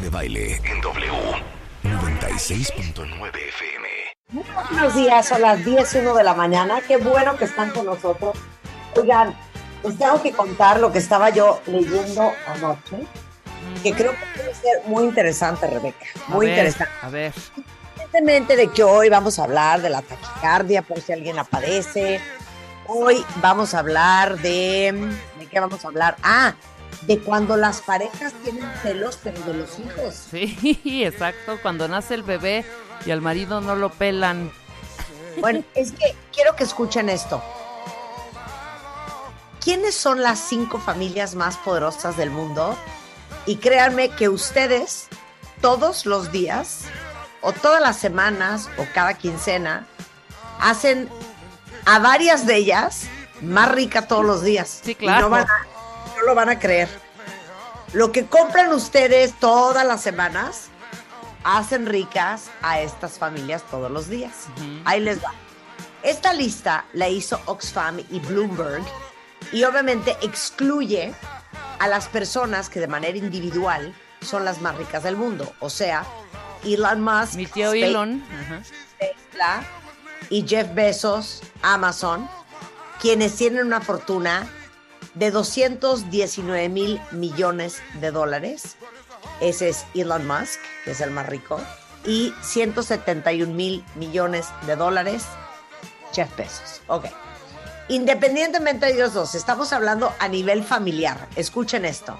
[0.00, 1.12] de Baile en W
[1.82, 3.88] 96.9 FM.
[4.32, 6.80] Muy buenos días, son las 10 1 de la mañana.
[6.86, 8.36] Qué bueno que están con nosotros.
[8.96, 9.36] Oigan,
[9.84, 12.96] les tengo que contar lo que estaba yo leyendo anoche,
[13.82, 16.06] que creo que puede ser muy interesante, Rebeca.
[16.28, 16.94] A Muy ver, interesante.
[17.02, 17.32] A ver.
[17.96, 22.20] Independientemente de que hoy vamos a hablar de la taquicardia, por si alguien la padece.
[22.86, 25.10] Hoy vamos a hablar de.
[25.38, 26.16] ¿De qué vamos a hablar?
[26.22, 26.54] Ah,
[27.02, 30.14] de cuando las parejas tienen celos, pero de los hijos.
[30.30, 31.58] Sí, exacto.
[31.62, 32.64] Cuando nace el bebé
[33.06, 34.52] y al marido no lo pelan.
[35.40, 37.42] Bueno, es que quiero que escuchen esto.
[39.62, 42.76] ¿Quiénes son las cinco familias más poderosas del mundo?
[43.46, 45.08] Y créanme que ustedes
[45.60, 46.84] todos los días,
[47.42, 49.86] o todas las semanas, o cada quincena,
[50.60, 51.08] hacen
[51.84, 53.04] a varias de ellas
[53.42, 54.80] más rica todos los días.
[54.82, 55.22] Sí, Y claro.
[55.22, 55.66] no, van a-
[56.20, 56.88] no lo van a creer.
[57.92, 60.68] Lo que compran ustedes todas las semanas,
[61.42, 64.46] hacen ricas a estas familias todos los días.
[64.84, 65.32] Ahí les va.
[66.02, 68.82] Esta lista la hizo Oxfam y Bloomberg
[69.52, 71.12] y obviamente excluye
[71.78, 75.52] a las personas que de manera individual son las más ricas del mundo.
[75.60, 76.04] O sea,
[76.64, 78.22] Elon Musk, Mi tío Space- Elon.
[78.98, 79.62] Tesla
[80.28, 82.28] y Jeff Bezos, Amazon,
[83.00, 84.46] quienes tienen una fortuna
[85.14, 88.76] de 219 mil millones de dólares.
[89.40, 91.60] Ese es Elon Musk, que es el más rico.
[92.04, 95.24] Y 171 mil millones de dólares,
[96.12, 96.80] Jeff Bezos.
[96.86, 97.06] Ok.
[97.88, 101.28] Independientemente de ellos dos, estamos hablando a nivel familiar.
[101.36, 102.16] Escuchen esto.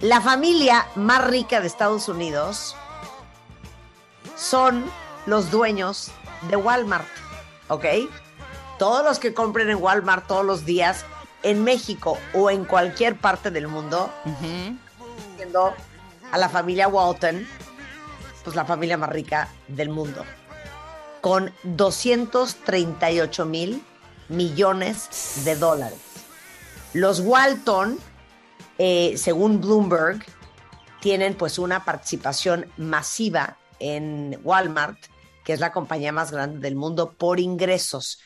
[0.00, 2.76] La familia más rica de Estados Unidos
[4.36, 4.84] son
[5.26, 6.10] los dueños
[6.48, 7.08] de Walmart,
[7.68, 7.84] ¿ok?
[8.78, 11.04] Todos los que compren en Walmart todos los días
[11.48, 14.12] en México o en cualquier parte del mundo,
[15.36, 15.72] siendo
[16.30, 17.46] a la familia Walton,
[18.44, 20.24] pues la familia más rica del mundo,
[21.22, 23.82] con 238 mil
[24.28, 25.98] millones de dólares.
[26.92, 27.98] Los Walton,
[28.76, 30.22] eh, según Bloomberg,
[31.00, 34.98] tienen pues una participación masiva en Walmart,
[35.44, 38.18] que es la compañía más grande del mundo por ingresos.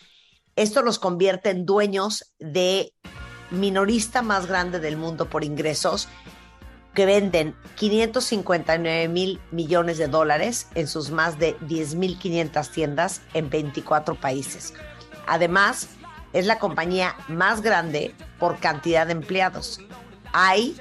[0.57, 2.93] Esto los convierte en dueños de
[3.51, 6.09] minorista más grande del mundo por ingresos,
[6.95, 14.15] que venden 559 mil millones de dólares en sus más de 10.500 tiendas en 24
[14.15, 14.75] países.
[15.27, 15.89] Además,
[16.35, 19.81] es la compañía más grande por cantidad de empleados.
[20.33, 20.77] Hay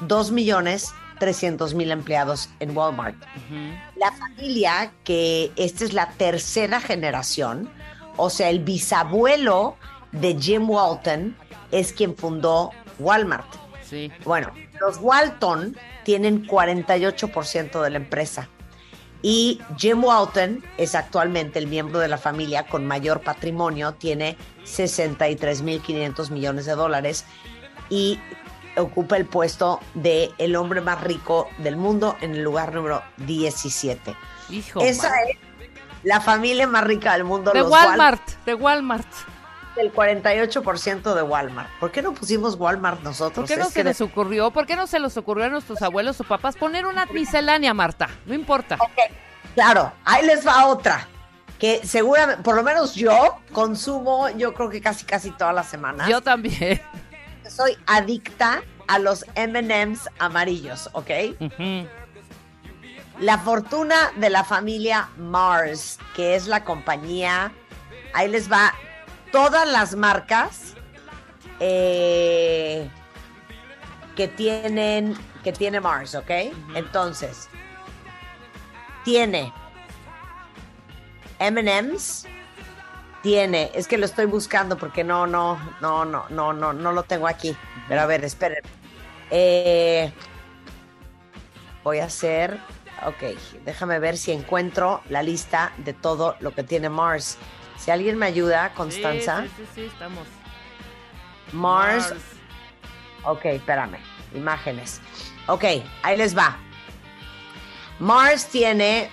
[0.00, 3.14] 2 millones 300 mil empleados en Walmart.
[3.94, 7.70] La familia, que esta es la tercera generación,
[8.16, 9.76] o sea, el bisabuelo
[10.12, 11.36] de Jim Walton
[11.70, 13.46] es quien fundó Walmart.
[13.82, 14.10] Sí.
[14.24, 18.48] Bueno, los Walton tienen 48% de la empresa.
[19.22, 26.30] Y Jim Walton es actualmente el miembro de la familia con mayor patrimonio, tiene 63.500
[26.30, 27.26] millones de dólares
[27.90, 28.18] y
[28.76, 34.14] ocupa el puesto de el hombre más rico del mundo en el lugar número 17.
[34.48, 34.80] Hijo.
[34.80, 35.18] Esa man.
[35.28, 35.49] es
[36.02, 37.50] la familia más rica del mundo.
[37.52, 38.28] De los Wal- Walmart.
[38.46, 39.06] De Walmart.
[39.76, 41.70] el 48% de Walmart.
[41.78, 43.34] ¿Por qué no pusimos Walmart nosotros?
[43.34, 44.50] ¿Por qué no Es se les ocurrió?
[44.50, 48.08] ¿Por qué no se les ocurrió a nuestros abuelos o papás poner una miscelánea, Marta?
[48.26, 48.76] No importa.
[48.80, 48.98] Ok,
[49.54, 51.06] claro, ahí les va otra.
[51.58, 56.08] Que seguramente, por lo menos yo consumo, yo creo que casi casi todas las semanas.
[56.08, 56.80] Yo también.
[57.48, 61.10] soy adicta a los MMs amarillos, ¿ok?
[61.38, 61.86] Ujú.
[63.20, 67.52] La fortuna de la familia Mars, que es la compañía,
[68.14, 68.74] ahí les va
[69.30, 70.74] todas las marcas
[71.60, 72.88] eh,
[74.16, 76.30] que tienen que tiene Mars, ¿ok?
[76.74, 77.48] Entonces,
[79.04, 79.52] tiene
[81.38, 82.26] M&M's,
[83.22, 87.02] tiene, es que lo estoy buscando porque no, no, no, no, no, no, no lo
[87.02, 87.56] tengo aquí.
[87.88, 88.62] Pero a ver, esperen.
[89.30, 90.12] Eh,
[91.82, 92.58] voy a hacer,
[93.06, 97.38] ok, déjame ver si encuentro la lista de todo lo que tiene Mars.
[97.78, 99.42] Si alguien me ayuda, Constanza.
[99.42, 100.26] Sí, sí, sí, sí, estamos.
[101.52, 102.14] Mars.
[103.24, 103.98] Ok, espérame.
[104.34, 105.00] Imágenes.
[105.46, 105.64] Ok,
[106.02, 106.56] ahí les va.
[107.98, 109.10] Mars tiene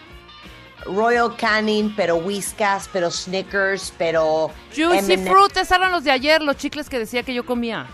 [0.86, 6.58] Royal Canin, pero Whiskas, pero Snickers, pero Juicy Fruit, esos eran los de ayer, los
[6.58, 7.88] chicles que decía que yo comía.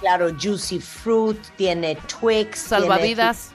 [0.00, 3.52] Claro, Juicy Fruit, tiene Twix, Salvavidas.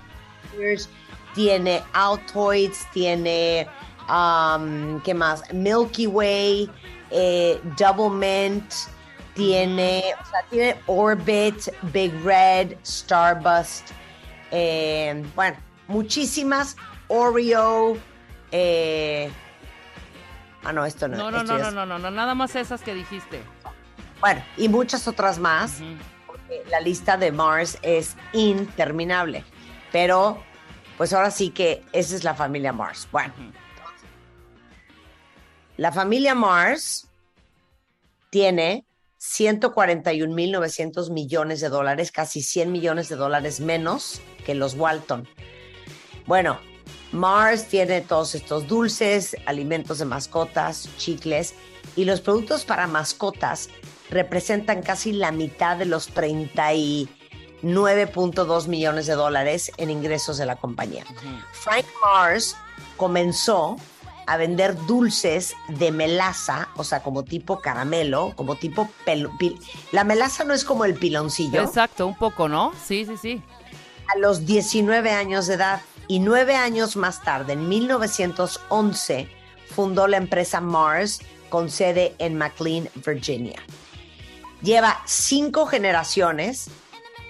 [0.56, 0.90] tiene,
[1.34, 3.68] tiene Altoids, tiene
[4.10, 5.44] um, ¿qué más?
[5.54, 6.70] Milky Way,
[7.12, 8.72] eh, Double Mint,
[9.34, 13.92] tiene, o sea, tiene Orbit, Big Red, Starburst,
[14.52, 15.58] eh, bueno,
[15.88, 16.76] muchísimas,
[17.08, 17.98] Oreo,
[18.52, 19.32] eh,
[20.64, 21.18] ah, no, esto no.
[21.18, 23.42] No, no, no, no, no, no, no, nada más esas que dijiste.
[24.20, 25.82] Bueno, y muchas otras más.
[26.28, 29.44] Porque La lista de Mars es interminable.
[29.92, 30.44] Pero,
[31.02, 33.08] pues ahora sí que esa es la familia Mars.
[33.12, 33.34] Bueno,
[35.76, 37.08] la familia Mars
[38.30, 38.86] tiene
[39.20, 45.28] 141.900 millones de dólares, casi 100 millones de dólares menos que los Walton.
[46.28, 46.60] Bueno,
[47.12, 51.56] Mars tiene todos estos dulces, alimentos de mascotas, chicles
[51.96, 53.70] y los productos para mascotas
[54.12, 56.10] representan casi la mitad de los
[57.64, 61.06] 39.2 millones de dólares en ingresos de la compañía.
[61.52, 62.56] Frank Mars
[62.98, 63.78] comenzó
[64.28, 69.60] a vender dulces de melaza, o sea, como tipo caramelo, como tipo pelo- pil-
[69.92, 71.62] La melaza no es como el piloncillo.
[71.62, 72.72] Exacto, un poco, ¿no?
[72.86, 73.42] Sí, sí, sí.
[74.16, 79.28] A los 19 años de edad y nueve años más tarde, en 1911,
[79.74, 83.60] fundó la empresa Mars con sede en McLean, Virginia.
[84.62, 86.70] Lleva cinco generaciones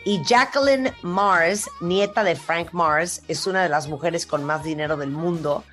[0.03, 4.97] y Jacqueline Mars, nieta de Frank Mars, es una de las mujeres con más dinero
[4.97, 5.63] del mundo,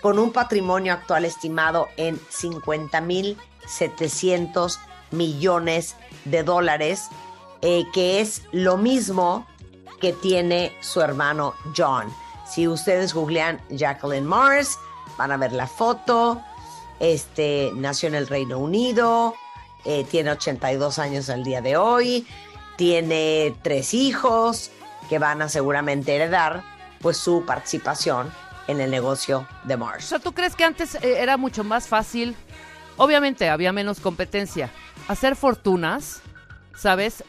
[0.00, 4.78] con un patrimonio actual estimado en 50.700
[5.10, 7.08] millones de dólares,
[7.60, 9.48] eh, que es lo mismo
[10.00, 12.06] que tiene su hermano John.
[12.48, 14.78] Si ustedes googlean Jacqueline Mars,
[15.16, 16.40] van a ver la foto.
[17.00, 19.34] Este nació en el Reino Unido,
[19.84, 22.26] eh, tiene 82 años al día de hoy,
[22.76, 24.70] tiene tres hijos
[25.08, 26.62] que van a seguramente heredar
[27.00, 28.30] pues su participación
[28.68, 30.04] en el negocio de O Mars.
[30.04, 32.36] sea, ¿tú crees que antes eh, era mucho más fácil?
[32.96, 34.70] Obviamente había menos competencia.
[35.08, 36.22] Hacer fortunas,
[36.76, 37.24] ¿sabes?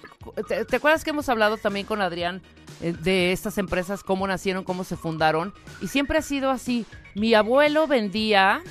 [0.47, 2.41] ¿Te, te acuerdas que hemos hablado también con Adrián
[2.81, 5.53] eh, de estas empresas, cómo nacieron, cómo se fundaron?
[5.81, 6.85] Y siempre ha sido así.
[7.15, 8.61] Mi abuelo vendía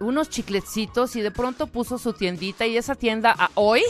[0.00, 3.82] unos chiclecitos y de pronto puso su tiendita y esa tienda a hoy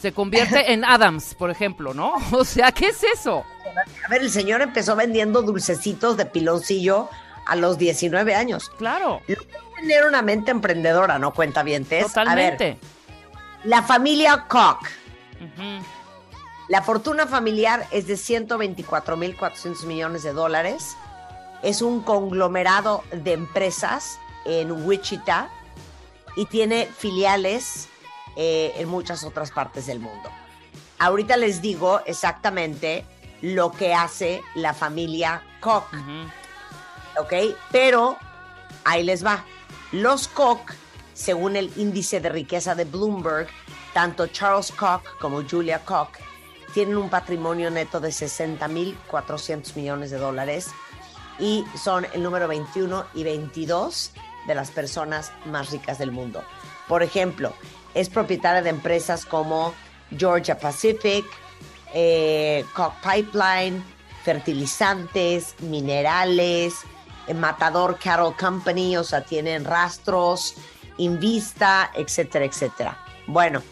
[0.00, 2.14] se convierte en Adams, por ejemplo, ¿no?
[2.32, 3.44] O sea, ¿qué es eso?
[4.04, 7.08] A ver, el señor empezó vendiendo dulcecitos de piloncillo
[7.46, 8.70] a los 19 años.
[8.70, 11.32] Claro, Lo que es tener una mente emprendedora, ¿no?
[11.32, 12.78] Cuenta bien, A ver, totalmente.
[13.64, 14.86] la familia Koch.
[16.68, 20.96] La fortuna familiar es de 124.400 millones de dólares.
[21.62, 25.48] Es un conglomerado de empresas en Wichita
[26.36, 27.88] y tiene filiales
[28.40, 30.30] eh, en muchas otras partes del mundo.
[31.00, 33.04] Ahorita les digo exactamente
[33.42, 35.92] lo que hace la familia Koch.
[37.18, 37.32] ¿ok?
[37.72, 38.16] Pero
[38.84, 39.44] ahí les va.
[39.90, 40.72] Los Koch,
[41.14, 43.48] según el índice de riqueza de Bloomberg,
[43.92, 46.16] tanto Charles Koch como Julia Koch
[46.74, 50.68] tienen un patrimonio neto de 60.400 millones de dólares
[51.40, 54.12] y son el número 21 y 22
[54.46, 56.44] de las personas más ricas del mundo.
[56.86, 57.52] Por ejemplo,
[57.98, 59.74] es propietaria de empresas como
[60.16, 61.24] Georgia Pacific,
[61.92, 63.82] eh, Koch Pipeline,
[64.22, 66.74] fertilizantes, minerales,
[67.26, 70.54] eh, Matador Cattle Company, o sea, tienen rastros,
[70.98, 72.98] Invista, etcétera, etcétera.
[73.26, 73.62] Bueno,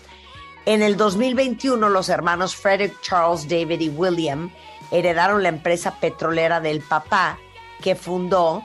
[0.64, 4.50] en el 2021 los hermanos Frederick, Charles, David y William
[4.90, 7.38] heredaron la empresa petrolera del papá
[7.82, 8.62] que fundó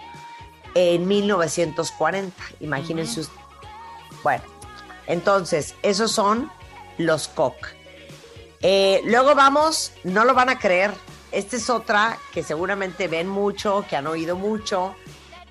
[0.75, 2.35] en 1940.
[2.59, 3.41] Imagínense ustedes.
[4.23, 4.43] Bueno,
[5.11, 6.49] entonces, esos son
[6.97, 7.67] los Koch.
[8.61, 10.93] Eh, luego vamos, no lo van a creer.
[11.33, 14.95] Esta es otra que seguramente ven mucho, que han oído mucho,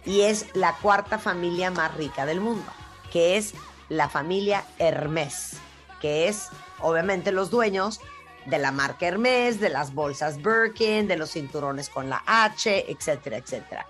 [0.07, 2.73] y es la cuarta familia más rica del mundo,
[3.12, 3.52] que es
[3.90, 5.59] la familia Hermes,
[6.00, 6.49] que es
[6.81, 8.00] obviamente los dueños
[8.47, 13.37] de la marca Hermes, de las bolsas Birkin, de los cinturones con la H, etcétera,
[13.37, 13.87] etcétera.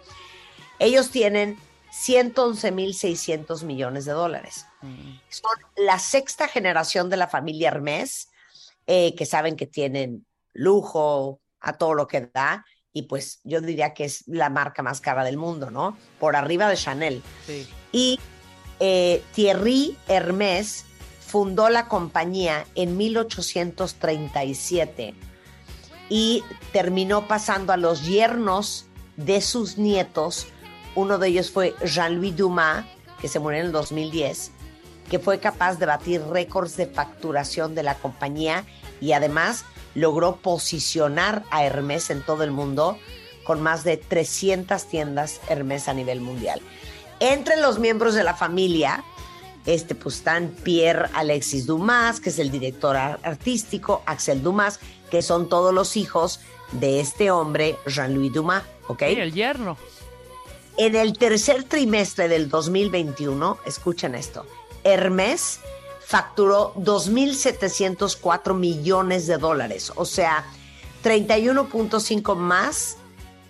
[0.80, 1.60] Ellos tienen
[1.92, 4.66] 111.600 millones de dólares.
[5.28, 8.28] Son la sexta generación de la familia Hermes,
[8.86, 13.94] eh, que saben que tienen lujo a todo lo que da, y pues yo diría
[13.94, 15.96] que es la marca más cara del mundo, ¿no?
[16.18, 17.22] Por arriba de Chanel.
[17.46, 17.68] Sí.
[17.92, 18.18] Y
[18.80, 20.86] eh, Thierry Hermès
[21.20, 25.14] fundó la compañía en 1837
[26.08, 30.48] y terminó pasando a los yernos de sus nietos.
[30.96, 32.84] Uno de ellos fue Jean-Louis Dumas,
[33.20, 34.50] que se murió en el 2010,
[35.10, 38.64] que fue capaz de batir récords de facturación de la compañía
[39.00, 39.64] y además
[39.94, 42.96] logró posicionar a Hermès en todo el mundo
[43.44, 46.60] con más de 300 tiendas Hermès a nivel mundial.
[47.18, 49.02] Entre los miembros de la familia,
[49.66, 54.78] este, pues están Pierre Alexis Dumas, que es el director ar- artístico, Axel Dumas,
[55.10, 56.40] que son todos los hijos
[56.72, 59.02] de este hombre, Jean-Louis Dumas, ¿ok?
[59.08, 59.76] Sí, el yerno.
[60.76, 64.46] En el tercer trimestre del 2021, escuchen esto,
[64.84, 65.60] Hermes
[66.04, 70.44] facturó 2.704 millones de dólares, o sea,
[71.04, 72.96] 31.5 más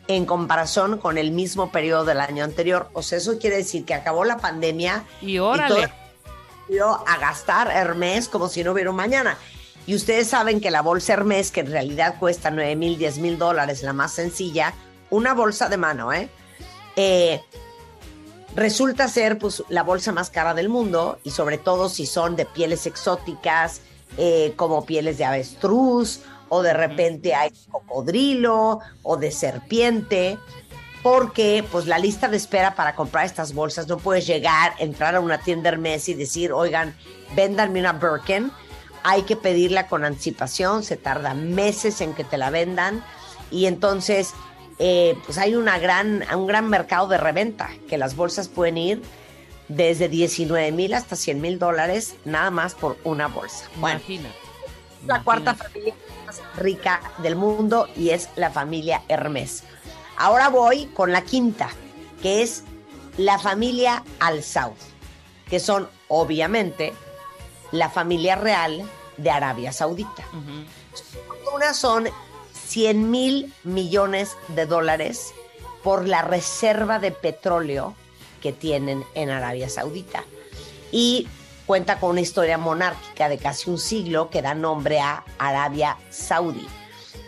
[0.08, 2.90] en comparación con el mismo periodo del año anterior.
[2.94, 5.88] O sea, eso quiere decir que acabó la pandemia y órale.
[6.68, 9.38] Y a gastar Hermes como si no hubiera un mañana.
[9.86, 13.38] Y ustedes saben que la bolsa Hermes, que en realidad cuesta 9 mil, 10 mil
[13.38, 14.74] dólares, la más sencilla,
[15.10, 16.28] una bolsa de mano, ¿eh?
[16.96, 17.40] ¿eh?
[18.54, 22.46] Resulta ser pues, la bolsa más cara del mundo y sobre todo si son de
[22.46, 23.82] pieles exóticas,
[24.18, 30.36] eh, como pieles de avestruz o de repente hay cocodrilo o de serpiente,
[31.02, 35.20] porque pues la lista de espera para comprar estas bolsas no puedes llegar, entrar a
[35.20, 36.94] una tienda Hermes y decir, oigan,
[37.36, 38.50] véndanme una Birkin,
[39.04, 43.02] hay que pedirla con anticipación, se tarda meses en que te la vendan
[43.50, 44.34] y entonces
[44.82, 49.02] eh, pues hay una gran, un gran mercado de reventa, que las bolsas pueden ir
[49.68, 53.66] desde 19 mil hasta 100 mil dólares nada más por una bolsa.
[53.76, 54.30] Imagina.
[55.06, 55.94] la cuarta familia
[56.56, 59.64] rica del mundo y es la familia Hermes.
[60.16, 61.68] Ahora voy con la quinta,
[62.22, 62.64] que es
[63.18, 64.78] la familia Al Saud,
[65.50, 66.94] que son obviamente
[67.70, 68.82] la familia real
[69.18, 70.24] de Arabia Saudita.
[71.54, 72.08] Una son
[72.70, 75.34] 100 mil millones de dólares
[75.82, 77.96] por la reserva de petróleo
[78.40, 80.22] que tienen en Arabia Saudita.
[80.92, 81.26] Y
[81.66, 86.66] cuenta con una historia monárquica de casi un siglo que da nombre a Arabia Saudí.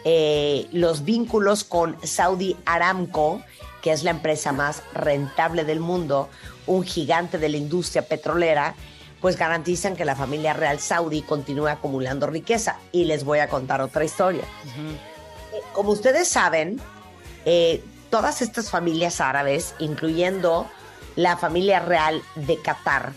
[0.05, 3.43] Eh, los vínculos con Saudi Aramco,
[3.83, 6.29] que es la empresa más rentable del mundo,
[6.69, 8.77] un gigante de la industria petrolera,
[9.21, 12.79] pues garantizan que la familia real saudí continúe acumulando riqueza.
[12.93, 14.45] Y les voy a contar otra historia.
[14.77, 15.12] Eh,
[15.73, 16.81] como ustedes saben,
[17.45, 20.69] eh, todas estas familias árabes, incluyendo
[21.17, 23.13] la familia real de Qatar,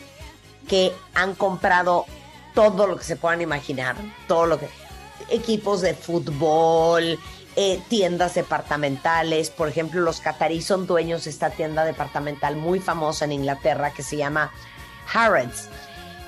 [0.67, 2.05] que han comprado
[2.53, 3.95] todo lo que se puedan imaginar,
[4.27, 4.69] todo lo que
[5.29, 7.19] equipos de fútbol,
[7.57, 13.25] eh, tiendas departamentales, por ejemplo, los cataríes son dueños de esta tienda departamental muy famosa
[13.25, 14.51] en Inglaterra que se llama
[15.13, 15.69] Harrods.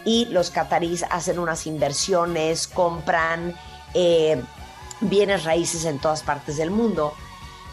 [0.05, 3.55] Y los cataríes hacen unas inversiones, compran
[3.93, 4.41] eh,
[5.01, 7.13] bienes raíces en todas partes del mundo.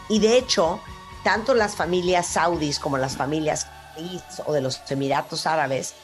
[0.09, 0.81] Y de hecho,
[1.23, 3.67] tanto las familias saudis como las familias
[4.47, 5.95] o de los Emiratos Árabes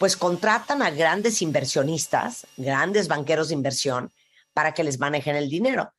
[0.00, 4.10] pues contratan a grandes inversionistas, grandes banqueros de inversión,
[4.54, 5.92] para que les manejen el dinero.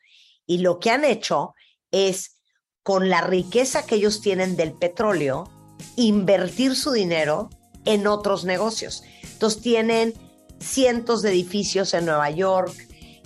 [0.47, 1.53] Y lo que han hecho
[1.91, 2.37] es,
[2.81, 5.51] con la riqueza que ellos tienen del petróleo,
[5.97, 7.51] invertir su dinero
[7.85, 9.03] en otros negocios.
[9.21, 10.15] Entonces tienen
[10.59, 12.73] cientos de edificios en Nueva York,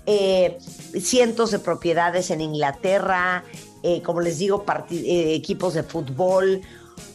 [0.06, 0.58] eh,
[1.00, 3.44] cientos de propiedades en Inglaterra,
[3.84, 6.62] eh, como les digo, eh, equipos de fútbol,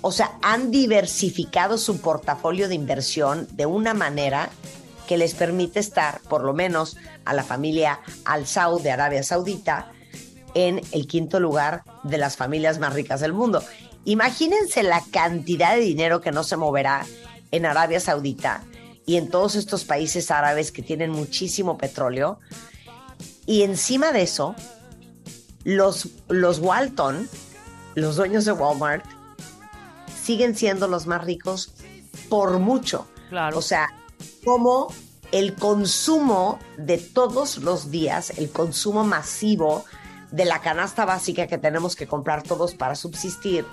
[0.02, 4.50] o sea, han diversificado su portafolio de inversión de una manera
[5.06, 9.92] que les permite estar, por lo menos a la familia Al Saud de Arabia Saudita,
[10.54, 13.62] en el quinto lugar de las familias más ricas del mundo.
[14.04, 17.06] Imagínense la cantidad de dinero que no se moverá
[17.50, 18.64] en Arabia Saudita
[19.06, 22.38] y en todos estos países árabes que tienen muchísimo petróleo.
[23.50, 24.54] Y encima de eso,
[25.64, 27.28] los, los Walton,
[27.96, 29.04] los dueños de Walmart,
[30.22, 31.72] siguen siendo los más ricos
[32.28, 33.08] por mucho.
[33.28, 33.58] Claro.
[33.58, 33.88] O sea,
[34.44, 34.94] como
[35.32, 39.84] el consumo de todos los días, el consumo masivo
[40.30, 43.66] de la canasta básica que tenemos que comprar todos para subsistir,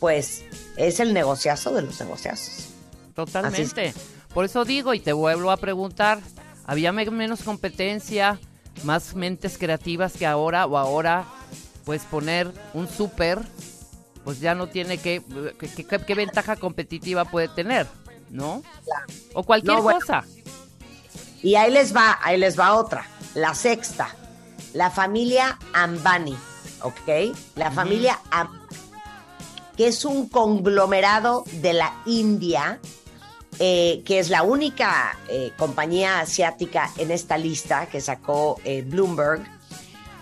[0.00, 0.42] pues
[0.76, 2.70] es el negociazo de los negociazos.
[3.14, 3.94] Totalmente.
[4.34, 6.18] Por eso digo y te vuelvo a preguntar,
[6.66, 8.40] ¿había menos competencia,
[8.84, 11.24] más mentes creativas que ahora o ahora
[11.84, 13.40] pues poner un súper
[14.24, 15.22] pues ya no tiene que,
[16.06, 17.86] qué ventaja competitiva puede tener,
[18.30, 18.62] ¿no?
[19.34, 20.24] O cualquier cosa.
[21.42, 24.14] Y ahí les va, ahí les va otra, la sexta,
[24.74, 26.36] la familia Ambani,
[26.82, 27.36] ¿ok?
[27.56, 28.62] La familia Ambani,
[29.76, 32.78] que es un conglomerado de la India,
[33.58, 39.42] eh, que es la única eh, compañía asiática en esta lista que sacó eh, Bloomberg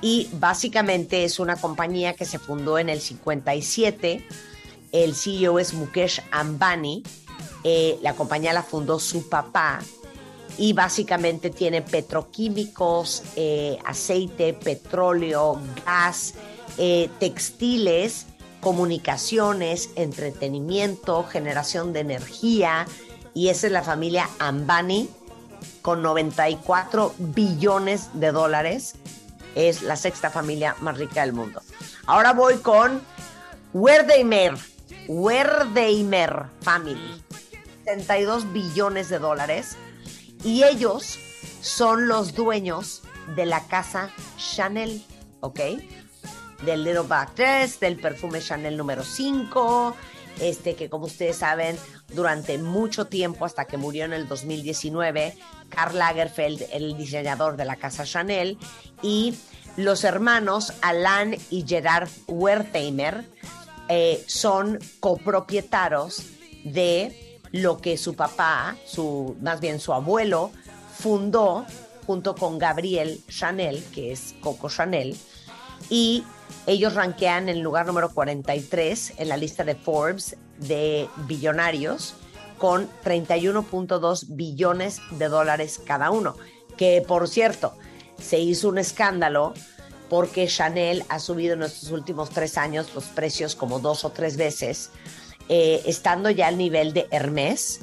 [0.03, 4.27] y básicamente es una compañía que se fundó en el 57.
[4.91, 7.05] El CEO es Mukesh Ambani.
[7.63, 9.81] Eh, la compañía la fundó su papá
[10.59, 13.23] y básicamente tiene petroquímicos,
[13.85, 16.35] aceite, petróleo, gas,
[17.19, 18.27] textiles,
[18.61, 22.87] comunicaciones, entretenimiento, generación de energía.
[23.35, 25.09] Y esa es la familia Ambani
[25.83, 28.95] con 94 billones de dólares
[29.55, 31.61] es la sexta familia más rica del mundo.
[32.07, 33.01] Ahora voy con
[33.73, 34.55] Werdeimer,
[35.09, 37.23] Werdeimer Family,
[37.85, 39.77] 72 billones de dólares.
[40.45, 41.19] Y ellos
[41.61, 43.03] son los dueños
[43.37, 45.05] de la casa Chanel,
[45.41, 45.61] ¿ok?
[46.65, 49.97] Del Little Back Dress, del perfume Chanel número 5,
[50.41, 51.77] este que como ustedes saben,
[52.09, 55.37] durante mucho tiempo, hasta que murió en el 2019,
[55.69, 58.59] Karl Lagerfeld, el diseñador de la casa Chanel,
[59.03, 59.35] y
[59.77, 63.25] los hermanos Alain y Gerard Wertheimer
[63.89, 66.25] eh, son copropietarios
[66.65, 70.51] de lo que su papá, su, más bien su abuelo,
[70.99, 71.67] fundó
[72.07, 75.17] junto con Gabriel Chanel, que es Coco Chanel,
[75.89, 76.25] y
[76.67, 82.15] ellos ranquean en el lugar número 43 en la lista de Forbes de billonarios
[82.59, 86.37] con 31.2 billones de dólares cada uno,
[86.77, 87.75] que por cierto,
[88.21, 89.55] se hizo un escándalo
[90.11, 94.37] porque Chanel ha subido en estos últimos tres años los precios como dos o tres
[94.37, 94.91] veces,
[95.49, 97.81] eh, estando ya al nivel de Hermes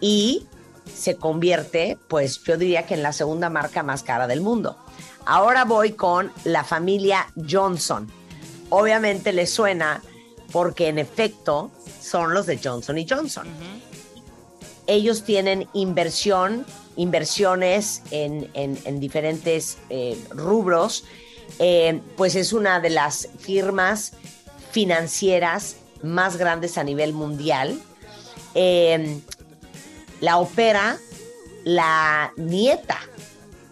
[0.00, 0.46] y
[0.94, 4.76] se convierte, pues yo diría que en la segunda marca más cara del mundo.
[5.28, 8.10] Ahora voy con la familia Johnson.
[8.70, 10.02] Obviamente le suena
[10.52, 11.70] porque en efecto
[12.00, 13.46] son los de Johnson y Johnson.
[14.86, 16.64] Ellos tienen inversión,
[16.96, 21.04] inversiones en, diferentes eh, rubros.
[21.58, 24.14] Eh, pues es una de las firmas
[24.70, 27.78] financieras más grandes a nivel mundial.
[28.54, 29.20] Eh,
[30.22, 30.98] la opera
[31.64, 32.98] la nieta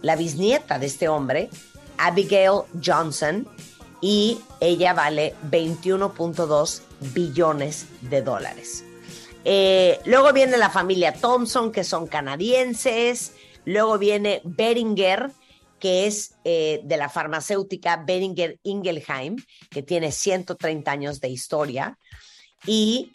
[0.06, 1.50] la bisnieta de este hombre,
[1.98, 3.44] Abigail Johnson,
[4.00, 6.82] y ella vale 21.2
[7.12, 8.84] billones de dólares.
[9.44, 13.32] Eh, luego viene la familia Thompson, que son canadienses.
[13.64, 15.32] Luego viene Beringer,
[15.80, 19.34] que es eh, de la farmacéutica Beringer Ingelheim,
[19.70, 21.98] que tiene 130 años de historia.
[22.64, 23.10] Y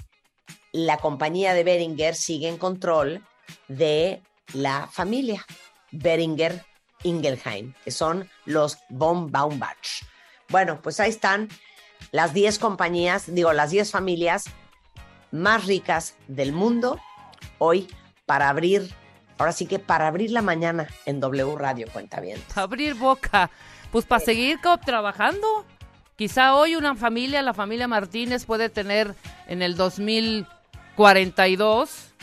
[0.73, 3.25] la compañía de Beringer sigue en control
[3.69, 4.21] de
[4.53, 5.45] la familia
[5.91, 6.65] Beringer
[7.03, 10.03] Ingelheim, que son los von Baumbach.
[10.49, 11.49] Bueno, pues ahí están
[12.11, 14.45] las 10 compañías, digo, las 10 familias
[15.31, 16.99] más ricas del mundo
[17.57, 17.87] hoy
[18.25, 18.93] para abrir,
[19.37, 22.41] ahora sí que para abrir la mañana en W Radio, cuenta bien.
[22.55, 23.51] Abrir boca,
[23.91, 25.65] pues para seguir trabajando.
[26.15, 29.15] Quizá hoy una familia, la familia Martínez, puede tener
[29.47, 32.13] en el 2042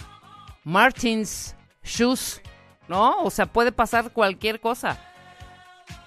[0.64, 2.40] Martins Shoes
[2.88, 3.20] ¿no?
[3.22, 4.98] O sea, puede pasar cualquier cosa.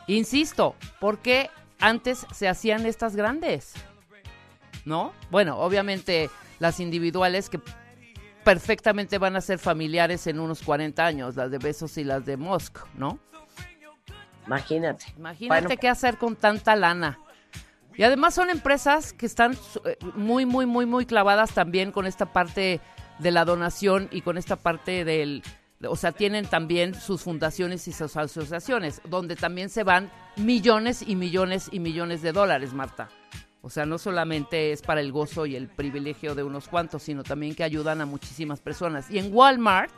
[0.08, 3.74] Insisto, ¿por qué antes se hacían estas grandes?
[4.86, 5.14] ¿No?
[5.30, 7.60] Bueno, obviamente las individuales que
[8.44, 12.38] perfectamente van a ser familiares en unos 40 años, las de Besos y las de
[12.38, 13.20] Musk, ¿no?
[14.48, 15.06] Imagínate.
[15.18, 17.20] Imagínate qué hacer con tanta lana.
[17.96, 22.34] Y además son empresas que están eh, muy, muy, muy, muy clavadas también con esta
[22.34, 22.80] parte
[23.20, 25.44] de la donación y con esta parte del,
[25.88, 31.16] o sea, tienen también sus fundaciones y sus asociaciones, donde también se van millones y
[31.16, 33.10] millones y millones de dólares, Marta.
[33.64, 37.24] O sea, no solamente es para el gozo y el privilegio de unos cuantos, sino
[37.24, 39.10] también que ayudan a muchísimas personas.
[39.12, 39.94] Y en Walmart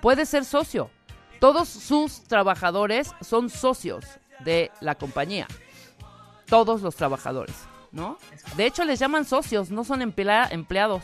[0.00, 0.90] puede ser socio.
[1.38, 4.06] Todos sus trabajadores son socios
[4.44, 5.46] de la compañía.
[6.46, 7.54] Todos los trabajadores,
[7.92, 8.18] ¿no?
[8.56, 11.02] De hecho, les llaman socios, no son empleados.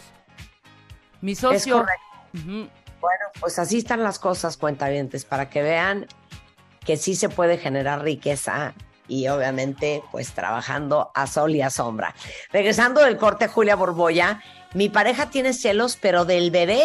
[1.21, 1.85] Mi socio.
[3.01, 6.07] Bueno, pues así están las cosas, cuentavientes, para que vean
[6.85, 8.75] que sí se puede generar riqueza
[9.09, 12.15] y obviamente pues trabajando a sol y a sombra.
[12.53, 14.43] Regresando del corte, Julia Borboya,
[14.75, 16.83] mi pareja tiene celos, pero del bebé,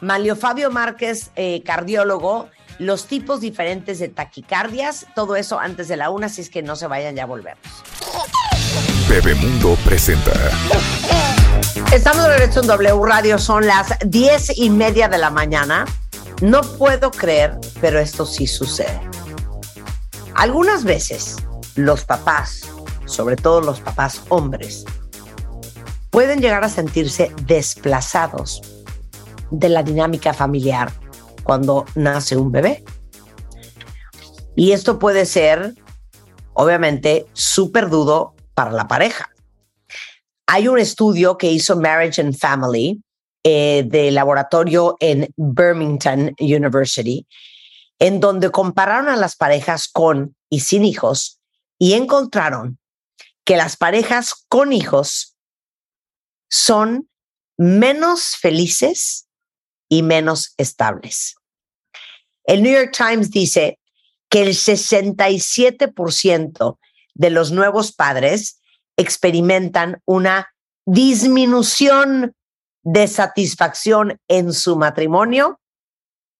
[0.00, 6.10] Malio Fabio Márquez, eh, cardiólogo, los tipos diferentes de taquicardias, todo eso antes de la
[6.10, 7.60] una, si es que no se vayan, ya volvemos.
[9.08, 10.32] Bebemundo presenta.
[11.92, 15.84] Estamos de regreso en W Radio, son las diez y media de la mañana.
[16.42, 19.00] No puedo creer, pero esto sí sucede.
[20.34, 21.36] Algunas veces
[21.76, 22.62] los papás,
[23.04, 24.84] sobre todo los papás hombres,
[26.10, 28.60] pueden llegar a sentirse desplazados
[29.52, 30.92] de la dinámica familiar
[31.44, 32.84] cuando nace un bebé.
[34.56, 35.74] Y esto puede ser,
[36.54, 39.30] obviamente, súper dudo para la pareja.
[40.46, 43.02] Hay un estudio que hizo Marriage and Family
[43.44, 47.26] eh, de laboratorio en Birmingham University,
[47.98, 51.38] en donde compararon a las parejas con y sin hijos
[51.78, 52.78] y encontraron
[53.44, 55.36] que las parejas con hijos
[56.48, 57.10] son
[57.58, 59.28] menos felices
[59.88, 61.34] y menos estables.
[62.44, 63.78] El New York Times dice
[64.30, 66.78] que el 67%
[67.16, 68.60] de los nuevos padres
[68.96, 70.52] experimentan una
[70.84, 72.34] disminución
[72.82, 75.60] de satisfacción en su matrimonio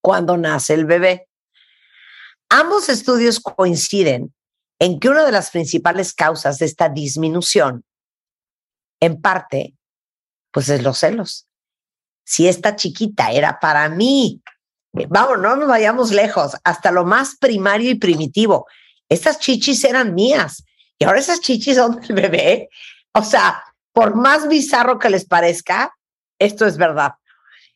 [0.00, 1.28] cuando nace el bebé.
[2.48, 4.32] Ambos estudios coinciden
[4.78, 7.84] en que una de las principales causas de esta disminución,
[9.00, 9.74] en parte,
[10.52, 11.48] pues es los celos.
[12.24, 14.42] Si esta chiquita era para mí,
[14.98, 18.66] eh, vamos, no nos vayamos lejos, hasta lo más primario y primitivo.
[19.08, 20.64] Estas chichis eran mías
[20.98, 22.68] y ahora esas chichis son del bebé.
[23.12, 25.94] O sea, por más bizarro que les parezca,
[26.38, 27.12] esto es verdad.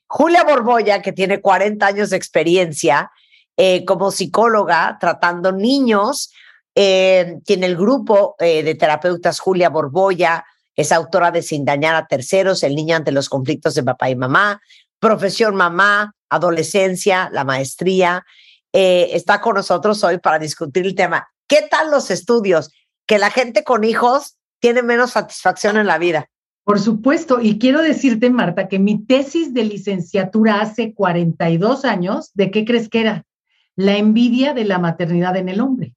[0.06, 3.10] Julia Borboya, que tiene 40 años de experiencia
[3.56, 6.32] eh, como psicóloga tratando niños,
[6.74, 12.06] eh, tiene el grupo eh, de terapeutas Julia Borboya, es autora de Sin dañar a
[12.06, 14.60] terceros, El niño ante los conflictos de papá y mamá,
[14.98, 18.24] Profesión mamá, adolescencia, la maestría.
[18.72, 21.28] Está con nosotros hoy para discutir el tema.
[21.48, 22.70] ¿Qué tal los estudios?
[23.06, 26.28] Que la gente con hijos tiene menos satisfacción en la vida.
[26.64, 32.50] Por supuesto, y quiero decirte, Marta, que mi tesis de licenciatura hace 42 años, ¿de
[32.50, 33.24] qué crees que era?
[33.74, 35.94] La envidia de la maternidad en el hombre.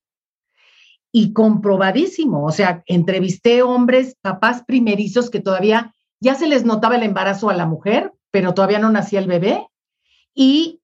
[1.12, 7.04] Y comprobadísimo, o sea, entrevisté hombres, papás primerizos que todavía ya se les notaba el
[7.04, 9.68] embarazo a la mujer, pero todavía no nacía el bebé,
[10.34, 10.82] y,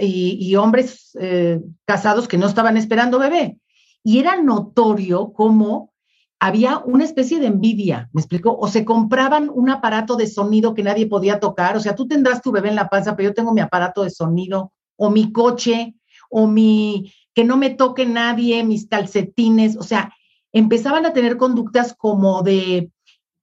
[0.00, 3.58] y, hombres eh, casados que no estaban esperando bebé.
[4.02, 5.92] Y era notorio cómo
[6.40, 8.56] había una especie de envidia, ¿me explico?
[8.56, 12.42] O se compraban un aparato de sonido que nadie podía tocar, o sea, tú tendrás
[12.42, 15.96] tu bebé en la panza, pero yo tengo mi aparato de sonido, o mi coche,
[16.30, 20.12] o mi, que no me toque nadie, mis calcetines, o sea,
[20.52, 22.92] empezaban a tener conductas como de,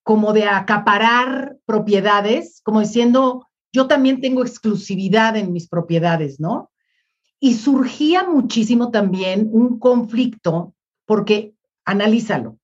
[0.03, 6.71] como de acaparar propiedades, como diciendo, yo también tengo exclusividad en mis propiedades, ¿no?
[7.41, 10.73] Y surgía muchísimo también un conflicto,
[11.05, 12.57] porque analízalo,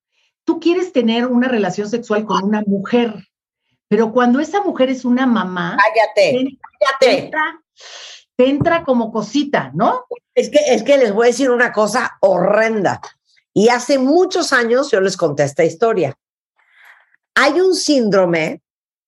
[0.46, 3.28] tú quieres tener una relación sexual con una mujer,
[3.90, 7.32] pero cuando esa mujer es una mamá, cállate, cállate.
[8.38, 10.06] Te entra, como cosita, ¿no?
[10.34, 13.02] Es que, es que les voy a decir una cosa horrenda.
[13.54, 16.18] Y hace muchos años yo les conté esta historia.
[17.36, 18.62] Hay un síndrome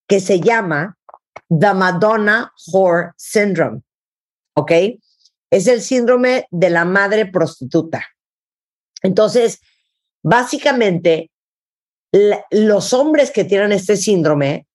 [0.07, 0.97] que se llama
[1.49, 3.81] The Madonna Whore Syndrome,
[4.55, 4.71] ¿ok?
[5.49, 8.05] Es el síndrome de la madre prostituta.
[9.01, 9.61] Entonces,
[10.23, 11.31] básicamente,
[12.51, 14.67] los hombres que tienen este síndrome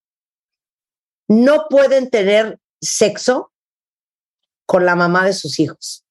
[1.29, 3.53] no pueden tener sexo
[4.67, 6.05] con la mamá de sus hijos.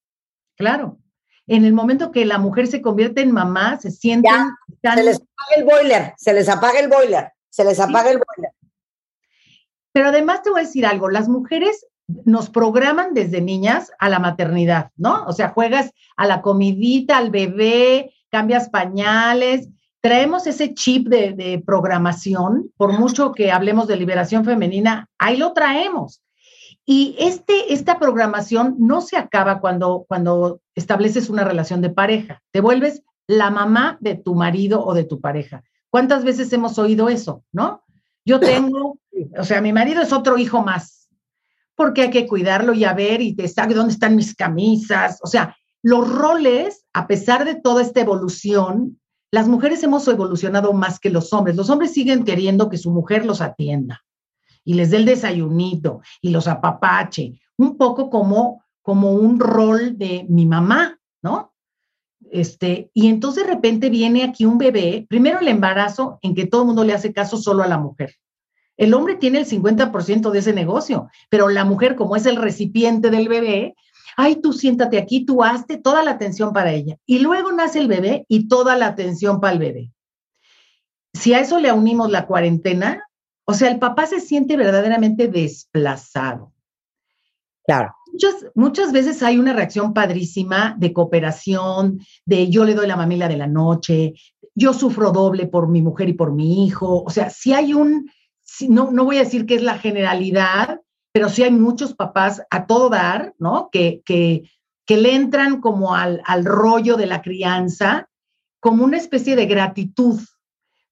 [0.56, 0.98] Claro.
[1.46, 4.50] En el momento que la mujer se convierte en mamá, se sienten...
[4.82, 8.47] Se les apaga el boiler, se les apaga el boiler, se les apaga el boiler.
[9.92, 11.86] Pero además te voy a decir algo, las mujeres
[12.24, 15.24] nos programan desde niñas a la maternidad, ¿no?
[15.26, 19.68] O sea, juegas a la comidita, al bebé, cambias pañales,
[20.00, 26.22] traemos ese chip de, programación, por mucho que hablemos de liberación femenina, ahí lo traemos.
[26.86, 32.42] Y este, esta programación no se acaba cuando, cuando estableces una relación de pareja.
[32.50, 35.62] Te vuelves la mamá de tu marido o de tu pareja.
[35.90, 37.82] ¿Cuántas veces hemos oído eso, no?
[38.24, 38.98] Yo tengo,
[39.38, 41.08] o sea, mi marido es otro hijo más,
[41.74, 45.18] porque hay que cuidarlo y a ver y te sabe dónde están mis camisas.
[45.22, 48.98] O sea, los roles, a pesar de toda esta evolución,
[49.30, 51.56] las mujeres hemos evolucionado más que los hombres.
[51.56, 54.02] Los hombres siguen queriendo que su mujer los atienda
[54.64, 60.26] y les dé el desayunito y los apapache, un poco como, como un rol de
[60.28, 61.54] mi mamá, ¿no?
[62.30, 66.62] Este, y entonces de repente viene aquí un bebé, primero el embarazo en que todo
[66.62, 68.14] el mundo le hace caso solo a la mujer.
[68.78, 73.10] El hombre tiene el 50% de ese negocio, pero la mujer, como es el recipiente
[73.10, 73.74] del bebé,
[74.16, 76.96] ay, tú siéntate aquí, tú hazte toda la atención para ella.
[77.04, 79.92] Y luego nace el bebé y toda la atención para el bebé.
[81.12, 83.02] Si a eso le unimos la cuarentena,
[83.44, 86.52] o sea, el papá se siente verdaderamente desplazado.
[87.66, 87.94] Claro.
[88.12, 93.28] Muchas, muchas veces hay una reacción padrísima de cooperación, de yo le doy la mamila
[93.28, 94.14] de la noche,
[94.54, 97.02] yo sufro doble por mi mujer y por mi hijo.
[97.02, 98.10] O sea, si hay un,
[98.66, 100.80] no, no voy a decir que es la generalidad,
[101.12, 103.68] pero sí hay muchos papás a todo dar, ¿no?
[103.70, 104.50] Que, que,
[104.88, 108.08] le entran como al, al rollo de la crianza,
[108.58, 110.18] como una especie de gratitud,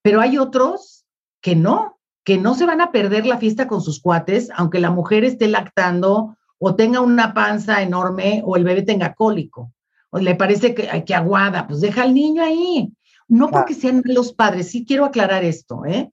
[0.02, 1.06] pero hay otros
[1.40, 4.90] que no, que no se van a perder la fiesta con sus cuates, aunque la
[4.90, 9.72] mujer esté lactando o tenga una panza enorme o el bebé tenga cólico,
[10.10, 12.92] o le parece que, que aguada, pues deja al niño ahí.
[13.28, 16.12] No porque sean los padres, sí quiero aclarar esto, ¿eh?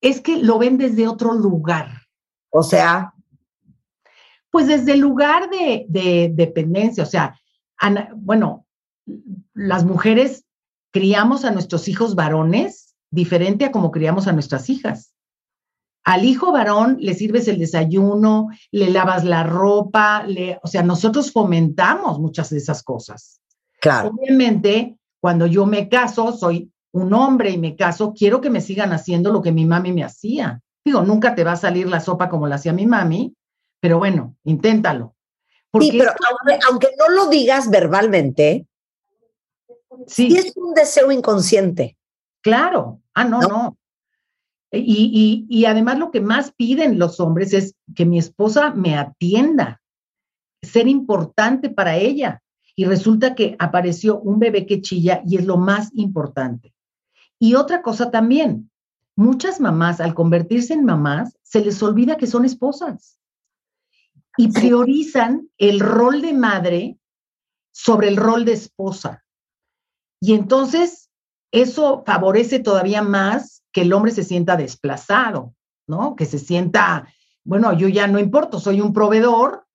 [0.00, 2.02] Es que lo ven desde otro lugar.
[2.50, 3.14] O sea,
[4.50, 7.38] pues desde el lugar de, dependencia, o sea,
[8.16, 8.66] bueno,
[9.54, 10.44] las mujeres
[10.90, 15.14] criamos a nuestros hijos varones diferente a como criamos a nuestras hijas.
[16.04, 21.32] Al hijo varón le sirves el desayuno, le lavas la ropa, le, o sea, nosotros
[21.32, 23.40] fomentamos muchas de esas cosas.
[23.80, 24.10] Claro.
[24.10, 28.92] Obviamente, cuando yo me caso, soy un hombre y me caso, quiero que me sigan
[28.92, 30.60] haciendo lo que mi mami me hacía.
[30.84, 33.34] Digo, nunca te va a salir la sopa como la hacía mi mami,
[33.80, 35.14] pero bueno, inténtalo.
[35.80, 36.12] sí, pero
[36.68, 38.66] aunque, no lo digas verbalmente,
[40.06, 40.36] sí.
[40.36, 41.96] es un deseo inconsciente.
[42.42, 43.00] Claro.
[43.14, 43.76] Ah, no, no.
[44.70, 48.96] Y, y, y, además lo que más piden los hombres es que mi esposa me
[48.96, 49.80] atienda,
[50.62, 52.42] ser importante para ella.
[52.76, 56.72] Y resulta que apareció un bebé que chilla y es lo más importante.
[57.38, 58.70] Y otra cosa también,
[59.16, 63.18] muchas mamás al convertirse en mamás se les olvida que son esposas
[64.36, 66.98] y priorizan el rol de madre
[67.72, 69.24] sobre el rol de esposa.
[70.20, 71.10] Y entonces
[71.52, 75.54] eso favorece todavía más que el hombre se sienta desplazado,
[75.86, 76.16] ¿no?
[76.16, 77.12] Que se sienta,
[77.44, 79.66] bueno, yo ya no importo, soy un proveedor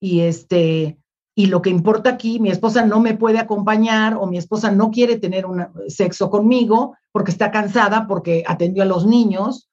[0.00, 0.98] y este
[1.38, 4.90] y lo que importa aquí, mi esposa no me puede acompañar o mi esposa no
[4.90, 9.68] quiere tener un sexo conmigo porque está cansada, porque atendió a los niños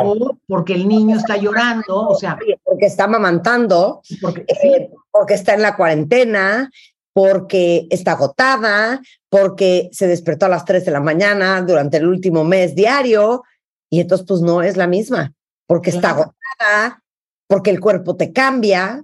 [0.00, 2.38] o porque el niño está llorando, o sea.
[2.62, 6.70] Porque está amamantando, porque, eh, porque está en la cuarentena,
[7.12, 12.44] porque está agotada, porque se despertó a las 3 de la mañana durante el último
[12.44, 13.42] mes diario,
[13.90, 15.32] y entonces pues no es la misma,
[15.66, 17.02] porque está agotada,
[17.48, 19.02] porque el cuerpo te cambia.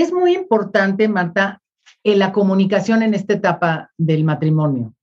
[0.00, 1.60] Es muy importante, Marta,
[2.04, 4.94] en la comunicación en esta etapa del matrimonio.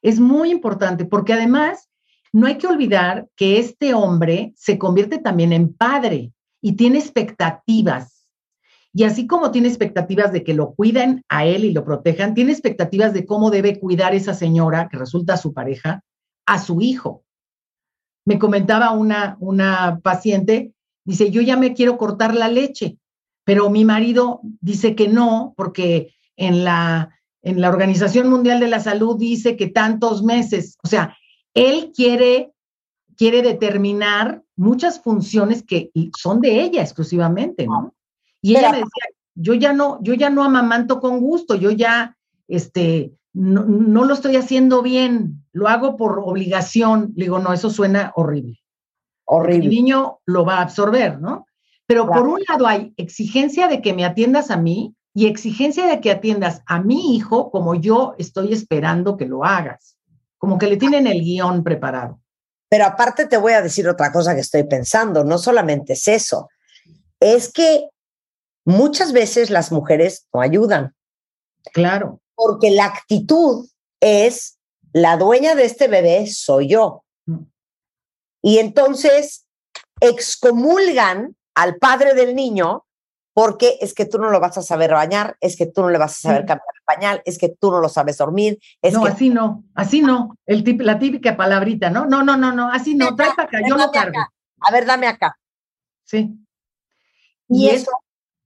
[0.00, 1.90] Es muy importante porque además
[2.32, 8.28] no hay que olvidar que este hombre se convierte también en padre y tiene expectativas
[8.92, 12.52] y así como tiene expectativas de que lo cuiden a él y lo protejan, tiene
[12.52, 16.04] expectativas de cómo debe cuidar esa señora, que resulta su pareja,
[16.46, 17.24] a su hijo.
[18.24, 22.98] Me comentaba una, una paciente, dice, yo ya me quiero cortar la leche,
[23.44, 28.80] pero mi marido dice que no, porque en la, en la Organización Mundial de la
[28.80, 31.16] Salud dice que tantos meses, o sea,
[31.52, 32.52] él quiere,
[33.16, 37.94] quiere determinar muchas funciones que son de ella exclusivamente, ¿no?
[38.40, 39.04] Y ella me decía,
[39.34, 44.36] yo ya no, yo ya no amamanto con gusto, yo ya, este, no, lo estoy
[44.36, 47.12] haciendo bien, lo hago por obligación.
[47.16, 48.60] Le digo, no, eso suena horrible.
[49.24, 49.64] Horrible.
[49.64, 51.46] El niño lo va a absorber, ¿no?
[51.86, 56.00] Pero por un lado hay exigencia de que me atiendas a mí y exigencia de
[56.00, 59.96] que atiendas a mi hijo como yo estoy esperando que lo hagas.
[60.38, 62.20] Como que le tienen el guion preparado.
[62.68, 66.48] Pero aparte te voy a decir otra cosa que estoy pensando, no solamente es eso,
[67.20, 67.88] es que
[68.64, 70.94] muchas veces las mujeres no ayudan.
[71.72, 72.20] Claro.
[72.34, 73.68] Porque la actitud
[74.00, 74.58] es,
[74.92, 77.04] la dueña de este bebé soy yo.
[77.26, 77.44] Mm.
[78.42, 79.46] Y entonces
[80.00, 82.84] excomulgan al padre del niño
[83.34, 85.98] porque es que tú no lo vas a saber bañar, es que tú no le
[85.98, 88.60] vas a saber cambiar el pañal, es que tú no lo sabes dormir.
[88.92, 90.36] no, así no, así no.
[90.46, 92.06] El tip, la típica palabrita, ¿no?
[92.06, 93.14] No, no, no, no, así no.
[93.16, 94.20] Trae acá, yo lo cargo.
[94.60, 95.36] A ver, dame acá.
[96.04, 96.32] Sí.
[97.48, 97.90] Y, eso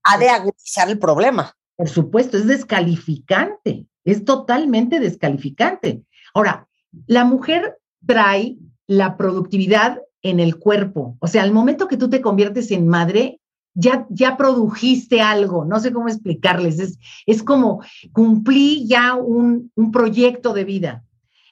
[0.04, 1.54] ha de agudizar el problema.
[1.76, 6.02] Por supuesto, es descalificante, es totalmente descalificante.
[6.32, 6.66] Ahora,
[7.06, 12.20] la mujer trae la productividad en el cuerpo, o sea, al momento que tú te
[12.20, 13.40] conviertes en madre,
[13.74, 19.92] ya, ya produjiste algo, no sé cómo explicarles, es, es como cumplí ya un, un
[19.92, 21.04] proyecto de vida.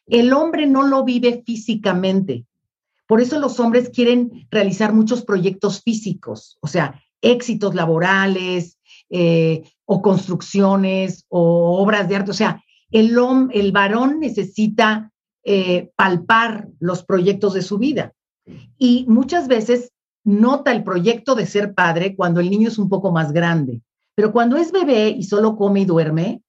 [0.07, 2.44] El hombre no lo vive físicamente,
[3.07, 8.79] por eso los hombres quieren realizar muchos proyectos físicos, o sea, éxitos laborales
[9.11, 12.31] eh, o construcciones o obras de arte.
[12.31, 13.16] O sea, el,
[13.52, 15.12] el varón necesita
[15.44, 18.12] eh, palpar los proyectos de su vida.
[18.78, 19.92] Y muchas veces
[20.24, 23.82] nota el proyecto de ser padre cuando el niño es un poco más grande.
[24.14, 26.42] Pero cuando es bebé y solo come y duerme,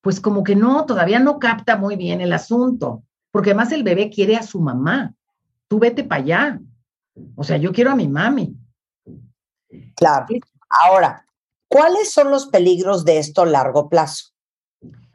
[0.00, 4.10] pues como que no, todavía no capta muy bien el asunto, porque además el bebé
[4.10, 5.14] quiere a su mamá.
[5.68, 6.60] Tú vete para allá.
[7.36, 8.56] O sea, yo quiero a mi mami.
[9.94, 10.26] Claro.
[10.68, 11.26] Ahora,
[11.68, 14.30] ¿cuáles son los peligros de esto a largo plazo?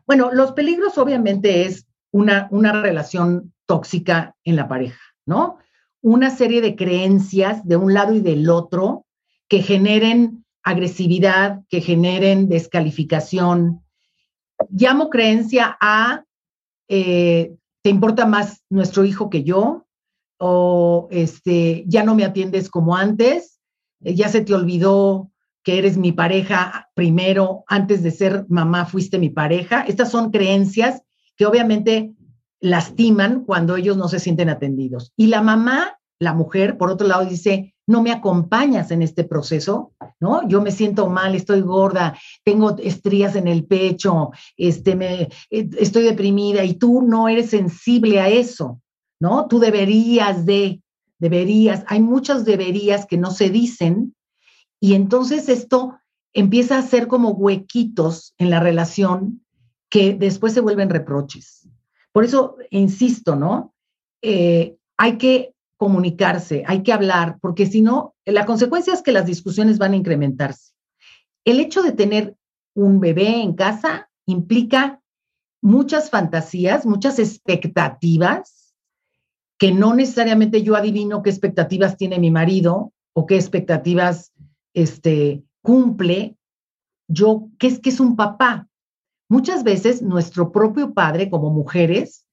[0.05, 5.57] Bueno, los peligros obviamente es una, una relación tóxica en la pareja, ¿no?
[6.05, 9.07] Una serie de creencias de un lado y del otro
[9.49, 13.83] que generen agresividad, que generen descalificación.
[14.69, 16.23] Llamo creencia a,
[16.89, 19.87] eh, ¿te importa más nuestro hijo que yo?
[20.37, 23.59] O este, ya no me atiendes como antes,
[24.03, 25.31] eh, ya se te olvidó
[25.63, 29.81] que eres mi pareja primero, antes de ser mamá fuiste mi pareja.
[29.87, 31.01] Estas son creencias
[31.35, 32.13] que obviamente
[32.65, 35.13] lastiman cuando ellos no se sienten atendidos.
[35.15, 39.93] Y la mamá, la mujer, por otro lado, dice, no me acompañas en este proceso,
[40.19, 40.47] ¿no?
[40.47, 46.03] Yo me siento mal, estoy gorda, tengo estrías en el pecho, este, me, eh, estoy
[46.03, 48.81] deprimida y tú no eres sensible a eso,
[49.19, 49.47] ¿no?
[49.47, 50.81] Tú deberías de,
[51.19, 54.15] deberías, hay muchas deberías que no se dicen
[54.79, 55.99] y entonces esto
[56.33, 59.45] empieza a ser como huequitos en la relación
[59.89, 61.64] que después se vuelven reproches.
[62.15, 63.75] Por eso, insisto, ¿no?
[64.21, 69.25] Eh, hay que comunicarse, hay que hablar, porque si no, la consecuencia es que las
[69.25, 70.71] discusiones van a incrementarse.
[71.43, 72.37] El hecho de tener
[72.73, 75.01] un bebé en casa implica
[75.61, 78.73] muchas fantasías, muchas expectativas,
[79.59, 84.31] que no necesariamente yo adivino qué expectativas tiene mi marido o qué expectativas
[84.73, 86.37] este, cumple
[87.09, 88.69] yo, ¿qué es que es un papá?
[89.29, 92.25] Muchas veces nuestro propio padre, como mujeres,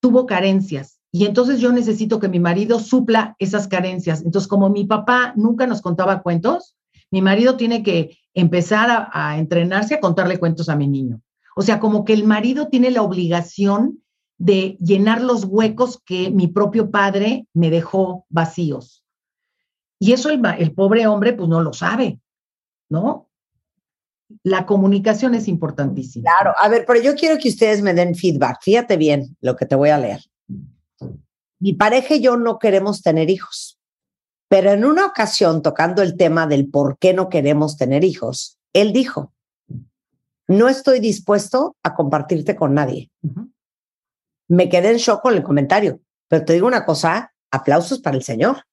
[0.00, 4.22] tuvo carencias y entonces yo necesito que mi marido supla esas carencias.
[4.24, 6.74] Entonces, como mi papá nunca nos contaba cuentos,
[7.10, 11.20] mi marido tiene que empezar a, entrenarse a contarle cuentos a mi niño.
[11.54, 14.02] O sea, como que el marido tiene la obligación
[14.38, 19.04] de llenar los huecos que mi propio padre me dejó vacíos.
[19.98, 22.20] Y eso el, el, pobre hombre pues no lo sabe,
[22.88, 23.28] ¿no?
[24.42, 26.30] La comunicación es importantísima.
[26.30, 28.58] Claro, a ver, pero yo quiero que ustedes me den feedback.
[28.62, 30.20] Fíjate bien lo que te voy a leer.
[31.58, 33.78] Mi pareja y yo no queremos tener hijos,
[34.48, 38.92] pero en una ocasión, tocando el tema del por qué no queremos tener hijos, él
[38.92, 39.32] dijo,
[40.48, 43.10] no estoy dispuesto a compartirte con nadie.
[43.22, 43.52] Uh -huh.
[44.48, 48.22] Me quedé en shock con el comentario, pero te digo una cosa, aplausos para el
[48.22, 48.64] Señor,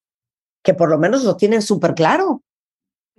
[0.62, 2.42] que por lo menos lo tienen súper claro.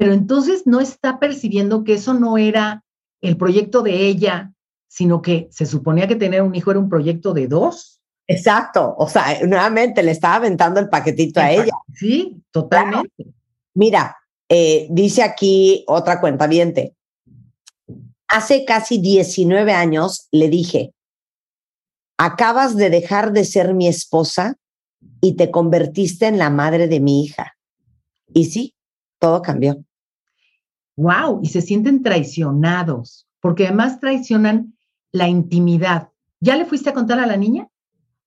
[0.02, 2.84] Pero entonces no está percibiendo que eso no era
[3.22, 4.52] el proyecto de ella,
[4.88, 8.02] sino que se suponía que tener un hijo era un proyecto de dos.
[8.26, 11.74] Exacto, o sea, nuevamente le estaba aventando el paquetito a ella.
[11.94, 13.12] Sí, totalmente.
[13.16, 13.32] Claro.
[13.76, 14.18] Mira,
[14.50, 16.96] eh, dice aquí otra cuenta viente.
[18.28, 20.96] Hace casi 19 años le dije,
[22.18, 24.56] acabas de dejar de ser mi esposa
[25.22, 27.56] y te convertiste en la madre de mi hija.
[28.34, 28.74] Y sí,
[29.20, 29.84] todo cambió.
[31.02, 34.78] Wow, y se sienten traicionados, porque además traicionan
[35.12, 36.10] la intimidad.
[36.40, 37.70] ¿Ya le fuiste a contar a la niña?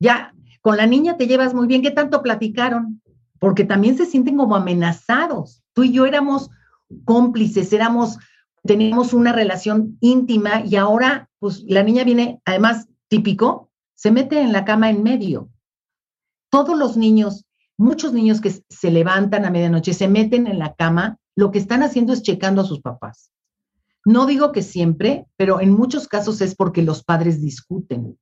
[0.00, 3.00] Ya, con la niña te llevas muy bien, ¿qué tanto platicaron?
[3.38, 5.62] Porque también se sienten como amenazados.
[5.72, 6.50] Tú y yo éramos
[7.04, 8.18] cómplices, éramos,
[8.64, 14.52] teníamos una relación íntima y ahora, pues la niña viene, además, típico, se mete en
[14.52, 15.48] la cama en medio.
[16.50, 17.44] Todos los niños,
[17.76, 21.82] muchos niños que se levantan a medianoche, se meten en la cama, lo que están
[21.82, 23.30] haciendo es checando a sus papás.
[24.04, 28.18] No digo que siempre, pero en muchos casos es porque los padres discuten.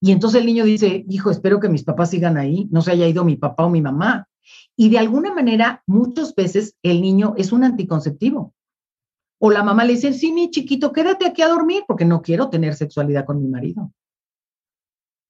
[0.00, 3.08] Y entonces el niño dice, hijo, espero que mis papás sigan ahí, no se haya
[3.08, 4.28] ido mi papá o mi mamá.
[4.76, 8.54] Y de alguna manera, muchas veces el niño es un anticonceptivo.
[9.40, 12.48] O la mamá le dice, sí, mi chiquito, quédate aquí a dormir porque no quiero
[12.48, 13.92] tener sexualidad con mi marido.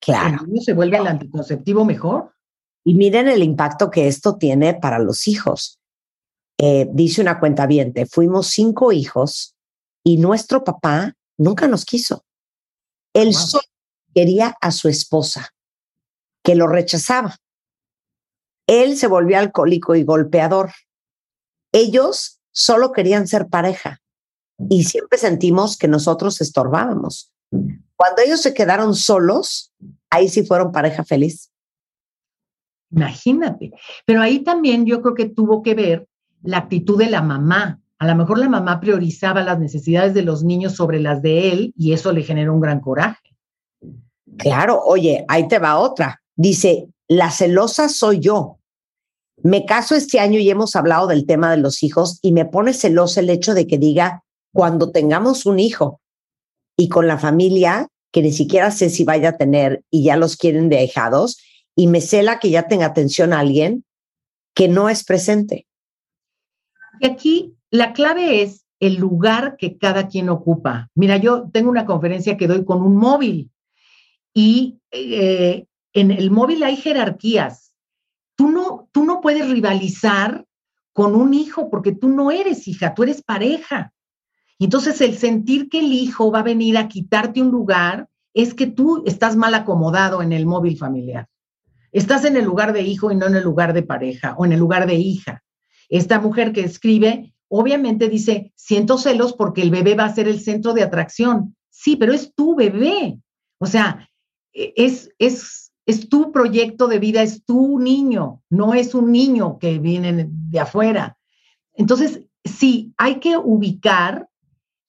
[0.00, 0.42] Claro.
[0.42, 2.32] El niño se vuelve el anticonceptivo mejor.
[2.84, 5.78] Y miren el impacto que esto tiene para los hijos.
[6.60, 9.54] Eh, dice una cuenta viente, fuimos cinco hijos
[10.02, 12.24] y nuestro papá nunca nos quiso.
[13.14, 13.34] Él wow.
[13.34, 13.64] solo
[14.12, 15.54] quería a su esposa,
[16.42, 17.36] que lo rechazaba.
[18.66, 20.72] Él se volvió alcohólico y golpeador.
[21.72, 24.00] Ellos solo querían ser pareja
[24.68, 27.32] y siempre sentimos que nosotros estorbábamos.
[27.96, 29.72] Cuando ellos se quedaron solos,
[30.10, 31.52] ahí sí fueron pareja feliz.
[32.90, 33.72] Imagínate.
[34.04, 36.08] Pero ahí también yo creo que tuvo que ver
[36.42, 37.80] la actitud de la mamá.
[37.98, 41.74] A lo mejor la mamá priorizaba las necesidades de los niños sobre las de él
[41.76, 43.36] y eso le generó un gran coraje.
[44.36, 46.22] Claro, oye, ahí te va otra.
[46.36, 48.58] Dice, la celosa soy yo.
[49.42, 52.72] Me caso este año y hemos hablado del tema de los hijos y me pone
[52.72, 56.00] celosa el hecho de que diga, cuando tengamos un hijo
[56.76, 60.36] y con la familia, que ni siquiera sé si vaya a tener y ya los
[60.36, 61.38] quieren dejados,
[61.76, 63.84] y me cela que ya tenga atención a alguien
[64.54, 65.67] que no es presente.
[67.00, 70.90] Y aquí la clave es el lugar que cada quien ocupa.
[70.94, 73.50] Mira, yo tengo una conferencia que doy con un móvil
[74.32, 77.72] y eh, en el móvil hay jerarquías.
[78.36, 80.44] Tú no, tú no puedes rivalizar
[80.92, 83.92] con un hijo porque tú no eres hija, tú eres pareja.
[84.58, 88.66] Entonces el sentir que el hijo va a venir a quitarte un lugar es que
[88.66, 91.28] tú estás mal acomodado en el móvil familiar.
[91.90, 94.52] Estás en el lugar de hijo y no en el lugar de pareja o en
[94.52, 95.42] el lugar de hija.
[95.88, 100.40] Esta mujer que escribe, obviamente dice, siento celos porque el bebé va a ser el
[100.40, 101.56] centro de atracción.
[101.70, 103.18] Sí, pero es tu bebé.
[103.58, 104.08] O sea,
[104.52, 109.58] e, es, es, es tu proyecto de vida, es tu niño, no es un niño
[109.58, 111.16] que viene de afuera.
[111.74, 114.28] Entonces, sí, hay que ubicar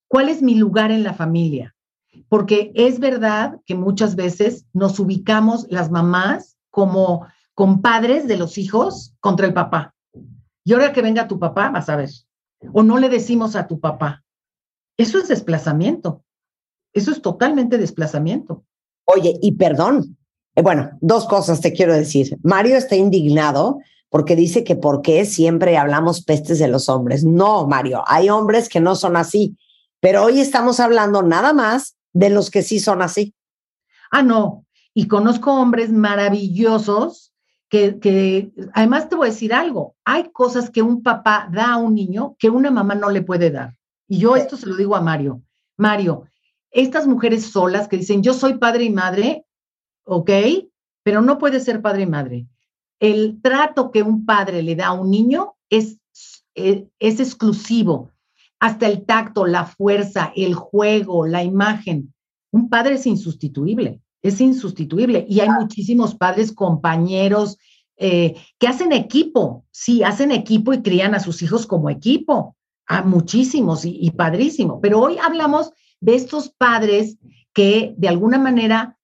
[0.07, 1.75] cuál es mi lugar en la familia,
[2.27, 9.13] porque es verdad que muchas veces nos ubicamos las mamás como compadres de los hijos
[9.19, 9.93] contra el papá.
[10.69, 12.11] Y ahora que venga tu papá, vas a ver.
[12.73, 14.23] O no le decimos a tu papá.
[14.97, 16.23] Eso es desplazamiento.
[16.93, 18.65] Eso es totalmente desplazamiento.
[19.05, 20.15] Oye, y perdón.
[20.53, 22.37] Eh, bueno, dos cosas te quiero decir.
[22.43, 27.23] Mario está indignado porque dice que por qué siempre hablamos pestes de los hombres.
[27.23, 29.57] No, Mario, hay hombres que no son así,
[29.99, 33.33] pero hoy estamos hablando nada más de los que sí son así.
[34.11, 34.67] Ah, no.
[34.93, 37.28] Y conozco hombres maravillosos
[37.69, 41.77] que, que, además te voy a decir algo, hay cosas que un papá da a
[41.77, 43.77] un niño que una mamá no le puede dar.
[44.07, 45.43] Y yo esto se lo digo a Mario.
[45.77, 46.25] Mario,
[46.71, 49.45] estas mujeres solas que dicen, yo soy padre y madre,
[50.03, 50.31] ok,
[51.03, 52.47] pero no puede ser padre y madre.
[52.99, 55.99] El trato que un padre le da a un niño es,
[56.55, 58.11] es, es exclusivo.
[58.59, 62.13] Hasta el tacto, la fuerza, el juego, la imagen.
[62.51, 65.25] Un padre es insustituible, es insustituible.
[65.29, 67.57] Y hay muchísimos padres, compañeros,
[67.97, 72.55] eh, que hacen equipo, sí, hacen equipo y crían a sus hijos como equipo
[72.87, 74.81] a muchísimos y, padrísimo.
[74.81, 77.17] Pero hoy hablamos de estos padres
[77.53, 78.97] que de alguna manera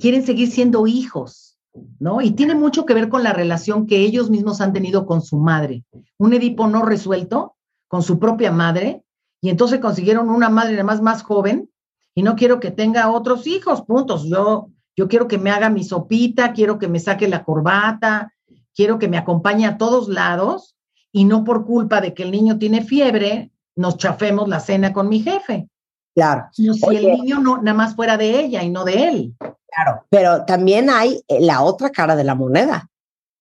[0.00, 1.58] quieren seguir siendo hijos,
[2.00, 2.20] ¿no?
[2.20, 5.36] Y tiene mucho que ver con la relación que ellos mismos han tenido con su
[5.36, 5.84] madre.
[6.18, 7.54] Un Edipo no resuelto
[7.86, 9.04] con su propia madre,
[9.40, 11.70] y entonces consiguieron una madre además más joven,
[12.14, 14.24] y no quiero que tenga otros hijos, puntos.
[14.24, 18.32] Yo, yo quiero que me haga mi sopita, quiero que me saque la corbata,
[18.74, 20.76] quiero que me acompañe a todos lados,
[21.12, 25.08] y no por culpa de que el niño tiene fiebre, nos chafemos la cena con
[25.08, 25.68] mi jefe.
[26.14, 26.48] Claro.
[26.52, 29.34] si el niño no, nada más fuera de ella y no de él.
[29.38, 32.88] Claro, pero también hay eh, la otra cara de la moneda.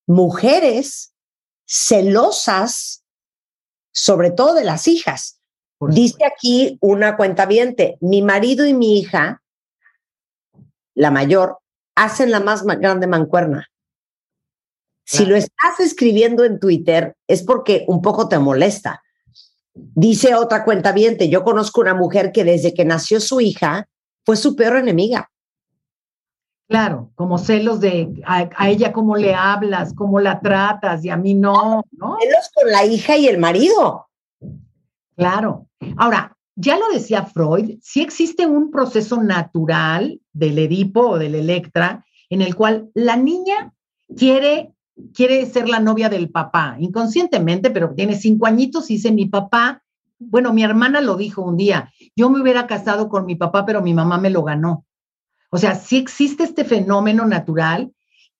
[0.08, 1.14] Mujeres
[1.68, 3.04] celosas,
[3.92, 5.40] sobre todo de las hijas.
[5.90, 9.42] Dice aquí una cuenta viente, mi marido y mi hija,
[10.96, 11.60] la mayor,
[11.96, 13.68] hacen la más grande mancuerna.
[15.06, 19.04] Si lo estás escribiendo en Twitter es porque un poco te molesta.
[19.74, 23.88] Dice otra cuenta viente, yo conozco una mujer que desde que nació su hija
[24.26, 25.30] fue su peor enemiga.
[26.68, 31.34] Claro, como celos de a, ella cómo le hablas, cómo la tratas y a mí
[31.34, 32.18] no, ¿no?
[32.22, 34.08] Celos con la hija y el marido.
[35.16, 35.68] Claro.
[35.98, 42.06] Ahora, ya lo decía Freud, sí existe un proceso natural del Edipo o del Electra
[42.30, 43.74] en el cual la niña
[44.16, 44.74] quiere
[45.14, 49.82] quiere ser la novia del papá, inconscientemente, pero tiene cinco añitos y dice, mi papá,
[50.20, 53.82] bueno, mi hermana lo dijo un día, yo me hubiera casado con mi papá, pero
[53.82, 54.86] mi mamá me lo ganó.
[55.50, 57.92] O sea, sí existe este fenómeno natural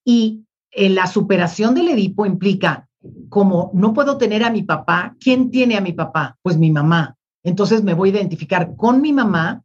[0.04, 2.88] y eh, la superación del Edipo implica,
[3.28, 6.38] como no puedo tener a mi papá, ¿quién tiene a mi papá?
[6.42, 7.16] Pues mi mamá.
[7.44, 9.62] Entonces me voy a identificar con mi mamá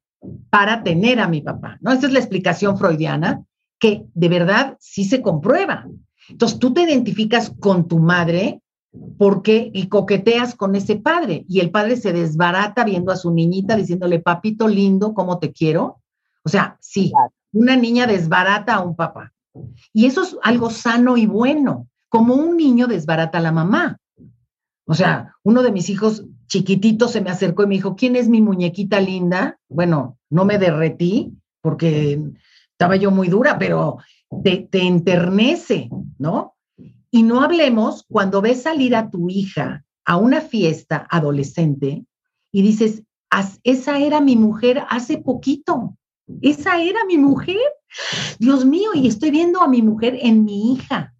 [0.50, 1.92] para tener a mi papá, ¿no?
[1.92, 3.44] Esa es la explicación freudiana
[3.80, 5.88] que de verdad sí se comprueba.
[6.30, 8.62] Entonces tú te identificas con tu madre
[9.18, 13.76] porque y coqueteas con ese padre y el padre se desbarata viendo a su niñita
[13.76, 16.02] diciéndole, papito lindo, ¿cómo te quiero?
[16.44, 17.14] O sea, sí,
[17.54, 19.32] una niña desbarata a un papá.
[19.94, 24.00] Y eso es algo sano y bueno, como un niño desbarata a la mamá.
[24.86, 28.28] O sea, uno de mis hijos chiquititos se me acercó y me dijo, ¿quién es
[28.28, 29.58] mi muñequita linda?
[29.70, 31.32] Bueno, no me derretí
[31.62, 32.22] porque
[32.72, 33.98] estaba yo muy dura, pero
[34.44, 36.56] te, te enternece, ¿no?
[37.12, 42.04] Y no hablemos cuando ves salir a tu hija a una fiesta adolescente
[42.52, 43.04] y dices,
[43.64, 45.96] esa era mi mujer hace poquito,
[46.42, 47.58] esa era mi mujer.
[48.40, 51.14] Dios mío, y estoy viendo a mi mujer en mi hija.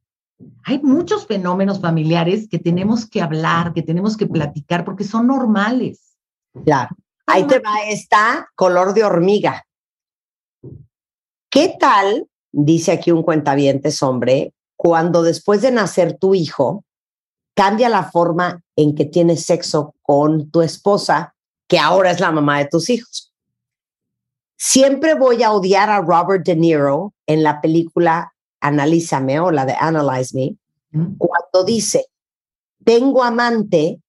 [0.64, 6.18] Hay muchos fenómenos familiares que tenemos que hablar, que tenemos que platicar, porque son normales.
[6.64, 6.96] Claro.
[7.26, 9.66] Ahí te va esta color de hormiga.
[11.50, 16.86] ¿Qué tal dice aquí un cuentavientes hombre, cuando después de nacer tu hijo,
[17.56, 21.36] cambia la forma en que tienes sexo con tu esposa,
[21.68, 23.34] que ahora es la mamá de tus hijos.
[24.58, 29.74] Siempre voy a odiar a Robert De Niro en la película Analízame o la de
[29.74, 30.58] Analyze Me,
[31.18, 32.08] cuando dice,
[32.84, 34.02] tengo amante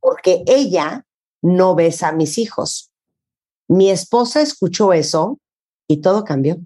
[0.00, 1.04] porque ella
[1.42, 2.90] no besa a mis hijos.
[3.68, 5.38] Mi esposa escuchó eso
[5.86, 6.58] y todo cambió.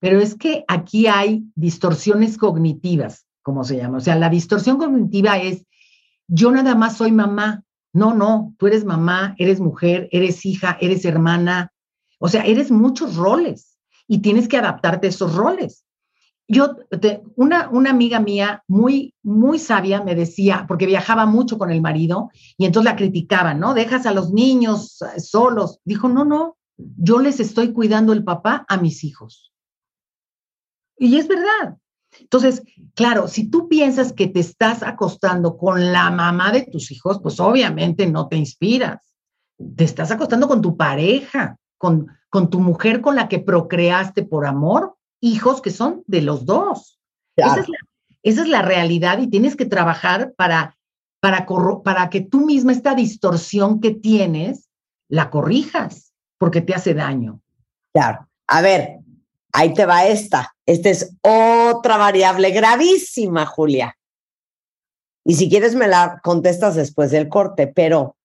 [0.00, 3.98] Pero es que aquí hay distorsiones cognitivas, como se llama.
[3.98, 5.64] O sea, la distorsión cognitiva es,
[6.28, 7.64] yo nada más soy mamá.
[7.92, 11.72] No, no, tú eres mamá, eres mujer, eres hija, eres hermana.
[12.18, 13.75] O sea, eres muchos roles
[14.08, 15.84] y tienes que adaptarte a esos roles.
[16.48, 16.76] Yo,
[17.34, 22.30] una, una amiga mía muy, muy sabia me decía, porque viajaba mucho con el marido
[22.56, 23.74] y entonces la criticaban, ¿no?
[23.74, 25.80] Dejas a los niños eh, solos.
[25.84, 29.52] Dijo, no, no, yo les estoy cuidando el papá a mis hijos.
[30.96, 31.78] Y es verdad.
[32.20, 32.62] Entonces,
[32.94, 37.40] claro, si tú piensas que te estás acostando con la mamá de tus hijos, pues
[37.40, 39.12] obviamente no te inspiras.
[39.76, 44.46] Te estás acostando con tu pareja, con, con tu mujer con la que procreaste por
[44.46, 46.98] amor, hijos que son de los dos.
[47.36, 47.64] Esa,
[48.22, 50.76] es la, realidad y tienes que trabajar para,
[51.20, 51.46] para,
[51.84, 54.68] para que tú misma esta distorsión que tienes
[55.08, 57.40] la corrijas, porque te hace daño.
[57.92, 58.28] Claro.
[58.48, 58.98] A ver,
[59.52, 60.54] ahí te va esta.
[60.66, 63.96] Esta es otra variable gravísima, Julia.
[65.24, 68.16] Y si quieres me la contestas después del corte, pero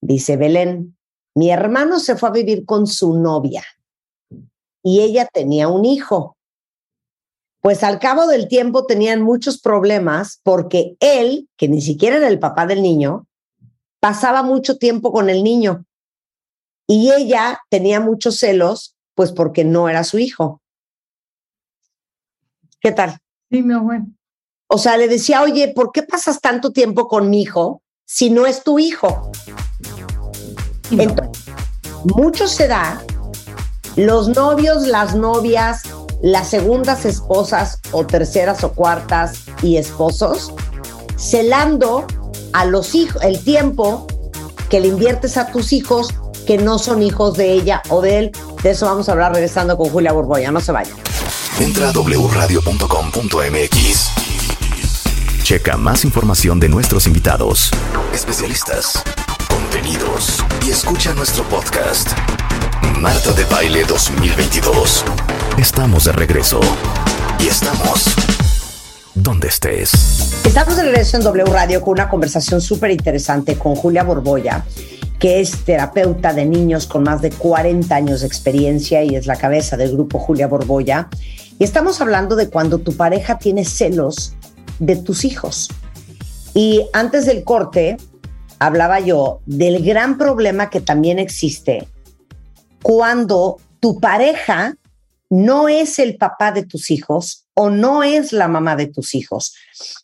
[0.00, 0.97] dice Belén,
[1.38, 3.62] mi hermano se fue a vivir con su novia
[4.82, 6.36] y ella tenía un hijo.
[7.60, 12.40] Pues al cabo del tiempo tenían muchos problemas porque él, que ni siquiera era el
[12.40, 13.28] papá del niño,
[14.00, 15.84] pasaba mucho tiempo con el niño
[16.88, 20.60] y ella tenía muchos celos, pues porque no era su hijo.
[22.80, 23.16] ¿Qué tal?
[23.48, 24.06] Sí, mi abuelo.
[24.66, 28.44] O sea, le decía, oye, ¿por qué pasas tanto tiempo con mi hijo si no
[28.44, 29.30] es tu hijo?
[30.90, 31.44] Entonces,
[32.04, 33.02] mucho se da
[33.96, 35.82] los novios, las novias,
[36.22, 40.52] las segundas esposas o terceras o cuartas y esposos,
[41.16, 42.06] celando
[42.52, 44.06] a los hijos, el tiempo
[44.68, 46.14] que le inviertes a tus hijos
[46.46, 48.32] que no son hijos de ella o de él.
[48.62, 50.50] De eso vamos a hablar regresando con Julia Borboya.
[50.50, 50.94] No se vaya.
[51.60, 52.68] Entra a wradio.com.mx.
[55.42, 57.70] Checa más información de nuestros invitados,
[58.12, 59.02] especialistas,
[60.66, 62.10] y escucha nuestro podcast.
[63.00, 65.02] Marta de Baile 2022.
[65.56, 66.60] Estamos de regreso.
[67.40, 68.14] Y estamos
[69.14, 70.44] donde estés.
[70.44, 74.66] Estamos de regreso en W Radio con una conversación súper interesante con Julia Borboya,
[75.18, 79.36] que es terapeuta de niños con más de 40 años de experiencia y es la
[79.36, 81.08] cabeza del grupo Julia Borboya.
[81.58, 84.34] Y estamos hablando de cuando tu pareja tiene celos
[84.80, 85.70] de tus hijos.
[86.52, 87.96] Y antes del corte,
[88.58, 91.86] hablaba yo del gran problema que también existe
[92.82, 94.76] cuando tu pareja
[95.30, 99.54] no es el papá de tus hijos o no es la mamá de tus hijos.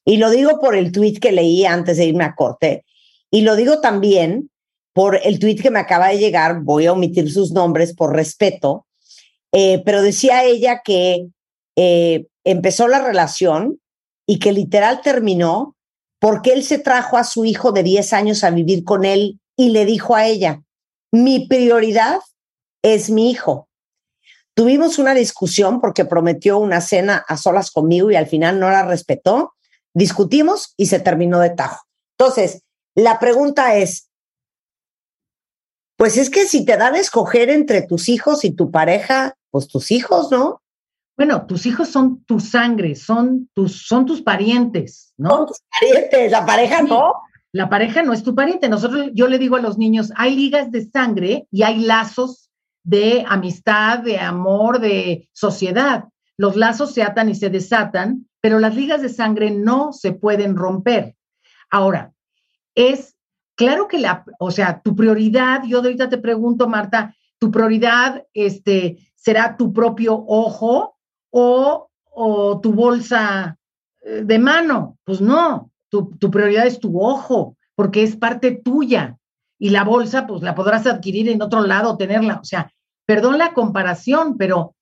[0.04, 2.84] Y lo digo por el tweet que leí antes de irme a corte
[3.30, 4.50] y lo digo también
[4.92, 8.86] por el tweet que me acaba de llegar, voy a omitir sus nombres por respeto,
[9.50, 11.26] eh, pero decía ella que
[11.74, 13.80] eh, empezó la relación
[14.26, 15.73] y que literal terminó
[16.24, 19.68] porque él se trajo a su hijo de 10 años a vivir con él y
[19.72, 20.62] le dijo a ella,
[21.12, 22.18] mi prioridad
[22.82, 23.68] es mi hijo.
[24.54, 28.86] Tuvimos una discusión porque prometió una cena a solas conmigo y al final no la
[28.86, 29.52] respetó.
[29.92, 31.84] Discutimos y se terminó de tajo.
[32.18, 32.62] Entonces,
[32.94, 34.08] la pregunta es,
[35.98, 39.68] pues es que si te dan a escoger entre tus hijos y tu pareja, pues
[39.68, 40.62] tus hijos, ¿no?
[41.18, 45.46] Bueno, tus hijos son tu sangre, son tus, son tus parientes, ¿no?
[45.46, 47.14] Tus parientes, la pareja no.
[47.52, 48.68] La pareja no es tu pariente.
[48.68, 52.50] Nosotros, yo le digo a los niños, hay ligas de sangre y hay lazos
[52.82, 56.04] de amistad, de amor, de sociedad.
[56.36, 60.56] Los lazos se atan y se desatan, pero las ligas de sangre no se pueden
[60.56, 61.14] romper.
[61.70, 62.12] Ahora,
[62.74, 63.16] es
[63.54, 68.98] claro que la, o sea, tu prioridad, yo ahorita te pregunto, Marta, tu prioridad este,
[69.14, 70.96] será tu propio ojo
[71.30, 73.58] o, o tu bolsa
[74.04, 74.98] de mano.
[75.04, 79.16] Pues no, tu, tu prioridad es tu ojo, porque es parte tuya
[79.58, 82.38] y la bolsa, pues la podrás adquirir en otro lado, tenerla.
[82.40, 82.72] O sea,
[83.06, 84.74] perdón la comparación, pero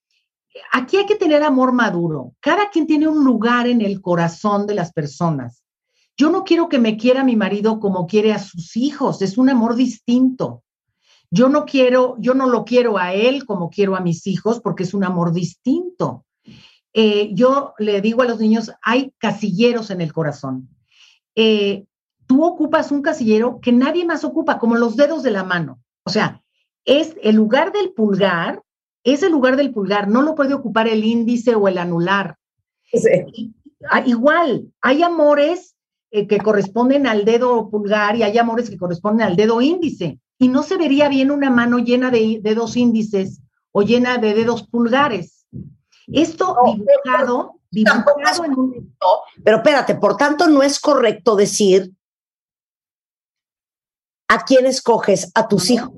[0.73, 2.33] aquí hay que tener amor maduro.
[2.41, 5.63] Cada quien tiene un lugar en el corazón de las personas.
[6.17, 9.49] Yo no quiero que me quiera mi marido como quiere a sus hijos, es un
[9.49, 10.63] amor distinto.
[11.31, 14.83] Yo no quiero, yo no lo quiero a él como quiero a mis hijos porque
[14.83, 16.27] es un amor distinto.
[16.95, 20.69] Eh, yo le digo a los niños, hay casilleros en el corazón.
[21.35, 21.87] Eh,
[22.27, 25.81] tú ocupas un casillero que nadie más ocupa, como los dedos de la mano.
[26.05, 26.43] O sea,
[26.85, 28.63] es el lugar del pulgar,
[29.05, 32.37] es el lugar del pulgar, no lo puede ocupar el índice o el anular.
[33.91, 35.77] Ah, igual, hay amores
[36.11, 40.21] eh, que corresponden al dedo pulgar y hay amores que corresponden al dedo índice.
[40.39, 43.41] Y no se vería bien una mano llena de dedos índices
[43.71, 45.42] o llena de dedos pulgares.
[46.07, 48.97] Esto dibujado, dibujado en un...
[49.45, 51.93] Pero espérate, por tanto, no es correcto decir
[54.29, 55.93] a quién escoges, a tus hijos.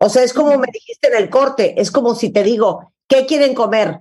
[0.00, 3.26] O sea, es como me dijiste en el corte, es como si te digo, ¿qué
[3.26, 4.00] quieren comer?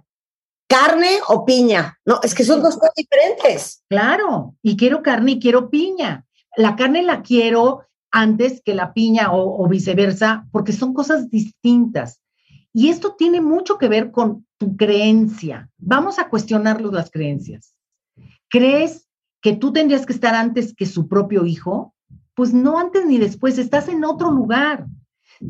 [0.70, 1.98] ¿Carne o piña?
[2.06, 3.84] No, es que son dos cosas diferentes.
[3.90, 6.26] Claro, y quiero carne y quiero piña.
[6.56, 12.22] La carne la quiero antes que la piña o, o viceversa, porque son cosas distintas.
[12.78, 15.68] Y esto tiene mucho que ver con tu creencia.
[15.80, 17.74] Vamos a cuestionarlos las creencias.
[18.50, 19.10] ¿Crees
[19.42, 21.96] que tú tendrías que estar antes que su propio hijo?
[22.36, 24.86] Pues no antes ni después, estás en otro lugar.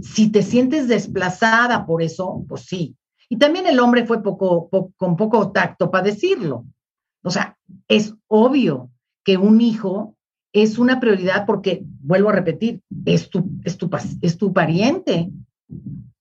[0.01, 2.95] Si te sientes desplazada por eso, pues sí.
[3.27, 6.63] Y también el hombre fue poco, con poco tacto para decirlo.
[7.23, 7.57] O sea,
[7.89, 8.89] es obvio
[9.25, 10.15] que un hijo
[10.53, 15.29] es una prioridad porque, vuelvo a repetir, es tu, es tu pariente,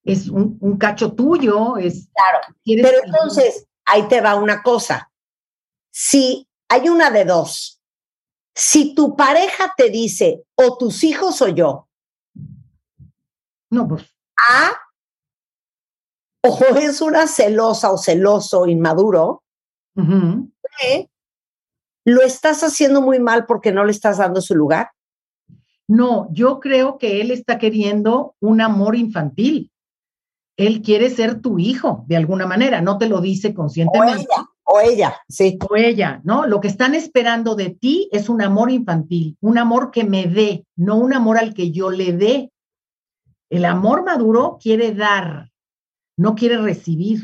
[0.06, 2.08] es un, un cacho tuyo, es...
[2.14, 5.10] Claro, pero entonces, ahí te va una cosa.
[5.90, 7.80] Si hay una de dos,
[8.54, 11.86] si tu pareja te dice, o tus hijos o yo,
[13.70, 14.04] no, pues.
[14.38, 14.72] A,
[16.42, 19.42] o es una celosa o celoso inmaduro,
[22.04, 24.90] lo estás haciendo muy mal porque no le estás dando su lugar.
[25.88, 29.72] No, yo creo que él está queriendo un amor infantil.
[30.56, 34.26] Él quiere ser tu hijo, de alguna manera, no te lo dice conscientemente.
[34.28, 35.58] O ella, o ella, sí.
[35.68, 36.46] O ella, ¿no?
[36.46, 40.64] Lo que están esperando de ti es un amor infantil, un amor que me dé,
[40.76, 42.52] no un amor al que yo le dé.
[43.50, 45.50] El amor maduro quiere dar,
[46.16, 47.20] no quiere recibir.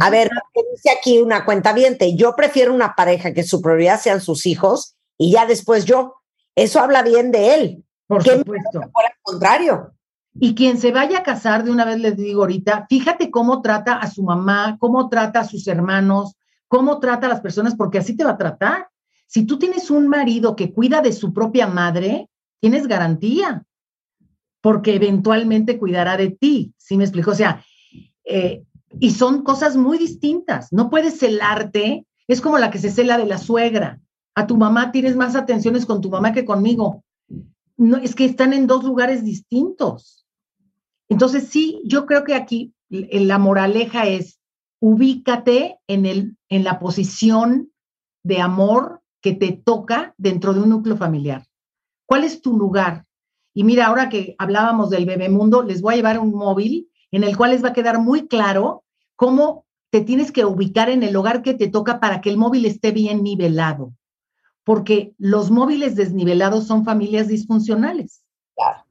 [0.00, 0.30] A ver,
[0.72, 1.74] dice aquí una cuenta.
[2.14, 6.14] Yo prefiero una pareja que su prioridad sean sus hijos y ya después yo.
[6.54, 7.84] Eso habla bien de él.
[8.06, 8.80] Por supuesto.
[8.92, 9.92] Por el contrario.
[10.34, 13.94] Y quien se vaya a casar, de una vez les digo ahorita, fíjate cómo trata
[13.94, 16.36] a su mamá, cómo trata a sus hermanos,
[16.68, 18.88] cómo trata a las personas, porque así te va a tratar.
[19.26, 22.28] Si tú tienes un marido que cuida de su propia madre,
[22.60, 23.64] tienes garantía
[24.60, 26.74] porque eventualmente cuidará de ti.
[26.76, 27.30] ¿Sí me explico?
[27.30, 27.64] O sea,
[28.24, 28.64] eh,
[29.00, 30.72] y son cosas muy distintas.
[30.72, 34.00] No puedes celarte, es como la que se cela de la suegra.
[34.34, 37.04] A tu mamá tienes más atenciones con tu mamá que conmigo.
[37.76, 40.17] No, es que están en dos lugares distintos.
[41.08, 44.38] Entonces, sí, yo creo que aquí la moraleja es
[44.80, 47.72] ubícate en, el, en la posición
[48.22, 51.46] de amor que te toca dentro de un núcleo familiar.
[52.06, 53.04] ¿Cuál es tu lugar?
[53.54, 57.36] Y mira, ahora que hablábamos del Bebemundo, les voy a llevar un móvil en el
[57.36, 58.84] cual les va a quedar muy claro
[59.16, 62.66] cómo te tienes que ubicar en el hogar que te toca para que el móvil
[62.66, 63.94] esté bien nivelado.
[64.62, 68.22] Porque los móviles desnivelados son familias disfuncionales.
[68.54, 68.84] Claro,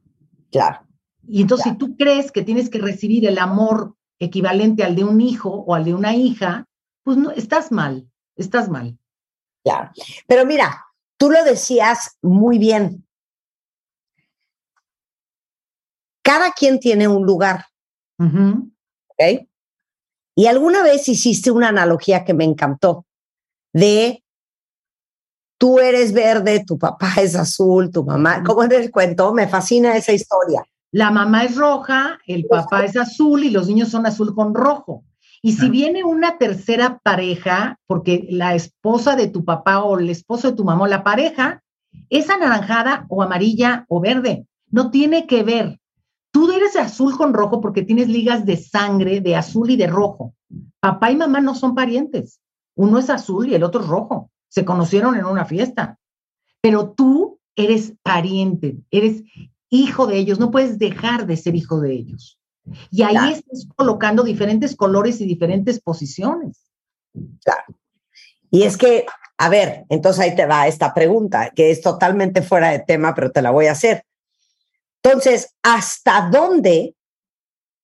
[0.50, 0.87] claro.
[1.28, 5.20] Y entonces, si tú crees que tienes que recibir el amor equivalente al de un
[5.20, 6.66] hijo o al de una hija,
[7.04, 8.98] pues no, estás mal, estás mal.
[9.62, 9.90] Claro.
[10.26, 10.86] Pero mira,
[11.18, 13.04] tú lo decías muy bien.
[16.28, 17.64] cada quien tiene un lugar.
[18.18, 19.48] ¿Ok?
[20.36, 23.06] Y alguna vez hiciste una analogía que me encantó
[23.72, 24.22] de
[25.58, 29.32] tú eres verde, tu papá es azul, tu mamá, ¿cómo es el cuento?
[29.32, 30.62] Me fascina esa historia.
[30.90, 35.04] La mamá es roja, el papá es azul y los niños son azul con rojo.
[35.42, 40.50] Y si viene una tercera pareja, porque la esposa de tu papá o el esposo
[40.50, 41.62] de tu mamá, la pareja,
[42.10, 45.78] es anaranjada o amarilla o verde, no tiene que ver.
[46.30, 50.34] Tú eres azul con rojo porque tienes ligas de sangre de azul y de rojo.
[50.80, 52.40] Papá y mamá no son parientes.
[52.74, 54.30] Uno es azul y el otro es rojo.
[54.48, 55.98] Se conocieron en una fiesta.
[56.60, 59.22] Pero tú eres pariente, eres
[59.70, 62.38] hijo de ellos, no puedes dejar de ser hijo de ellos.
[62.90, 66.62] Y ahí estás colocando diferentes colores y diferentes posiciones.
[67.42, 67.64] Claro.
[68.50, 69.06] Y es que,
[69.36, 73.30] a ver, entonces ahí te va esta pregunta, que es totalmente fuera de tema, pero
[73.30, 74.04] te la voy a hacer.
[75.02, 76.94] Entonces, ¿hasta dónde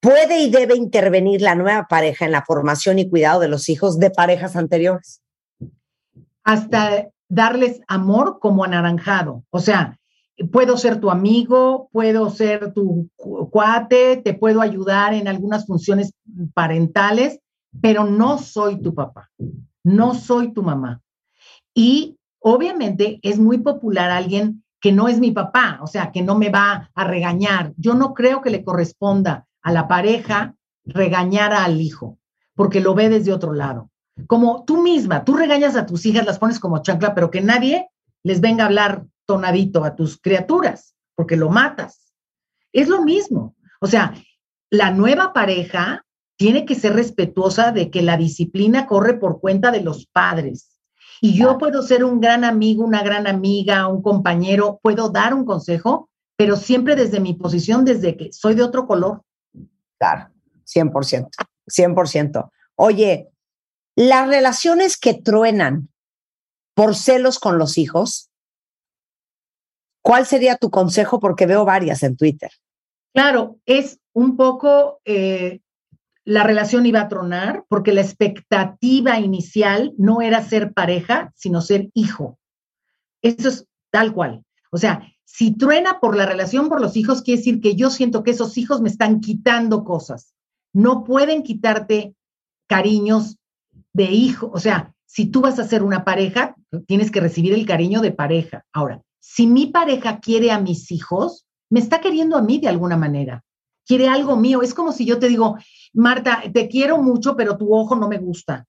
[0.00, 3.98] puede y debe intervenir la nueva pareja en la formación y cuidado de los hijos
[3.98, 5.22] de parejas anteriores?
[6.42, 9.44] Hasta darles amor como anaranjado.
[9.50, 9.98] O sea,
[10.50, 13.08] puedo ser tu amigo, puedo ser tu
[13.50, 16.12] cuate, te puedo ayudar en algunas funciones
[16.54, 17.40] parentales,
[17.80, 19.30] pero no soy tu papá,
[19.82, 21.00] no soy tu mamá.
[21.74, 26.36] Y obviamente es muy popular alguien que no es mi papá, o sea, que no
[26.36, 27.72] me va a regañar.
[27.76, 30.54] Yo no creo que le corresponda a la pareja
[30.84, 32.18] regañar al hijo,
[32.54, 33.90] porque lo ve desde otro lado.
[34.26, 37.88] Como tú misma, tú regañas a tus hijas, las pones como chancla, pero que nadie
[38.22, 42.12] les venga a hablar tonadito a tus criaturas, porque lo matas.
[42.72, 43.56] Es lo mismo.
[43.80, 44.14] O sea,
[44.70, 46.04] la nueva pareja
[46.36, 50.80] tiene que ser respetuosa de que la disciplina corre por cuenta de los padres
[51.20, 55.44] y yo puedo ser un gran amigo, una gran amiga, un compañero, puedo dar un
[55.44, 59.22] consejo, pero siempre desde mi posición, desde que soy de otro color,
[59.98, 60.30] Claro,
[60.66, 61.30] 100%,
[61.66, 62.50] 100%.
[62.76, 63.30] Oye,
[63.96, 65.88] las relaciones que truenan
[66.74, 68.30] por celos con los hijos,
[70.04, 71.18] ¿cuál sería tu consejo?
[71.18, 72.50] Porque veo varias en Twitter.
[73.14, 75.60] Claro, es un poco, eh,
[76.24, 81.88] la relación iba a tronar porque la expectativa inicial no era ser pareja, sino ser
[81.94, 82.38] hijo.
[83.22, 84.44] Eso es tal cual.
[84.70, 88.22] O sea, si truena por la relación por los hijos, quiere decir que yo siento
[88.22, 90.34] que esos hijos me están quitando cosas.
[90.72, 92.14] No pueden quitarte
[92.66, 93.38] cariños
[93.94, 94.50] de hijo.
[94.52, 98.12] O sea, si tú vas a ser una pareja, tienes que recibir el cariño de
[98.12, 98.64] pareja.
[98.72, 102.98] Ahora, si mi pareja quiere a mis hijos, me está queriendo a mí de alguna
[102.98, 103.42] manera.
[103.86, 104.60] Quiere algo mío.
[104.60, 105.56] Es como si yo te digo,
[105.94, 108.66] Marta, te quiero mucho, pero tu ojo no me gusta.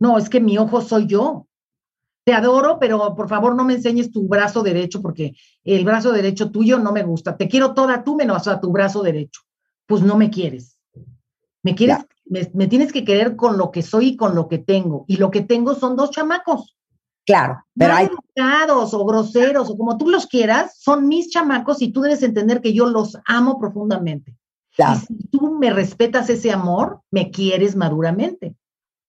[0.00, 1.46] No, es que mi ojo soy yo.
[2.24, 6.50] Te adoro, pero por favor no me enseñes tu brazo derecho porque el brazo derecho
[6.50, 7.36] tuyo no me gusta.
[7.36, 9.42] Te quiero toda tú menos a tu brazo derecho.
[9.86, 10.78] Pues no me quieres.
[11.62, 15.04] Me quieres, me, tienes que querer con lo que soy y con lo que tengo.
[15.06, 16.76] Y lo que tengo son dos chamacos.
[17.24, 21.92] Claro, pero hay educados o groseros o como tú los quieras, son mis chamacos y
[21.92, 24.36] tú debes entender que yo los amo profundamente.
[24.74, 25.00] Claro.
[25.02, 28.56] Y si tú me respetas ese amor, me quieres maduramente.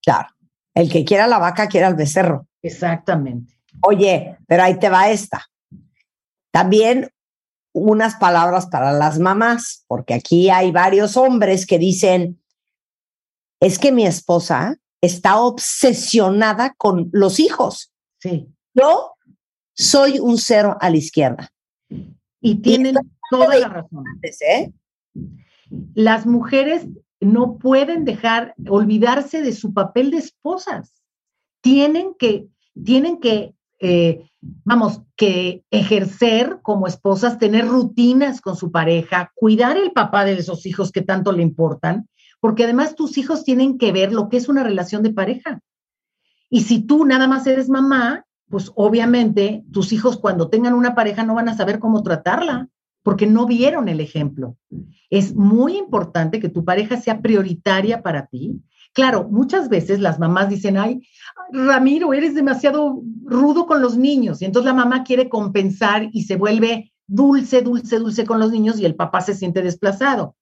[0.03, 0.29] Claro.
[0.75, 2.47] El que quiera la vaca quiere al becerro.
[2.61, 3.59] Exactamente.
[3.81, 5.47] Oye, pero ahí te va esta.
[6.51, 7.09] También
[7.73, 12.41] unas palabras para las mamás, porque aquí hay varios hombres que dicen,
[13.59, 17.92] es que mi esposa está obsesionada con los hijos.
[18.23, 18.47] Sí.
[18.73, 19.11] Yo
[19.73, 21.49] soy un cero a la izquierda.
[22.39, 22.95] Y tienen
[23.29, 24.05] toda la razón.
[24.21, 24.71] ¿eh?
[25.93, 26.87] Las mujeres
[27.19, 31.03] no pueden dejar, olvidarse de su papel de esposas.
[31.59, 32.47] Tienen que,
[32.81, 39.91] tienen que, eh, vamos, que ejercer como esposas, tener rutinas con su pareja, cuidar el
[39.91, 42.07] papá de esos hijos que tanto le importan,
[42.39, 45.59] porque además tus hijos tienen que ver lo que es una relación de pareja.
[46.53, 51.23] Y si tú nada más eres mamá, pues obviamente tus hijos cuando tengan una pareja
[51.23, 52.69] no van a saber cómo tratarla
[53.01, 54.55] porque no vieron el ejemplo.
[55.09, 58.61] Es muy importante que tu pareja sea prioritaria para ti.
[58.93, 61.01] Claro, muchas veces las mamás dicen, ay,
[61.51, 64.39] Ramiro, eres demasiado rudo con los niños.
[64.39, 68.79] Y entonces la mamá quiere compensar y se vuelve dulce, dulce, dulce con los niños
[68.79, 70.35] y el papá se siente desplazado.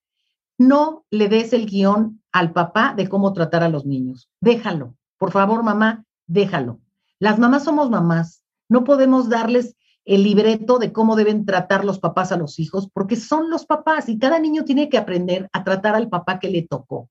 [0.57, 4.29] No le des el guion al papá de cómo tratar a los niños.
[4.41, 4.97] Déjalo.
[5.21, 6.79] Por favor, mamá, déjalo.
[7.19, 8.41] Las mamás somos mamás.
[8.67, 13.15] No podemos darles el libreto de cómo deben tratar los papás a los hijos, porque
[13.15, 16.63] son los papás y cada niño tiene que aprender a tratar al papá que le
[16.63, 17.07] tocó.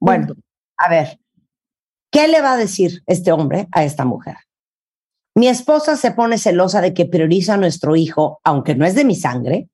[0.00, 0.34] Bueno,
[0.76, 1.20] a ver,
[2.10, 4.34] ¿qué le va a decir este hombre a esta mujer?
[5.36, 9.04] Mi esposa se pone celosa de que prioriza a nuestro hijo, aunque no es de
[9.04, 9.68] mi sangre,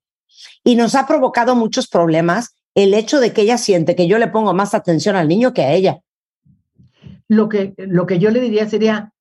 [0.63, 4.27] y nos ha provocado muchos problemas el hecho de que ella siente que yo le
[4.27, 6.01] pongo más atención al niño que a ella.
[7.31, 9.13] Lo que, lo que yo le diría sería,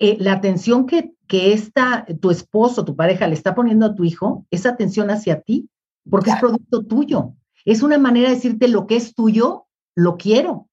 [0.00, 4.02] eh, la atención que, que esta, tu esposo, tu pareja le está poniendo a tu
[4.02, 5.68] hijo, es atención hacia ti,
[6.10, 7.34] porque es producto tuyo.
[7.64, 10.68] Es una manera de decirte lo que es tuyo, lo quiero.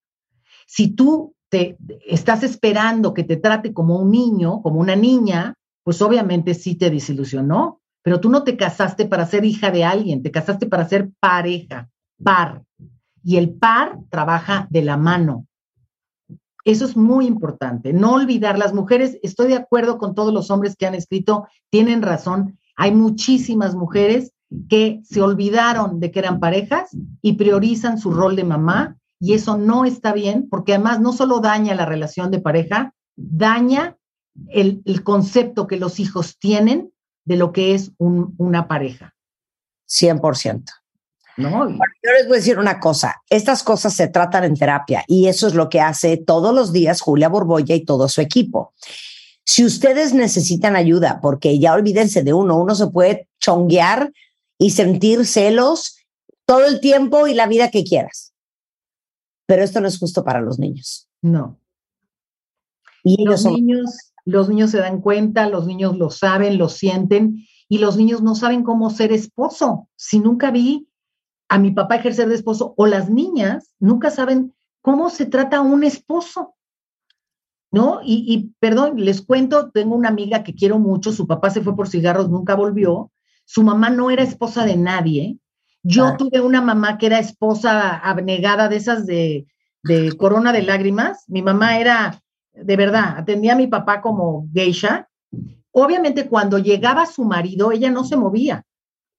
[0.66, 1.78] Si tú te
[2.08, 5.54] estás esperando que te trate como un niño, como una niña,
[5.84, 10.24] pues obviamente sí te desilusionó, pero tú no te casaste para ser hija de alguien,
[10.24, 11.92] te casaste para ser pareja,
[12.24, 12.64] par.
[13.24, 15.46] Y el par trabaja de la mano.
[16.64, 17.94] Eso es muy importante.
[17.94, 22.02] No olvidar, las mujeres, estoy de acuerdo con todos los hombres que han escrito, tienen
[22.02, 22.58] razón.
[22.76, 24.32] Hay muchísimas mujeres
[24.70, 26.90] que se olvidaron de que eran parejas
[27.22, 31.40] y priorizan su rol de mamá y eso no está bien porque además no solo
[31.40, 33.98] daña la relación de pareja, daña
[34.50, 36.92] el, concepto que los hijos tienen
[37.24, 39.14] de lo que es una pareja.
[39.88, 40.81] 100%.
[41.38, 41.70] No.
[41.70, 45.48] yo les voy a decir una cosa, estas cosas se tratan en terapia y eso
[45.48, 48.74] es lo que hace todos los días Julia Borbolla y todo su equipo.
[49.44, 54.12] Si ustedes necesitan ayuda, porque ya olvídense de uno, uno se puede chonguear
[54.58, 55.98] y sentir celos
[56.46, 58.34] todo el tiempo y la vida que quieras.
[59.46, 61.08] Pero esto no es justo para los niños.
[61.22, 61.60] No.
[63.04, 67.80] Y los niños, los niños se dan cuenta, los niños lo saben, lo sienten y
[67.80, 69.90] los niños no saben cómo ser esposo.
[69.96, 70.88] Si nunca vi
[71.52, 75.84] a mi papá ejercer de esposo, o las niñas nunca saben cómo se trata un
[75.84, 76.56] esposo.
[77.74, 78.00] ¿No?
[78.04, 81.90] Y, perdón, les cuento, tengo una amiga que quiero mucho, su papá se fue por
[81.90, 83.12] cigarros, nunca volvió,
[83.44, 85.40] su mamá no era esposa de nadie.
[85.84, 89.46] Yo tuve una mamá que era esposa abnegada de esas de,
[89.84, 91.26] de corona de lágrimas.
[91.28, 92.22] Mi mamá era,
[92.54, 95.10] de verdad, atendía a mi papá como geisha.
[95.72, 98.66] Obviamente cuando llegaba su marido, ella no se movía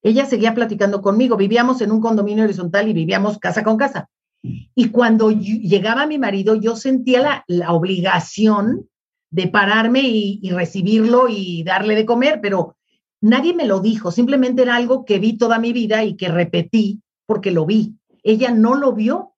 [0.02, 1.36] ella seguía platicando conmigo.
[1.36, 4.08] Vivíamos en un condominio horizontal y vivíamos casa con casa.
[4.42, 8.88] Y cuando llegaba mi marido, yo sentía la, obligación
[9.30, 12.76] de pararme y, recibirlo y darle de comer, pero
[13.20, 17.00] nadie me lo dijo, simplemente era algo que vi toda mi vida y que repetí
[17.24, 17.96] porque lo vi.
[18.24, 19.34] Ella no lo vio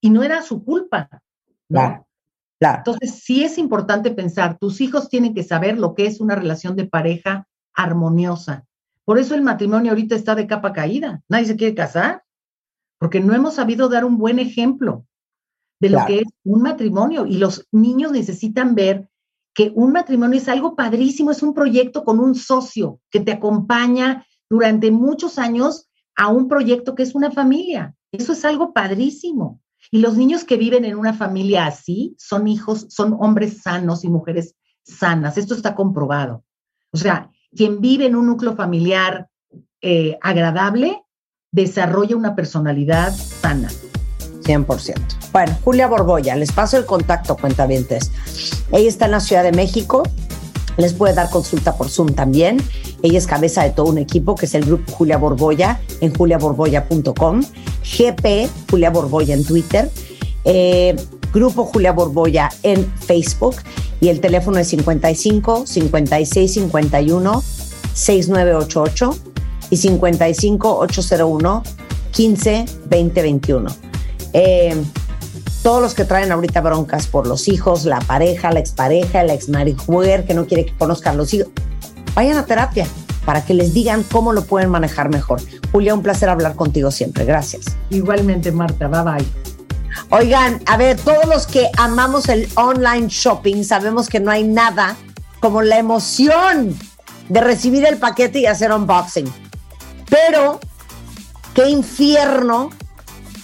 [0.00, 1.08] y no era su culpa.
[1.68, 2.06] Claro,
[2.60, 6.76] Entonces, sí es importante pensar, tus hijos tienen que saber lo que es una relación
[6.76, 8.66] de pareja armoniosa.
[9.10, 11.20] Por eso el matrimonio ahorita está de capa caída.
[11.28, 12.22] Nadie se quiere casar
[12.96, 15.04] porque no hemos sabido dar un buen ejemplo
[15.80, 19.08] de lo que es un matrimonio y los niños necesitan ver
[19.52, 24.24] que un matrimonio es algo padrísimo, es un proyecto con un socio que te acompaña
[24.48, 27.96] durante muchos años a un proyecto que es una familia.
[28.12, 29.60] Eso es algo padrísimo.
[29.90, 34.08] Y los niños que viven en una familia así son hijos, son hombres sanos y
[34.08, 34.54] mujeres
[34.84, 35.36] sanas.
[35.36, 36.44] Esto está comprobado.
[36.92, 39.28] O sea, quien vive en un núcleo familiar
[39.82, 41.02] eh, agradable
[41.52, 43.68] desarrolla una personalidad sana.
[44.42, 44.94] 100%.
[45.32, 48.10] Bueno, Julia Borboya, les paso el contacto, cuentavientes.
[48.72, 50.02] Ella está en la Ciudad de México,
[50.76, 52.58] les puede dar consulta por Zoom también.
[53.02, 57.42] Ella es cabeza de todo un equipo que es el grupo Julia Borboya en juliaborboya.com,
[57.82, 59.90] GP Julia Borboya en Twitter,
[60.44, 60.96] eh,
[61.32, 63.56] grupo Julia Borboya en Facebook
[64.00, 67.42] y el teléfono es 55 56 51
[67.92, 69.16] 6988
[69.70, 71.62] y 55 801
[72.12, 73.70] 15 20 21.
[75.62, 80.24] todos los que traen ahorita broncas por los hijos, la pareja, la expareja, la exmarijuer
[80.24, 81.50] que no quiere que conozcan los hijos,
[82.14, 82.86] vayan a terapia
[83.24, 85.40] para que les digan cómo lo pueden manejar mejor.
[85.72, 87.24] Julia, un placer hablar contigo siempre.
[87.24, 87.76] Gracias.
[87.90, 88.88] Igualmente, Marta.
[88.88, 89.49] Bye bye.
[90.10, 94.96] Oigan, a ver, todos los que amamos el online shopping sabemos que no hay nada
[95.40, 96.76] como la emoción
[97.28, 99.32] de recibir el paquete y hacer unboxing.
[100.08, 100.60] Pero,
[101.54, 102.70] qué infierno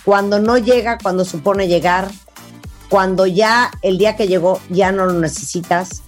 [0.05, 2.09] cuando no llega, cuando supone llegar,
[2.89, 6.03] cuando ya el día que llegó ya no lo necesitas,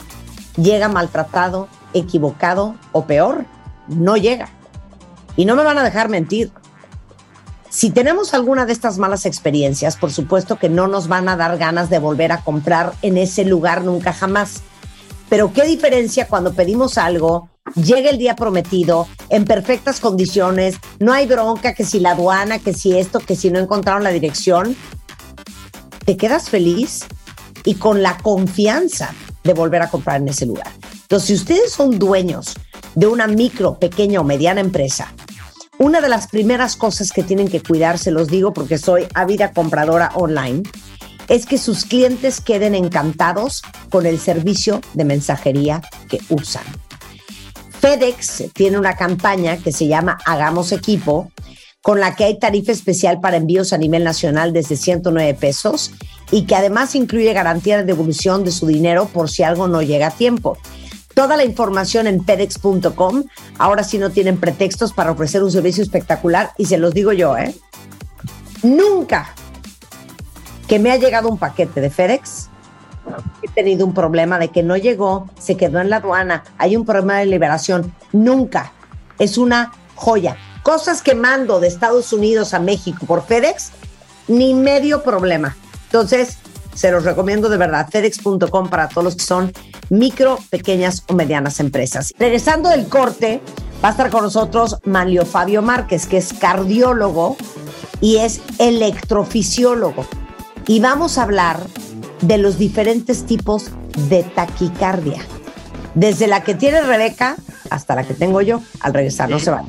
[0.56, 3.44] llega maltratado, equivocado o peor,
[3.88, 4.48] no llega.
[5.36, 6.52] Y no me van a dejar mentir.
[7.70, 11.58] Si tenemos alguna de estas malas experiencias, por supuesto que no nos van a dar
[11.58, 14.62] ganas de volver a comprar en ese lugar nunca jamás.
[15.28, 21.26] Pero qué diferencia cuando pedimos algo, llega el día prometido, en perfectas condiciones, no hay
[21.26, 24.74] bronca, que si la aduana, que si esto, que si no encontraron la dirección,
[26.06, 27.04] te quedas feliz
[27.64, 29.14] y con la confianza
[29.44, 30.72] de volver a comprar en ese lugar.
[31.02, 32.54] Entonces, si ustedes son dueños
[32.94, 35.12] de una micro, pequeña o mediana empresa
[35.78, 39.52] una de las primeras cosas que tienen que cuidar, se los digo porque soy ávida
[39.52, 40.62] compradora online,
[41.28, 46.64] es que sus clientes queden encantados con el servicio de mensajería que usan.
[47.80, 51.30] FedEx tiene una campaña que se llama Hagamos Equipo,
[51.80, 55.92] con la que hay tarifa especial para envíos a nivel nacional desde 109 pesos
[56.30, 60.08] y que además incluye garantía de devolución de su dinero por si algo no llega
[60.08, 60.58] a tiempo.
[61.18, 63.24] Toda la información en pedex.com.
[63.58, 67.36] Ahora sí no tienen pretextos para ofrecer un servicio espectacular y se los digo yo,
[67.36, 67.56] ¿eh?
[68.62, 69.34] Nunca
[70.68, 72.50] que me ha llegado un paquete de FedEx
[73.42, 76.84] he tenido un problema de que no llegó, se quedó en la aduana, hay un
[76.86, 77.92] problema de liberación.
[78.12, 78.70] Nunca.
[79.18, 80.36] Es una joya.
[80.62, 83.72] Cosas que mando de Estados Unidos a México por FedEx,
[84.28, 85.56] ni medio problema.
[85.86, 86.38] Entonces,
[86.78, 89.52] se los recomiendo de verdad, fedex.com para todos los que son
[89.90, 92.12] micro, pequeñas o medianas empresas.
[92.16, 93.40] Regresando del corte,
[93.82, 97.36] va a estar con nosotros Manlio Fabio Márquez, que es cardiólogo
[98.00, 100.06] y es electrofisiólogo.
[100.68, 101.58] Y vamos a hablar
[102.20, 103.72] de los diferentes tipos
[104.08, 105.20] de taquicardia.
[105.94, 107.34] Desde la que tiene Rebeca
[107.70, 108.62] hasta la que tengo yo.
[108.78, 109.64] Al regresar, no se va.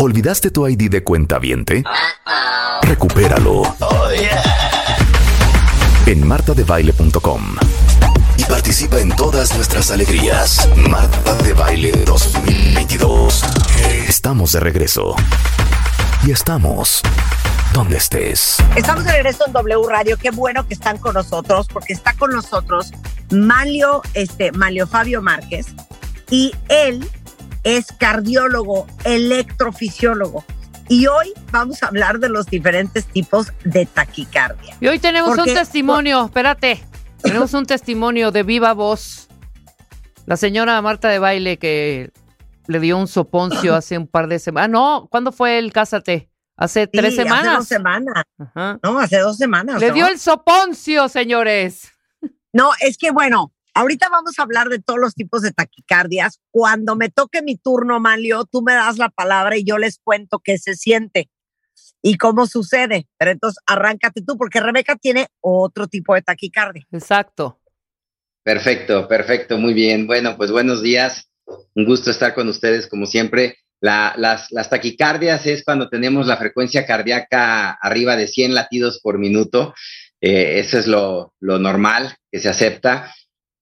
[0.00, 1.82] ¿Olvidaste tu ID de cuenta viente?
[2.82, 3.62] Recupéralo.
[3.80, 4.08] Oh,
[6.06, 7.56] en martadebaile.com
[8.36, 10.68] y participa en todas nuestras alegrías.
[10.76, 13.42] Marta de Baile 2022.
[14.08, 15.16] Estamos de regreso.
[16.24, 17.02] Y estamos
[17.72, 18.56] donde estés.
[18.76, 20.16] Estamos de regreso en W Radio.
[20.16, 22.92] Qué bueno que están con nosotros, porque está con nosotros
[23.30, 25.66] Malio, este, Malio Fabio Márquez,
[26.30, 27.08] y él
[27.64, 30.44] es cardiólogo, electrofisiólogo.
[30.88, 34.76] Y hoy vamos a hablar de los diferentes tipos de taquicardia.
[34.80, 36.82] Y hoy tenemos un testimonio, espérate,
[37.22, 39.28] tenemos un testimonio de viva voz.
[40.26, 42.12] La señora Marta de Baile que
[42.68, 44.66] le dio un soponcio hace un par de semanas.
[44.66, 46.30] Ah, no, ¿cuándo fue el cásate?
[46.56, 47.46] Hace tres semanas.
[47.46, 48.24] Hace dos semanas.
[48.82, 49.80] No, hace dos semanas.
[49.80, 51.92] Le dio el soponcio, señores.
[52.52, 56.40] No, es que bueno, Ahorita vamos a hablar de todos los tipos de taquicardias.
[56.50, 60.40] Cuando me toque mi turno, Manlio, tú me das la palabra y yo les cuento
[60.42, 61.28] qué se siente
[62.00, 63.06] y cómo sucede.
[63.18, 66.86] Pero entonces arráncate tú, porque Rebeca tiene otro tipo de taquicardia.
[66.90, 67.60] Exacto.
[68.42, 70.06] Perfecto, perfecto, muy bien.
[70.06, 71.28] Bueno, pues buenos días.
[71.74, 73.58] Un gusto estar con ustedes como siempre.
[73.82, 79.74] las, taquicardias es cuando tenemos la frecuencia cardíaca arriba de 100 latidos por minuto.
[80.22, 83.12] Eh, eso es lo, lo normal que se acepta.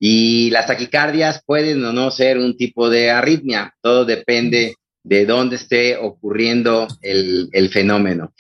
[0.06, 5.56] Y las taquicardias pueden o no ser un tipo de arritmia, todo depende de dónde
[5.56, 8.34] esté ocurriendo el, fenómeno.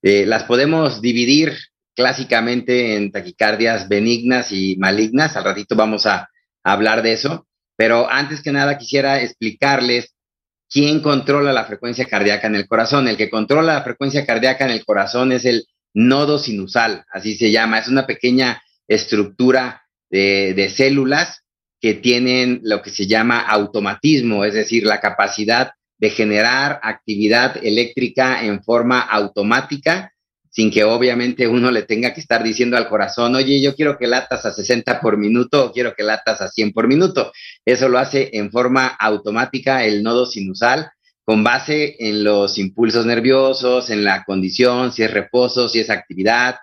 [0.00, 1.58] Eh, las podemos dividir
[1.96, 6.28] clásicamente en taquicardias benignas y malignas, al ratito vamos a,
[6.62, 10.14] hablar de eso, pero antes que nada quisiera explicarles
[10.70, 13.08] quién controla la frecuencia cardíaca en el corazón.
[13.08, 17.50] El que controla la frecuencia cardíaca en el corazón es el nodo sinusal, así se
[17.50, 21.44] llama, es una pequeña estructura de, células
[21.80, 28.44] que tienen lo que se llama automatismo, es decir, la capacidad de generar actividad eléctrica
[28.44, 30.12] en forma automática,
[30.50, 34.06] sin que obviamente uno le tenga que estar diciendo al corazón, oye, yo quiero que
[34.06, 37.32] latas a 60 por minuto o quiero que latas a 100 por minuto.
[37.64, 40.90] Eso lo hace en forma automática el nodo sinusal
[41.28, 46.56] con base en los impulsos nerviosos, en la condición, si es reposo, si es actividad,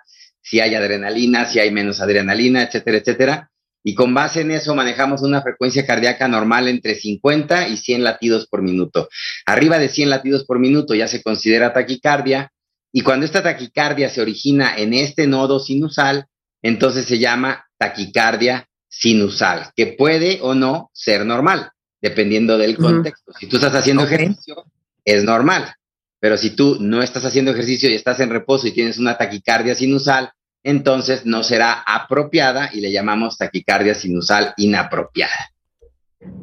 [0.46, 3.50] si hay adrenalina, si hay menos adrenalina, etcétera, etcétera.
[3.82, 8.46] Y con base en eso manejamos una frecuencia cardíaca normal entre 50 y 100 latidos
[8.46, 9.08] por minuto.
[9.44, 12.52] Arriba de 100 latidos por minuto ya se considera taquicardia.
[12.92, 16.26] Y cuando esta taquicardia se origina en este nodo sinusal,
[16.62, 21.70] entonces se llama taquicardia sinusal, que puede o no ser normal,
[22.00, 23.32] dependiendo del contexto.
[23.38, 24.64] Si tú estás haciendo ejercicio,
[25.04, 25.74] es normal.
[26.20, 29.74] Pero si tú no estás haciendo ejercicio y estás en reposo y tienes una taquicardia
[29.74, 30.30] sinusal,
[30.66, 35.52] entonces no será apropiada y le llamamos taquicardia sinusal inapropiada.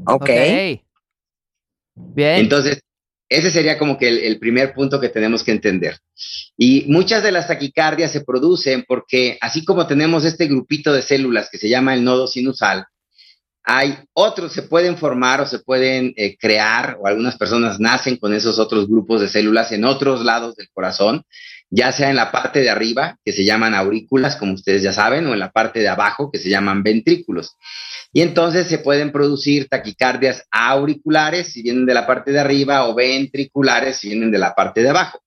[0.05, 0.29] Ok.
[1.95, 2.37] Bien.
[2.37, 2.81] Entonces,
[3.27, 5.97] ese sería como que el, primer punto que tenemos que entender.
[6.55, 11.49] Y muchas de las taquicardias se producen porque así como tenemos este grupito de células
[11.51, 12.85] que se llama el nodo sinusal,
[13.65, 18.33] hay otros, se pueden formar o se pueden eh, crear, o algunas personas nacen con
[18.33, 21.25] esos otros grupos de células en otros lados del corazón,
[21.75, 25.25] ya sea en la parte de arriba, que se llaman aurículas, como ustedes ya saben,
[25.25, 27.57] o en la parte de abajo, que se llaman ventrículos.
[28.11, 32.93] Y entonces se pueden producir taquicardias auriculares si vienen de la parte de arriba o
[32.93, 35.19] ventriculares si vienen de la parte de abajo.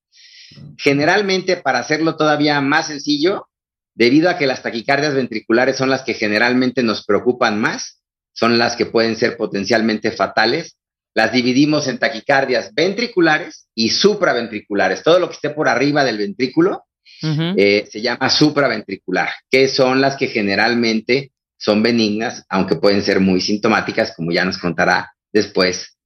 [0.78, 3.48] Generalmente, para hacerlo todavía más sencillo,
[3.96, 8.76] debido a que las taquicardias ventriculares son las que generalmente nos preocupan más, son las
[8.76, 10.76] que pueden ser potencialmente fatales,
[11.16, 15.02] las dividimos en taquicardias ventriculares y supraventriculares.
[15.02, 16.84] Todo lo que esté por arriba del ventrículo
[17.22, 23.40] eh, se llama supraventricular, que son las que generalmente son benignas, aunque pueden ser muy
[23.40, 25.96] sintomáticas, como ya nos contará después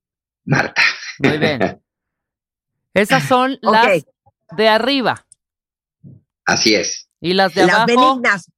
[0.45, 0.83] Marta.
[1.19, 1.81] Muy bien.
[2.95, 4.05] Esas son las
[4.57, 5.27] de arriba.
[6.45, 7.09] Así es.
[7.21, 7.79] Y las de abajo.
[7.79, 8.51] Las benignas.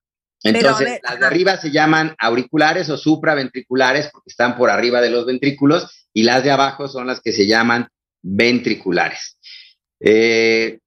[0.42, 5.24] Entonces, las de arriba se llaman auriculares o supraventriculares porque están por arriba de los
[5.24, 7.88] ventrículos y las de abajo son las que se llaman
[8.22, 9.38] ventriculares.
[10.00, 10.78] Eh,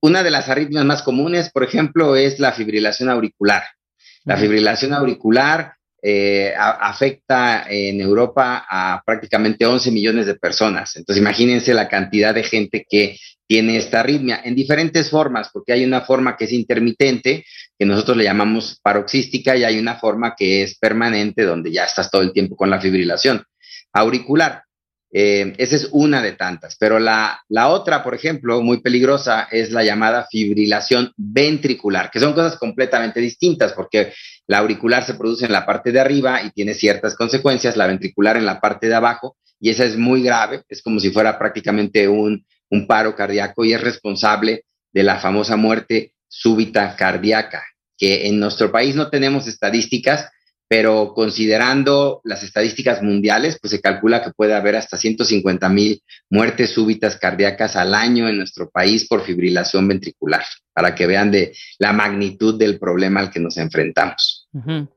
[0.00, 3.62] una de las arritmias más comunes, por ejemplo, es la fibrilación auricular.
[4.24, 10.96] La fibrilación auricular eh, afecta en Europa a prácticamente 11 millones de personas.
[10.96, 15.84] Entonces, imagínense la cantidad de gente que tiene esta arritmia en diferentes formas, porque hay
[15.84, 17.44] una forma que es intermitente,
[17.78, 22.10] que nosotros le llamamos paroxística, y hay una forma que es permanente, donde ya estás
[22.10, 23.42] todo el tiempo con la fibrilación
[23.94, 24.64] auricular.
[25.16, 29.70] Eh, esa es una de tantas, pero la, la, otra, por ejemplo, muy peligrosa, es
[29.70, 34.12] la llamada fibrilación ventricular, que son cosas completamente distintas, porque
[34.48, 38.36] la auricular se produce en la parte de arriba y tiene ciertas consecuencias, la ventricular
[38.36, 42.08] en la parte de abajo, y esa es muy grave, es como si fuera prácticamente
[42.08, 47.62] un, un paro cardíaco y es responsable de la famosa muerte súbita cardíaca,
[47.96, 50.28] que en nuestro país no tenemos estadísticas,
[50.76, 56.70] pero considerando las estadísticas mundiales, pues se calcula que puede haber hasta 150 mil muertes
[56.70, 61.92] súbitas cardíacas al año en nuestro país por fibrilación ventricular, para que vean de la
[61.92, 64.48] magnitud del problema al que nos enfrentamos.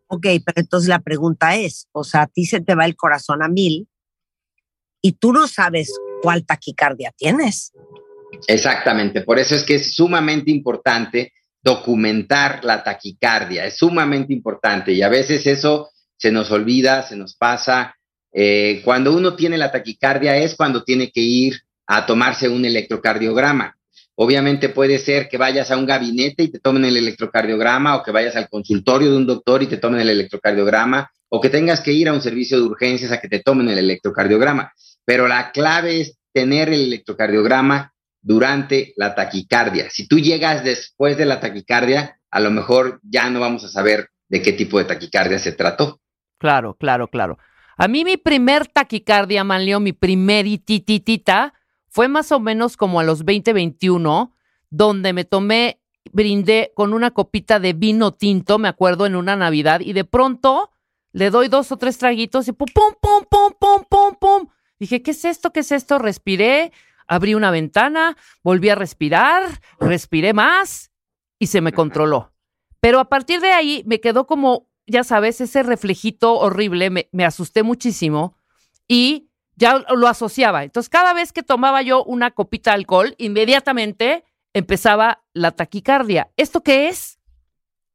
[0.07, 3.43] Ok, pero entonces la pregunta es, o sea, a ti se te va el corazón
[3.43, 3.87] a mil
[4.99, 7.71] y tú no sabes cuál taquicardia tienes.
[8.47, 11.33] Exactamente, por eso es que es sumamente importante
[11.67, 17.35] documentar la taquicardia, es sumamente importante y a veces eso se nos olvida, se nos
[17.35, 17.93] pasa.
[18.31, 23.75] Eh, cuando uno tiene la taquicardia es cuando tiene que ir a tomarse un electrocardiograma.
[24.15, 28.11] Obviamente puede ser que vayas a un gabinete y te tomen el electrocardiograma o que
[28.11, 31.91] vayas al consultorio de un doctor y te tomen el electrocardiograma o que tengas que
[31.91, 34.71] ir a un servicio de urgencias a que te tomen el electrocardiograma.
[35.03, 37.91] Pero la clave es tener el electrocardiograma
[38.27, 39.89] durante la taquicardia.
[39.89, 44.09] Si tú llegas después de la taquicardia, a lo mejor ya no vamos a saber
[44.27, 46.01] de qué tipo de taquicardia se trató.
[46.37, 47.37] Claro, claro, claro.
[47.77, 51.53] A mí mi primer taquicardia, Manlio, mi primer itititita,
[51.87, 54.35] fue más o menos como a los 2021,
[54.69, 55.79] donde me tomé,
[56.11, 60.71] brindé con una copita de vino tinto, me acuerdo, en una Navidad, y de pronto
[61.13, 64.47] le doy dos o tres traguitos y pum, pum, pum, pum, pum, pum, pum.
[64.79, 65.53] Dije, ¿qué es esto?
[65.53, 65.97] ¿Qué es esto?
[65.97, 66.73] Respiré,
[67.07, 69.43] abrí una ventana, volví a respirar,
[69.79, 70.91] respiré más
[71.39, 72.33] y se me controló.
[72.79, 77.25] Pero a partir de ahí me quedó como, ya sabes, ese reflejito horrible, me, me
[77.25, 78.37] asusté muchísimo
[78.87, 80.63] y ya lo asociaba.
[80.63, 86.29] Entonces, cada vez que tomaba yo una copita de alcohol, inmediatamente empezaba la taquicardia.
[86.37, 87.17] ¿Esto qué es?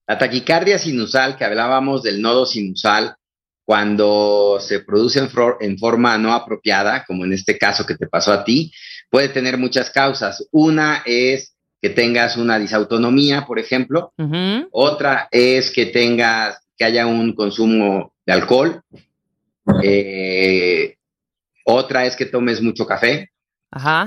[0.07, 3.17] La taquicardia sinusal, que hablábamos del nodo sinusal,
[3.65, 8.33] cuando se produce en, en, forma no apropiada, como en este caso que te pasó
[8.33, 8.73] a ti,
[9.13, 10.49] puede tener muchas causas.
[10.53, 14.15] Una es que tengas una disautonomía, por ejemplo.
[14.71, 18.83] Otra es que tengas, que haya un consumo de alcohol.
[19.83, 20.97] Eh,
[21.67, 23.31] otra es que tomes mucho café.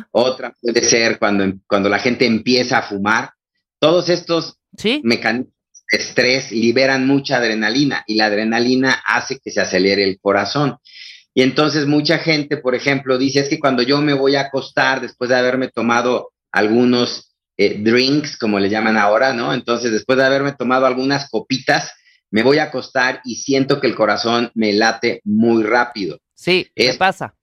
[0.10, 3.30] Otra puede ser cuando, cuando la gente empieza a fumar.
[3.78, 4.58] Todos estos
[5.03, 5.53] mecanismos
[5.91, 10.80] de estrés liberan mucha adrenalina y la adrenalina hace que se acelere el corazón.
[11.38, 15.01] Y entonces mucha gente, por ejemplo, dice, es que cuando yo me voy a acostar
[15.01, 19.53] después de haberme tomado algunos eh, drinks, como le llaman ahora, ¿no?
[19.53, 21.91] Entonces, después de haberme tomado algunas copitas,
[22.31, 26.19] me voy a acostar y siento que el corazón me late muy rápido.
[26.33, 27.36] Sí, ¿qué pasa?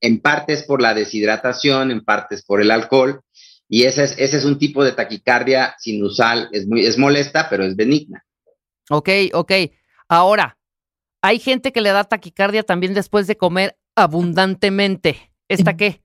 [0.00, 3.20] En parte es por la deshidratación, en parte es por el alcohol,
[3.68, 7.64] y ese es, ese es un tipo de taquicardia sinusal, es, muy, es molesta, pero
[7.64, 8.24] es benigna.
[8.90, 9.52] Ok, ok.
[10.08, 10.56] Ahora,
[11.24, 15.32] hay gente que le da taquicardia también después de comer abundantemente.
[15.48, 16.02] ¿Esta qué?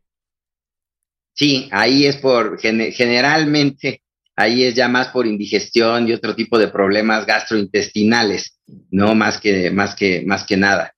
[1.34, 4.02] Sí, ahí es por, generalmente,
[4.38, 8.62] ahí es ya más por indigestión y otro tipo de problemas gastrointestinales,
[8.92, 10.96] no más que, más que, más que nada.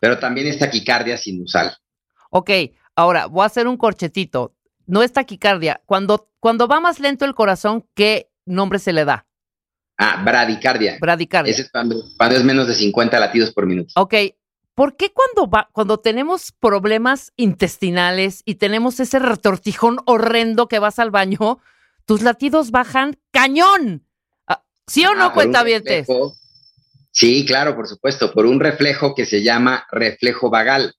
[0.00, 1.72] Pero también es taquicardia sinusal.
[2.30, 2.50] Ok,
[2.96, 4.56] ahora voy a hacer un corchetito.
[4.86, 5.80] No es taquicardia.
[5.86, 9.28] Cuando, cuando va más lento el corazón, ¿qué nombre se le da?
[10.02, 10.96] Ah, bradicardia.
[10.98, 11.52] Bradicardia.
[11.52, 13.92] Ese es cuando, es menos de 50 latidos por minuto.
[13.96, 14.14] Ok.
[14.74, 20.98] ¿Por qué cuando, va, cuando tenemos problemas intestinales y tenemos ese retortijón horrendo que vas
[20.98, 21.58] al baño,
[22.06, 24.06] tus latidos bajan cañón?
[24.46, 25.84] Ah, ¿Sí o no, ah, cuenta bien?
[27.10, 30.94] Sí, claro, por supuesto, por un reflejo que se llama reflejo vagal.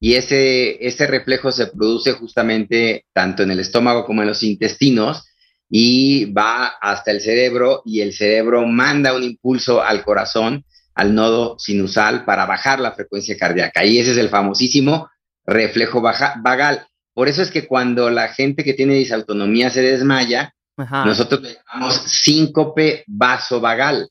[0.00, 5.28] Y ese, ese reflejo se produce justamente tanto en el estómago como en los intestinos
[5.74, 11.58] y va hasta el cerebro y el cerebro manda un impulso al corazón, al nodo
[11.58, 13.82] sinusal para bajar la frecuencia cardíaca.
[13.82, 15.08] Y ese es el famosísimo
[15.46, 16.86] reflejo vagal.
[17.14, 22.02] Por eso es que cuando la gente que tiene disautonomía se desmaya, nosotros le llamamos
[22.06, 24.10] síncope vasovagal.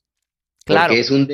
[0.66, 0.88] Claro.
[0.88, 1.30] Porque es un,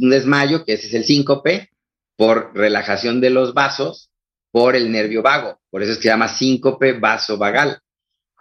[0.00, 1.70] un desmayo, que ese es el síncope,
[2.18, 4.10] por relajación de los vasos
[4.52, 5.58] por el nervio vago.
[5.70, 7.80] Por eso es que se llama síncope vasovagal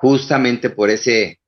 [0.04, 1.40] justamente por ese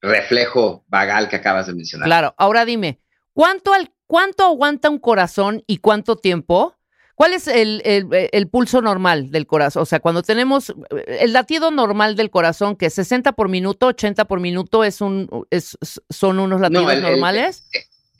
[0.00, 2.06] reflejo vagal que acabas de mencionar.
[2.08, 2.98] Claro, ahora dime,
[3.32, 6.74] ¿cuánto, al, cuánto aguanta un corazón y cuánto tiempo?
[7.14, 9.82] ¿Cuál es el, el, pulso normal del corazón?
[9.82, 10.74] O sea, cuando tenemos
[11.06, 15.46] el latido normal del corazón, que es 60 por minuto, 80 por minuto, es un,
[15.50, 15.78] es,
[16.08, 17.68] ¿son unos latidos normales?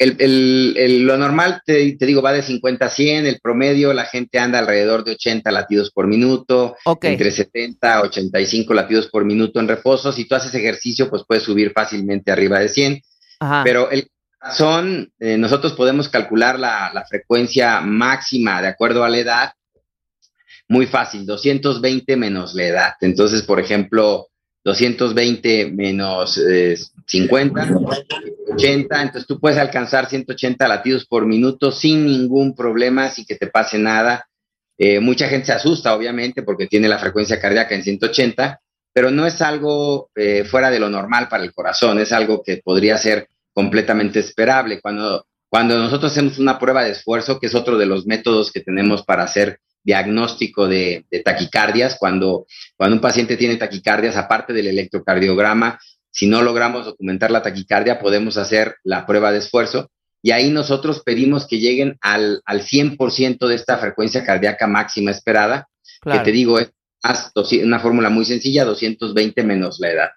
[0.01, 4.59] El, lo normal, te, digo, va de 50 a 100, el promedio, la gente anda
[4.59, 10.11] alrededor de 80 latidos por minuto, entre 70 a 85 latidos por minuto en reposo.
[10.11, 13.03] Si tú haces ejercicio, pues puedes subir fácilmente arriba de 100.
[13.63, 14.09] Pero el
[14.39, 19.53] corazón, eh, nosotros podemos calcular la, la, frecuencia máxima de acuerdo a la edad.
[20.67, 22.93] Muy fácil, 220 menos la edad.
[23.03, 24.31] Entonces, por ejemplo,
[24.65, 26.41] 220 menos
[27.11, 33.25] 50, eh, 80, entonces tú puedes alcanzar 180 latidos por minuto sin ningún problema, sin
[33.25, 34.29] que te pase nada.
[34.79, 38.61] Eh, mucha gente se asusta, obviamente, porque tiene la frecuencia cardíaca en 180,
[38.93, 42.59] pero no es algo eh, fuera de lo normal para el corazón, es algo que
[42.65, 44.81] podría ser completamente esperable.
[44.81, 48.61] Cuando, cuando nosotros hacemos una prueba de esfuerzo, que es otro de los métodos que
[48.61, 51.97] tenemos para hacer diagnóstico de, taquicardias.
[51.99, 52.47] Cuando,
[52.77, 55.79] cuando un paciente tiene taquicardias, aparte del electrocardiograma,
[56.11, 59.91] si no logramos documentar la taquicardia, podemos hacer la prueba de esfuerzo
[60.23, 65.69] y ahí nosotros pedimos que lleguen al, al 100% de esta frecuencia cardíaca máxima esperada,
[66.03, 66.73] que te digo es
[67.63, 70.11] una fórmula muy sencilla, 220 menos la edad.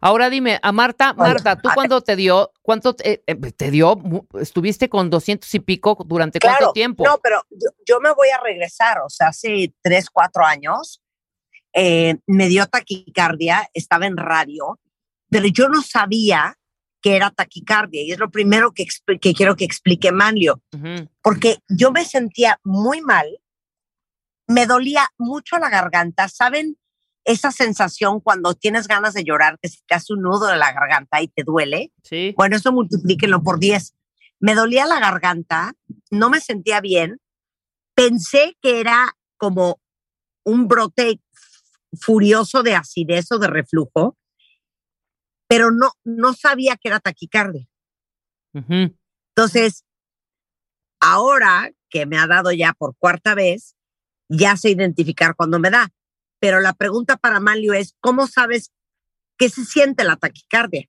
[0.00, 4.00] Ahora dime, a Marta, Marta, ¿tú cuándo te dio, cuánto te, eh, te dio?
[4.40, 7.04] Estuviste con 200 y pico durante cuánto Claro, tiempo?
[7.04, 11.02] No, pero yo, yo me voy a regresar, o sea, hace tres, cuatro años
[11.74, 14.78] eh, me dio taquicardia, estaba en radio,
[15.34, 16.56] pero yo no sabía
[17.02, 18.86] que era taquicardia y es lo primero que,
[19.20, 20.62] que quiero que explique Manlio,
[21.22, 23.26] porque yo me sentía muy mal,
[24.46, 26.78] me dolía mucho la garganta, ¿saben?
[27.24, 30.72] Esa sensación cuando tienes ganas de llorar, que se te hace un nudo de la
[30.72, 31.90] garganta y te duele.
[32.04, 32.32] Sí.
[32.36, 33.92] Bueno, eso multiplíquenlo por 10.
[34.38, 35.74] Me dolía la garganta,
[36.12, 37.20] no me sentía bien.
[37.96, 39.80] Pensé que era como
[40.44, 41.20] un brote
[42.00, 44.16] furioso de acidez o de reflujo,
[45.46, 47.66] pero no, no sabía que era taquicardia.
[48.52, 49.84] Entonces,
[51.00, 53.74] ahora que me ha dado ya por cuarta vez,
[54.28, 55.90] ya sé identificar cuando me da.
[56.40, 58.70] Pero la pregunta para Malio es, ¿cómo sabes
[59.38, 60.86] qué se siente la taquicardia?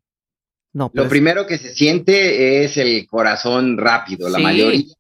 [0.73, 4.29] No, Lo pues, primero que se siente es el corazón rápido.
[4.29, 4.43] La Sí.
[4.43, 4.95] mayoría de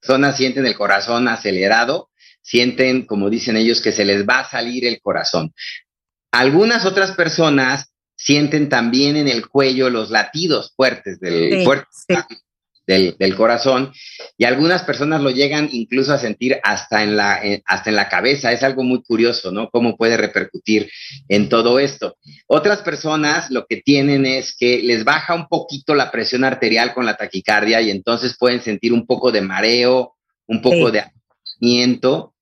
[0.00, 2.10] personas sienten el corazón acelerado,
[2.40, 5.54] sienten, como dicen ellos, que se les va a salir el corazón.
[6.32, 7.91] Algunas otras personas
[8.22, 12.14] sienten también en el cuello los latidos fuertes del, Sí, sí.
[12.86, 13.92] del, del corazón
[14.36, 18.08] y algunas personas lo llegan incluso a sentir hasta en, la, en- hasta en la
[18.08, 18.50] cabeza.
[18.52, 19.70] Es algo muy curioso, ¿no?
[19.70, 20.90] Cómo puede repercutir
[21.28, 22.16] en todo esto.
[22.48, 27.06] Otras personas lo que tienen es que les baja un poquito la presión arterial con
[27.06, 30.14] la taquicardia y entonces pueden sentir un poco de mareo,
[30.46, 30.92] un poco Sí.
[30.92, 32.34] de agotamiento.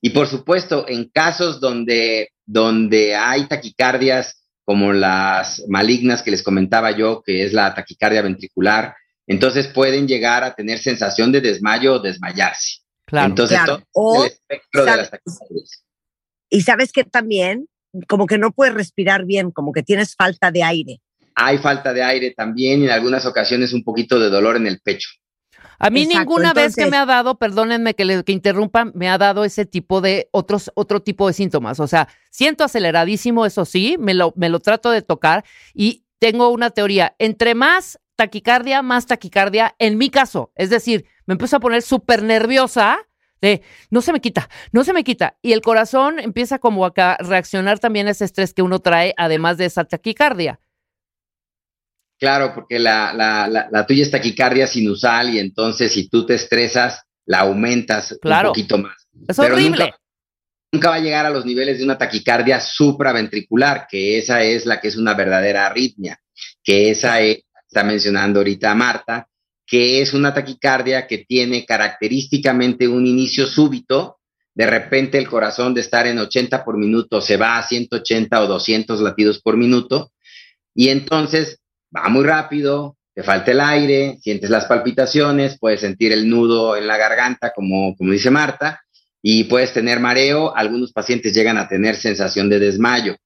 [0.00, 4.37] Y por supuesto, en casos donde, donde hay taquicardias
[4.68, 8.94] como las malignas que les comentaba yo, que es la taquicardia ventricular,
[9.26, 12.82] entonces pueden llegar a tener sensación de desmayo o desmayarse.
[13.06, 13.28] claro.
[13.28, 13.78] Entonces, Claro.
[13.78, 15.84] todo O, el espectro de las taquicardias.
[16.50, 17.66] Y sabes que también,
[18.08, 21.00] como que no puedes respirar bien, como que tienes falta de aire.
[21.34, 24.80] Hay falta de aire también y en algunas ocasiones un poquito de dolor en el
[24.80, 25.08] pecho.
[25.78, 29.08] A mí Exacto, ninguna vez que me ha dado, perdónenme que, le, que interrumpa, me
[29.08, 31.78] ha dado ese tipo de otros, otro tipo de síntomas.
[31.78, 35.44] O sea, siento aceleradísimo, eso sí, me lo, me lo trato de tocar
[35.74, 37.14] y tengo una teoría.
[37.18, 40.52] Entre más taquicardia, más taquicardia en mi caso.
[40.56, 42.98] Es decir, me empiezo a poner súper nerviosa
[43.40, 45.36] de no se me quita, no se me quita.
[45.42, 49.56] Y el corazón empieza como a reaccionar también a ese estrés que uno trae, además
[49.58, 50.58] de esa taquicardia.
[52.18, 56.34] Claro, porque la, la, la, la tuya es taquicardia sinusal y entonces si tú te
[56.34, 58.48] estresas, la aumentas Claro.
[58.48, 58.96] un poquito más.
[59.28, 59.84] Es Pero horrible.
[59.84, 60.00] Nunca,
[60.72, 64.80] nunca va a llegar a los niveles de una taquicardia supraventricular, que esa es la
[64.80, 66.18] que es una verdadera arritmia,
[66.64, 69.28] que esa es, está mencionando ahorita Marta,
[69.66, 74.18] que es una taquicardia que tiene característicamente un inicio súbito,
[74.54, 78.46] de repente el corazón de estar en 80 por minuto se va a 180 o
[78.46, 80.10] 200 latidos por minuto,
[80.74, 81.60] y entonces
[81.94, 86.86] va muy rápido, te falta el aire, sientes las palpitaciones, puedes sentir el nudo en
[86.86, 88.80] la garganta, como, como dice Marta,
[89.20, 90.54] y puedes tener mareo.
[90.56, 93.16] Algunos pacientes llegan a tener sensación de desmayo.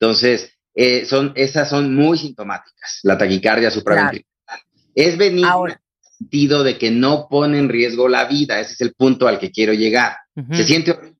[0.00, 4.60] Entonces, eh, son, esas son muy sintomáticas, la taquicardia supraventricular.
[4.94, 5.72] Es benigna Ahora.
[5.74, 9.28] en el sentido de que no pone en riesgo la vida, ese es el punto
[9.28, 10.16] al que quiero llegar.
[10.52, 11.17] Se siente horrible,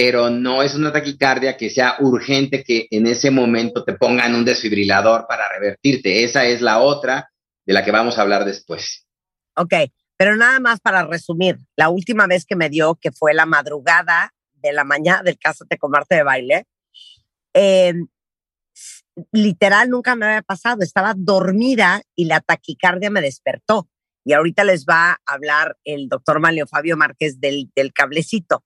[0.00, 4.44] pero no es una taquicardia que sea urgente que en ese momento te pongan un
[4.44, 6.22] desfibrilador para revertirte.
[6.22, 7.32] Esa es la otra
[7.66, 9.08] de la que vamos a hablar después.
[9.56, 9.74] Ok,
[10.16, 14.32] pero nada más para resumir, la última vez que me dio, que fue la madrugada
[14.52, 16.68] de la mañana del Cásate con Marta de baile,
[17.52, 17.94] eh,
[19.32, 23.88] literal nunca me había pasado, estaba dormida y la taquicardia me despertó.
[24.24, 28.62] Y ahorita les va a hablar el doctor Manlio Fabio Márquez del cablecito.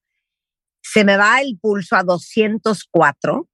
[0.92, 3.48] Se me va el pulso a 204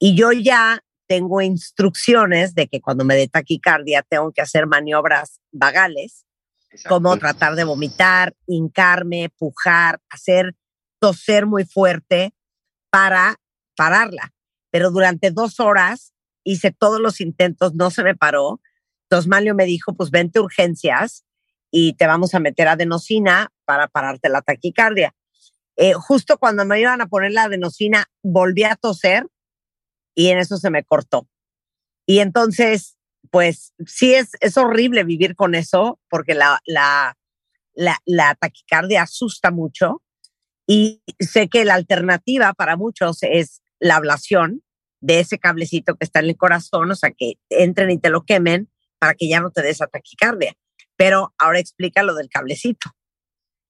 [0.00, 5.40] y yo ya tengo instrucciones de que cuando me dé taquicardia tengo que hacer maniobras
[5.52, 6.26] vagales
[6.88, 10.56] como tratar de vomitar, hincarme, pujar, hacer
[10.98, 12.34] toser muy fuerte
[12.90, 13.36] para
[13.76, 14.34] pararla.
[14.70, 16.12] Pero durante dos horas
[16.44, 18.60] hice todos los intentos, no se me paró.
[19.08, 21.24] Entonces me dijo, pues vente urgencias
[21.70, 25.14] y te vamos a meter adenosina para pararte la taquicardia.
[25.80, 29.26] Eh, justo cuando me iban a poner la adenosina, volví a toser
[30.14, 31.28] y en eso se me cortó.
[32.04, 32.98] Y entonces
[33.30, 37.16] pues sí es, es horrible vivir con eso porque la, la,
[37.74, 40.02] la, la taquicardia asusta mucho
[40.66, 44.62] y sé que la alternativa para muchos es la ablación
[45.00, 48.24] de ese cablecito que está en el corazón, o sea, que entren y te lo
[48.24, 48.68] quemen
[48.98, 50.54] para que ya no te des esa taquicardia.
[50.96, 52.90] Pero ahora explica lo del cablecito.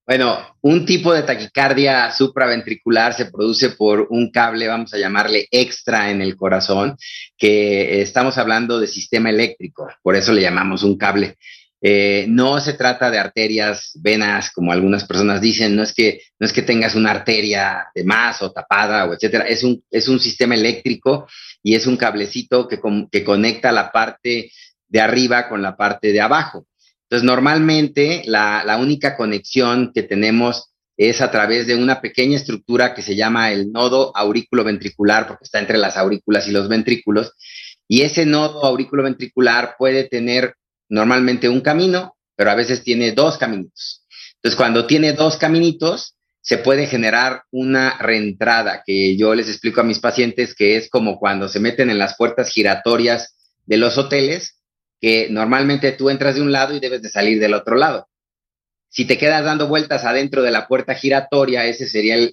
[0.09, 6.11] Bueno, un tipo de taquicardia supraventricular se produce por un cable, vamos a llamarle extra
[6.11, 6.97] en el corazón,
[7.37, 11.37] que estamos hablando de sistema eléctrico, por eso le llamamos un cable.
[11.83, 16.47] Eh, no se trata de arterias, venas, como algunas personas dicen, no es que, no
[16.47, 20.21] es que tengas una arteria de más o tapada o etcétera, es un, es un
[20.21, 21.29] sistema eléctrico
[21.63, 22.81] y es un cablecito que,
[23.13, 24.53] que conecta la parte
[24.89, 26.65] de arriba con la parte de abajo.
[27.09, 33.01] Entonces, normalmente la, única conexión que tenemos es a través de una pequeña estructura que
[33.01, 37.33] se llama el nodo aurículo ventricular, porque está entre las aurículas y los ventrículos.
[37.87, 40.55] Y ese nodo aurículo ventricular puede tener
[40.91, 44.05] normalmente un camino, pero a veces tiene dos caminos.
[44.35, 49.85] Entonces, cuando tiene dos caminitos, se puede generar una reentrada, que yo les explico a
[49.85, 54.58] mis pacientes que es como cuando se meten en las puertas giratorias de los hoteles,
[55.01, 58.09] que normalmente tú entras de un lado y debes de salir del otro lado.
[58.91, 62.33] Si te quedas dando vueltas adentro de la puerta giratoria, ese sería el,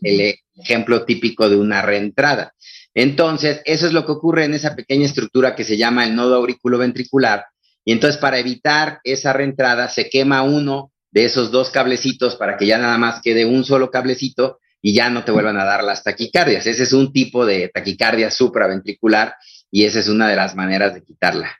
[0.56, 2.54] ejemplo típico de una reentrada.
[2.94, 6.36] Entonces, eso es lo que ocurre en esa pequeña estructura que se llama el nodo
[6.36, 7.46] auriculoventricular.
[7.84, 12.66] Y entonces, para evitar esa reentrada, se quema uno de esos dos cablecitos para que
[12.66, 16.04] ya nada más quede un solo cablecito y ya no te vuelvan a dar las
[16.04, 16.66] taquicardias.
[16.68, 19.36] Ese es un tipo de taquicardia supraventricular
[19.72, 21.58] y esa es una de las maneras de quitarla.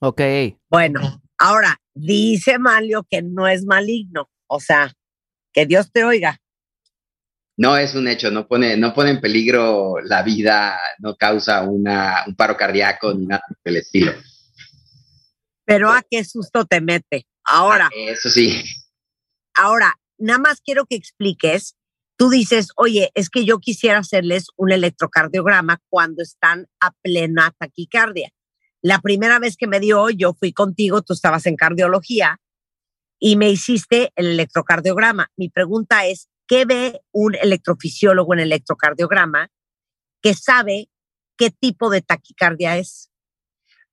[0.00, 0.20] Ok.
[0.70, 4.92] Bueno, ahora, dice Malio que no es maligno, o sea,
[5.52, 6.40] que Dios te oiga.
[7.58, 12.24] No es un hecho, no pone, no pone en peligro la vida, no causa una,
[12.26, 14.12] un paro cardíaco ni nada del estilo.
[15.66, 17.26] Pero a qué susto te mete.
[17.44, 17.90] Ahora.
[17.92, 18.64] Ah, eso sí.
[19.54, 21.76] Ahora, nada más quiero que expliques.
[22.16, 28.30] Tú dices, oye, es que yo quisiera hacerles un electrocardiograma cuando están a plena taquicardia.
[28.82, 32.38] La primera vez que me dio, yo fui contigo, tú estabas en cardiología
[33.18, 35.28] y me hiciste el electrocardiograma.
[35.36, 39.48] Mi pregunta es, ¿qué ve un electrofisiólogo en el electrocardiograma
[40.22, 40.88] que sabe
[41.36, 43.10] qué tipo de taquicardia es?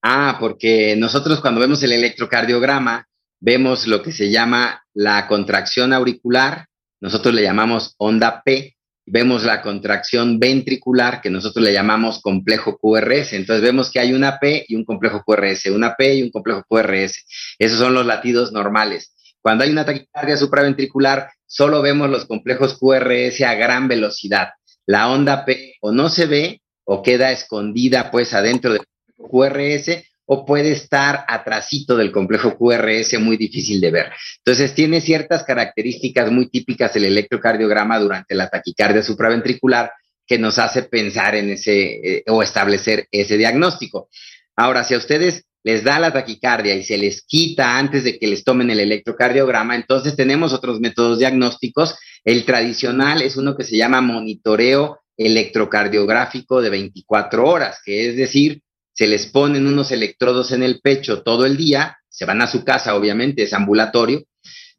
[0.01, 3.07] Ah, porque nosotros cuando vemos el electrocardiograma,
[3.39, 6.67] vemos lo que se llama la contracción auricular,
[7.01, 8.76] nosotros le llamamos onda P,
[9.07, 13.33] vemos la contracción ventricular, que nosotros le llamamos complejo QRS.
[13.33, 16.63] Entonces vemos que hay una P y un complejo QRS, una P y un complejo
[16.67, 17.25] QRS.
[17.57, 19.13] Esos son los latidos normales.
[19.41, 24.49] Cuando hay una taquicardia supraventricular, solo vemos los complejos QRS a gran velocidad.
[24.85, 28.83] La onda P o no se ve o queda escondida pues adentro del
[29.17, 34.11] QRS o puede estar atrasito del complejo QRS muy difícil de ver.
[34.39, 39.91] Entonces, tiene ciertas características muy típicas el electrocardiograma durante la taquicardia supraventricular
[40.27, 44.09] que nos hace pensar en ese eh, o establecer ese diagnóstico.
[44.57, 48.27] Ahora, si a ustedes les da la taquicardia y se les quita antes de que
[48.27, 51.95] les tomen el electrocardiograma, entonces tenemos otros métodos diagnósticos.
[52.25, 58.61] El tradicional es uno que se llama monitoreo electrocardiográfico de 24 horas, que es decir,
[58.97, 62.65] se les ponen unos electrodos en el pecho todo el día, se van a su
[62.65, 64.23] casa, obviamente, es ambulatorio,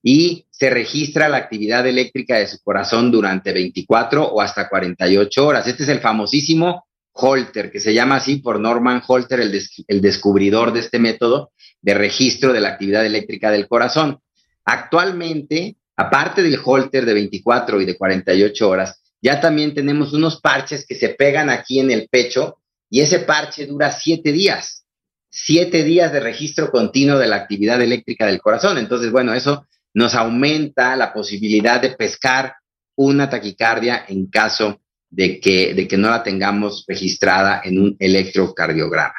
[0.02, 5.68] y se registra la actividad eléctrica de su corazón durante 24 o hasta 48 horas.
[5.68, 10.72] Este es el famosísimo Holter, que se llama así por Norman Holter, el, el descubridor
[10.72, 14.18] de este método de registro de la actividad eléctrica del corazón.
[14.64, 20.84] Actualmente, aparte del Holter de 24 y de 48 horas, ya también tenemos unos parches
[20.84, 22.58] que se pegan aquí en el pecho
[22.90, 24.84] y ese parche dura siete días,
[25.30, 28.78] siete días de registro continuo de la actividad eléctrica del corazón.
[28.78, 32.54] Entonces, bueno, eso nos aumenta la posibilidad de pescar
[32.96, 39.14] una taquicardia en caso de que, de que no la tengamos registrada en un electrocardiograma.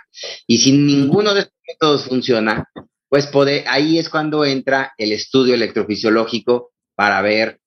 [0.47, 2.69] Y si ninguno de estos métodos funciona,
[3.07, 3.29] pues
[3.67, 7.59] ahí es cuando entra el estudio electrofisiológico para ver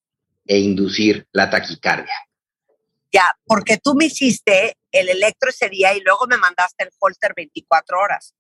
[0.47, 2.15] e inducir la taquicardia.
[3.13, 7.35] Ya, porque tú me hiciste el electro ese día y luego me mandaste el holter
[7.37, 8.35] 24 horas.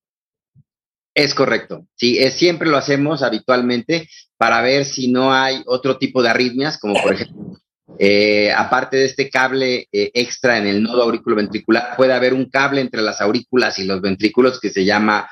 [1.15, 1.87] Es correcto.
[1.95, 4.09] Sí, es, siempre lo hacemos habitualmente
[4.39, 7.61] para ver si no hay otro tipo de arritmias, como por ejemplo,
[7.99, 12.81] eh, aparte de este cable eh, extra en el nodo ventricular, puede haber un cable
[12.81, 15.31] entre las aurículas y los ventrículos que se llama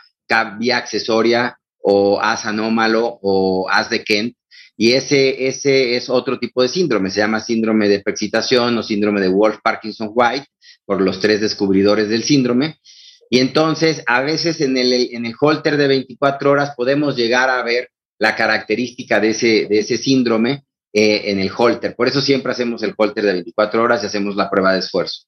[0.59, 4.37] vía accesoria o as anómalo o as de Kent,
[4.83, 9.21] y ese, ese es otro tipo de síndrome, se llama síndrome de excitación o síndrome
[9.21, 10.47] de Wolf-Parkinson-White,
[10.87, 12.81] por los tres descubridores del síndrome.
[13.29, 17.63] Y entonces, a veces en el, en el holter de 24 horas podemos llegar a
[17.63, 21.95] ver la característica de ese, de ese síndrome eh, en el holter.
[21.95, 25.27] Por eso siempre hacemos el holter de 24 horas y hacemos la prueba de esfuerzo.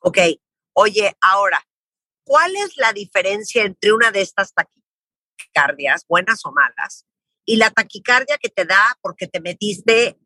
[0.00, 0.18] Ok.
[0.74, 1.66] Oye, ahora,
[2.24, 7.06] ¿cuál es la diferencia entre una de estas taquicardias, buenas o malas,
[7.50, 10.16] Y la taquicardia que te da porque te metiste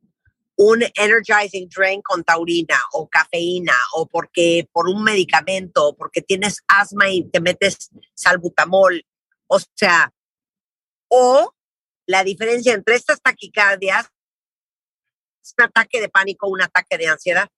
[0.57, 6.59] un energizing drink con taurina o cafeína o porque por un medicamento o porque tienes
[6.69, 9.07] asma y te metes salbutamol.
[9.47, 10.13] O sea,
[11.09, 11.55] o
[12.05, 14.11] la diferencia entre estas taquicardias
[15.43, 17.49] es un ataque de pánico, un ataque de ansiedad.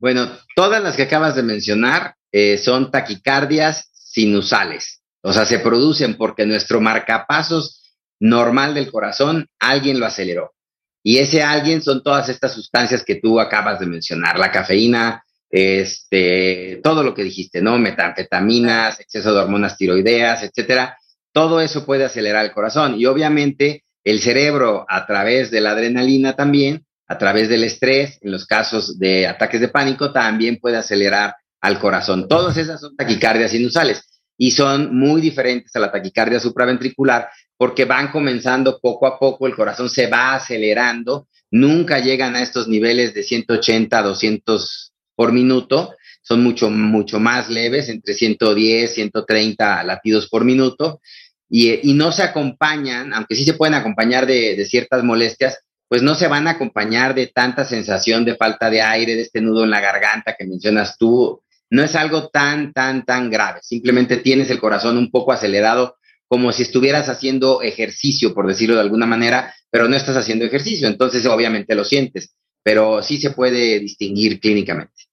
[0.00, 5.04] Bueno, todas las que acabas de mencionar eh, son taquicardias sinusales.
[5.22, 7.84] O sea, se producen porque nuestro marcapasos
[8.20, 10.54] normal del corazón, alguien lo aceleró.
[11.02, 16.80] Y ese alguien son todas estas sustancias que tú acabas de mencionar, la cafeína, este,
[16.82, 17.78] todo lo que dijiste, ¿no?
[17.78, 20.98] Metanfetaminas, exceso de hormonas tiroideas, etcétera.
[21.32, 22.98] Todo eso puede acelerar el corazón.
[22.98, 28.32] Y obviamente el cerebro, a través de la adrenalina también, a través del estrés, en
[28.32, 32.26] los casos de ataques de pánico, también puede acelerar al corazón.
[32.26, 34.02] Todas esas son taquicardias sinusales
[34.38, 39.54] y son muy diferentes a la taquicardia supraventricular porque van comenzando poco a poco, el
[39.54, 45.94] corazón se va acelerando, nunca llegan a estos niveles de 180 a 200 por minuto,
[46.22, 51.00] son mucho, mucho más leves, entre 110, 130 latidos por minuto,
[51.48, 56.16] y, no se acompañan, aunque sí se pueden acompañar de, de, ciertas molestias, pues no
[56.16, 59.70] se van a acompañar de tanta sensación de falta de aire, de este nudo en
[59.70, 61.40] la garganta que mencionas tú.
[61.70, 63.60] No es algo tan, tan, tan grave.
[63.62, 65.96] Simplemente tienes el corazón un poco acelerado
[66.28, 70.88] como si estuvieras haciendo ejercicio, por decirlo de alguna manera, pero no estás haciendo ejercicio,
[70.88, 75.04] entonces obviamente lo sientes, pero sí se puede distinguir clínicamente.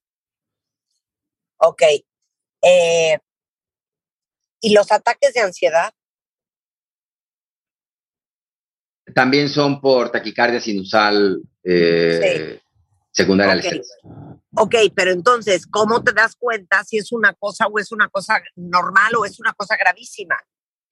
[1.58, 1.84] Ok.
[2.62, 3.18] Eh,
[4.62, 5.94] ¿Y los ataques de ansiedad?
[9.14, 12.60] También son por taquicardia sinusal eh,
[13.12, 13.82] secundaria okay.
[14.56, 18.42] Ok, pero entonces, ¿cómo te das cuenta si es una cosa o es una cosa
[18.56, 20.36] normal o es una cosa gravísima?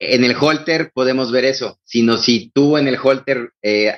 [0.00, 3.96] En el holter podemos ver eso, sino si tú en el holter eh,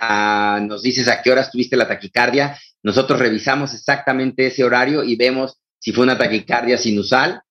[0.60, 5.58] nos dices a qué horas tuviste la taquicardia, nosotros revisamos exactamente ese horario y vemos
[5.78, 7.42] si fue una taquicardia sinusal,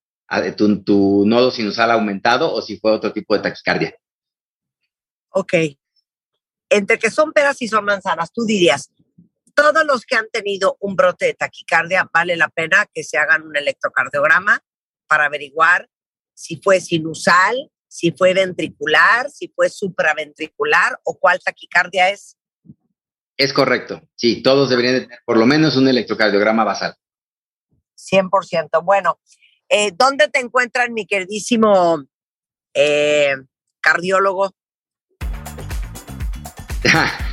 [0.56, 3.94] tu, tu nodo sinusal aumentado o si fue otro tipo de taquicardia.
[5.30, 5.54] Ok.
[6.68, 8.90] Entre que son peras y son manzanas, tú dirías,
[9.54, 13.42] todos los que han tenido un brote de taquicardia, vale la pena que se hagan
[13.42, 14.60] un electrocardiograma
[15.06, 15.88] para averiguar
[16.34, 22.36] si fue sinusal, si fue ventricular, si fue supraventricular o cuál taquicardia es.
[23.36, 26.96] Es correcto, sí, todos deberían tener por lo menos un electrocardiograma basal.
[27.96, 28.84] 100%.
[28.84, 29.20] Bueno,
[29.68, 32.04] eh, ¿dónde te encuentran, mi queridísimo
[32.74, 33.34] eh,
[33.80, 34.50] cardiólogo?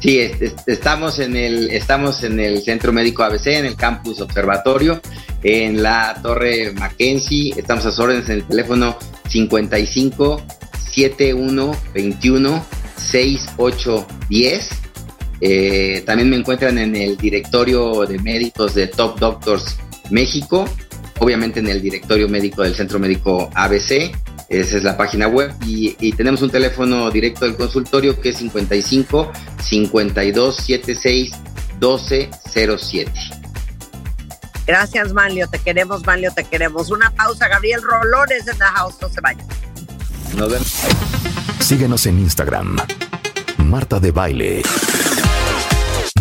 [0.00, 0.30] Sí,
[0.66, 5.00] estamos en el estamos en el Centro Médico ABC, en el campus Observatorio,
[5.42, 7.52] en la Torre Mackenzie.
[7.56, 8.96] Estamos a sus órdenes en el teléfono
[9.28, 10.40] 55
[10.92, 12.64] 71 21
[12.96, 14.70] 6810.
[15.40, 19.78] Eh, también me encuentran en el directorio de médicos de Top Doctors
[20.10, 20.64] México,
[21.18, 24.12] obviamente en el directorio médico del Centro Médico ABC.
[24.48, 28.38] Esa es la página web y, y, tenemos un teléfono directo del consultorio que es
[28.38, 29.30] 55
[29.62, 31.32] 52 76
[31.78, 32.30] 12
[32.78, 33.12] 07.
[34.66, 35.48] Gracias, Manlio.
[35.48, 36.90] Te queremos, Manlio, te queremos.
[36.90, 37.48] Una pausa.
[37.48, 38.96] Gabriel Rolones en the house.
[39.00, 39.46] No se vayan.
[40.36, 40.68] Nos vemos.
[41.60, 42.76] Síguenos en Instagram.
[43.58, 44.62] Marta de Baile.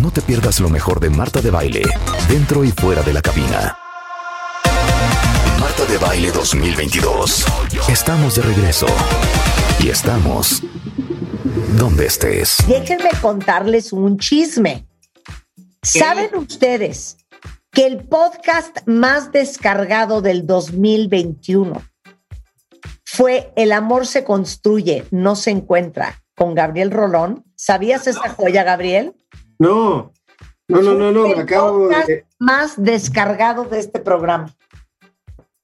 [0.02, 1.82] No te pierdas lo mejor de Marta de Baile,
[2.30, 3.78] dentro y fuera de la cabina.
[5.90, 7.46] De Baile 2022.
[7.88, 8.88] Estamos de regreso.
[9.80, 10.62] Y estamos
[11.78, 12.58] donde estés.
[12.68, 14.86] Déjenme contarles un chisme.
[15.82, 17.18] ¿Saben ustedes
[17.72, 21.82] que el podcast más descargado del 2021
[23.06, 27.46] fue El amor se construye, no se encuentra, con Gabriel Rolón?
[27.56, 29.16] ¿Sabías esa joya, Gabriel?
[29.58, 30.12] No,
[30.68, 32.26] no, no, no, no, me acabo de...
[32.40, 34.54] Más descargado de este programa.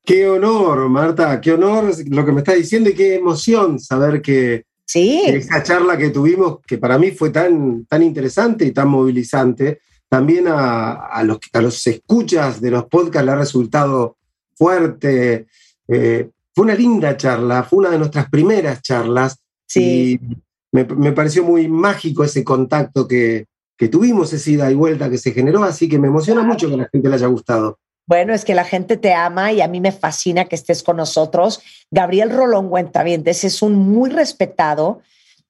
[0.06, 4.66] Qué honor, Marta, qué honor lo que me está diciendo y qué emoción saber que,
[4.86, 5.24] sí.
[5.26, 9.80] que esa charla que tuvimos, que para mí fue tan, tan interesante y tan movilizante,
[10.10, 14.18] también a, los, a los escuchas de los podcasts le ha resultado
[14.56, 15.48] fuerte.
[15.88, 19.40] Eh, fue una linda charla, fue una de nuestras primeras charlas.
[19.66, 20.20] Sí.
[20.22, 20.36] Y
[20.72, 23.46] me, me pareció muy mágico ese contacto que,
[23.78, 26.76] que, tuvimos, esa ida y vuelta que se generó, así que me emociona mucho que
[26.76, 27.80] a la gente le haya gustado.
[28.06, 30.98] Bueno, es que la gente te ama y a mí me fascina que estés con
[30.98, 31.62] nosotros.
[31.90, 35.02] Gabriel Rolón Cuentavientes es un muy respetado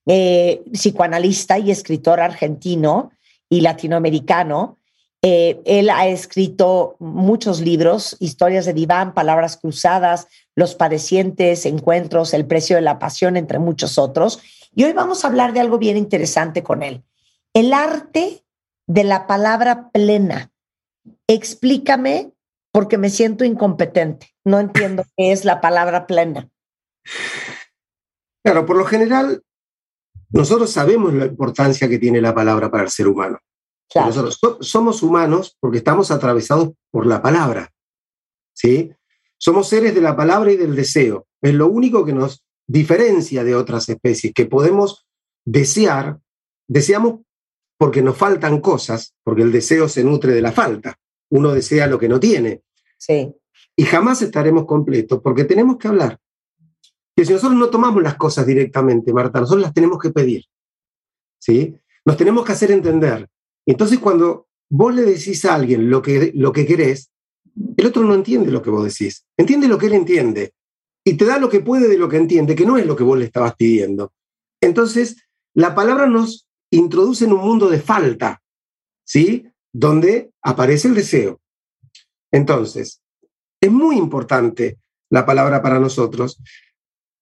[0.06, 3.10] eh, psicoanalista y escritor argentino
[3.48, 4.78] y latinoamericano.
[5.22, 12.46] Eh, él ha escrito muchos libros, historias de diván, palabras cruzadas, los padecientes, encuentros, el
[12.46, 14.40] precio de la pasión, entre muchos otros.
[14.76, 17.02] Y hoy vamos a hablar de algo bien interesante con él.
[17.54, 18.44] El arte
[18.86, 20.50] de la palabra plena.
[21.26, 22.33] Explícame
[22.74, 24.34] porque me siento incompetente.
[24.44, 26.50] No entiendo qué es la palabra plena.
[28.44, 29.44] Claro, por lo general,
[30.30, 33.38] nosotros sabemos la importancia que tiene la palabra para el ser humano.
[33.88, 34.08] Claro.
[34.08, 37.70] Nosotros somos humanos porque estamos atravesados por la palabra.
[38.52, 38.92] ¿sí?
[39.38, 41.28] Somos seres de la palabra y del deseo.
[41.40, 45.06] Es lo único que nos diferencia de otras especies, que podemos
[45.44, 46.18] desear,
[46.66, 47.20] deseamos
[47.78, 50.98] porque nos faltan cosas, porque el deseo se nutre de la falta.
[51.30, 52.63] Uno desea lo que no tiene.
[53.06, 53.34] Sí.
[53.76, 56.18] Y jamás estaremos completos porque tenemos que hablar.
[57.14, 60.44] Que si nosotros no tomamos las cosas directamente, Marta, nosotros las tenemos que pedir.
[61.38, 61.76] ¿Sí?
[62.06, 63.28] Nos tenemos que hacer entender.
[63.66, 67.10] Entonces, cuando vos le decís a alguien lo que, lo que querés,
[67.76, 69.26] el otro no entiende lo que vos decís.
[69.36, 70.54] Entiende lo que él entiende.
[71.04, 73.04] Y te da lo que puede de lo que entiende, que no es lo que
[73.04, 74.14] vos le estabas pidiendo.
[74.62, 75.16] Entonces,
[75.52, 78.42] la palabra nos introduce en un mundo de falta,
[79.04, 79.46] ¿sí?
[79.72, 81.40] Donde aparece el deseo.
[82.34, 83.00] Entonces,
[83.60, 86.42] es muy importante la palabra para nosotros,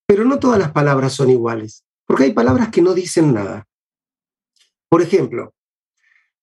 [0.07, 3.67] pero no todas las palabras son iguales, porque hay palabras que no dicen nada.
[4.89, 5.53] Por ejemplo,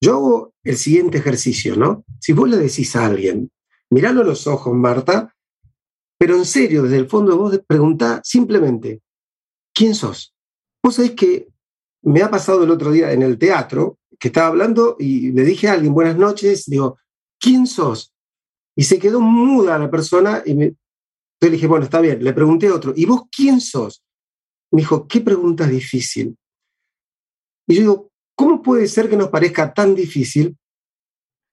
[0.01, 2.05] yo hago el siguiente ejercicio, ¿no?
[2.21, 3.51] Si vos le decís a alguien,
[3.91, 5.35] miralo a los ojos, Marta,
[6.17, 9.03] pero en serio, desde el fondo de vos preguntá simplemente,
[9.75, 10.33] ¿quién sos?
[10.81, 11.49] Vos sabés que
[12.03, 15.67] me ha pasado el otro día en el teatro, que estaba hablando y le dije
[15.67, 16.99] a alguien, buenas noches, digo,
[17.41, 18.15] ¿quién sos?
[18.81, 20.79] Y se quedó muda la persona y me, entonces
[21.43, 24.03] le dije, bueno, está bien, le pregunté a otro, ¿y vos quién sos?
[24.71, 26.35] Me dijo, qué pregunta difícil.
[27.67, 30.57] Y yo digo, ¿cómo puede ser que nos parezca tan difícil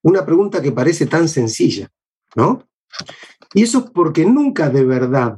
[0.04, 1.90] una pregunta que parece tan sencilla?
[2.34, 2.66] ¿No?
[3.54, 5.38] Y eso es porque nunca de verdad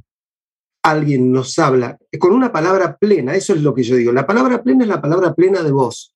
[0.83, 4.11] alguien nos habla con una palabra plena, eso es lo que yo digo.
[4.11, 6.15] La palabra plena es la palabra plena de vos,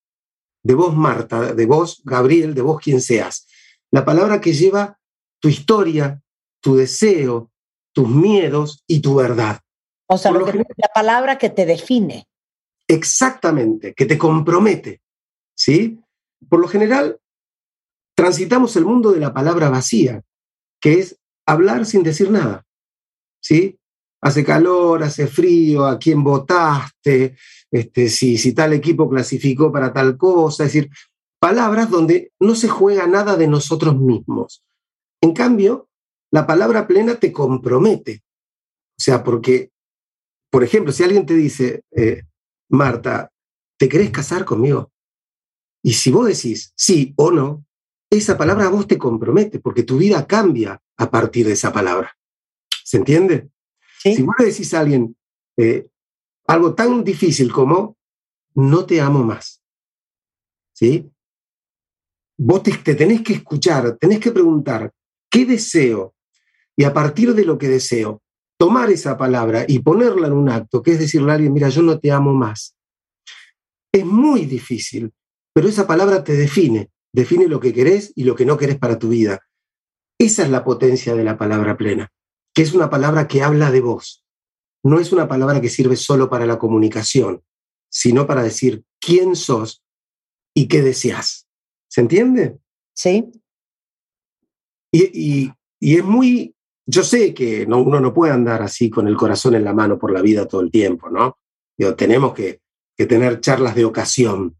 [0.62, 3.48] de vos Marta, de vos Gabriel, de vos quien seas.
[3.90, 5.00] La palabra que lleva
[5.44, 6.22] tu historia,
[6.62, 7.50] tu deseo,
[7.92, 9.60] tus miedos y tu verdad.
[10.06, 12.26] O sea, lo que- la palabra que te define.
[12.88, 15.02] Exactamente, que te compromete.
[15.54, 16.00] ¿Sí?
[16.48, 17.20] Por lo general,
[18.16, 20.22] transitamos el mundo de la palabra vacía,
[20.80, 22.64] que es hablar sin decir nada.
[23.42, 23.78] ¿Sí?
[24.22, 27.36] Hace calor, hace frío, a quién votaste,
[27.70, 30.90] este, si, si tal equipo clasificó para tal cosa, es decir,
[31.38, 34.64] palabras donde no se juega nada de nosotros mismos.
[35.20, 35.88] En cambio,
[36.30, 38.22] la palabra plena te compromete.
[38.98, 39.70] O sea, porque,
[40.50, 42.22] por ejemplo, si alguien te dice, eh,
[42.68, 43.30] Marta,
[43.78, 44.92] ¿te querés casar conmigo?
[45.82, 47.64] Y si vos decís sí o no,
[48.10, 52.16] esa palabra a vos te compromete, porque tu vida cambia a partir de esa palabra.
[52.84, 53.50] ¿Se entiende?
[54.00, 54.14] ¿sí?
[54.14, 55.16] Si vos le decís a alguien
[55.56, 55.88] eh,
[56.46, 57.96] algo tan difícil como
[58.54, 59.62] no te amo más,
[60.72, 61.10] ¿sí?
[62.36, 64.92] Vos te, te tenés que escuchar, tenés que preguntar,
[65.34, 66.14] ¿qué deseo?
[66.76, 68.22] Y a partir de lo que deseo,
[68.56, 71.82] tomar esa palabra y ponerla en un acto, que es decirle a alguien, mira, yo
[71.82, 72.76] no te amo más.
[73.92, 75.12] Es muy difícil,
[75.52, 78.96] pero esa palabra te define, define lo que querés y lo que no querés para
[78.96, 79.40] tu vida.
[80.20, 82.12] Esa es la potencia de la palabra plena,
[82.54, 84.24] que es una palabra que habla de vos.
[84.84, 87.42] No es una palabra que sirve solo para la comunicación,
[87.90, 89.82] sino para decir quién sos
[90.54, 91.48] y qué deseas.
[91.88, 92.58] ¿Se entiende?
[92.92, 93.32] ¿Sí?
[94.96, 95.50] Y,
[95.80, 96.54] es muy,
[96.86, 99.98] yo sé que no- uno no puede andar así con el corazón en la mano
[99.98, 101.38] por la vida todo el tiempo, ¿no?
[101.96, 102.60] Tenemos que,
[103.08, 104.56] tener charlas de ocasión.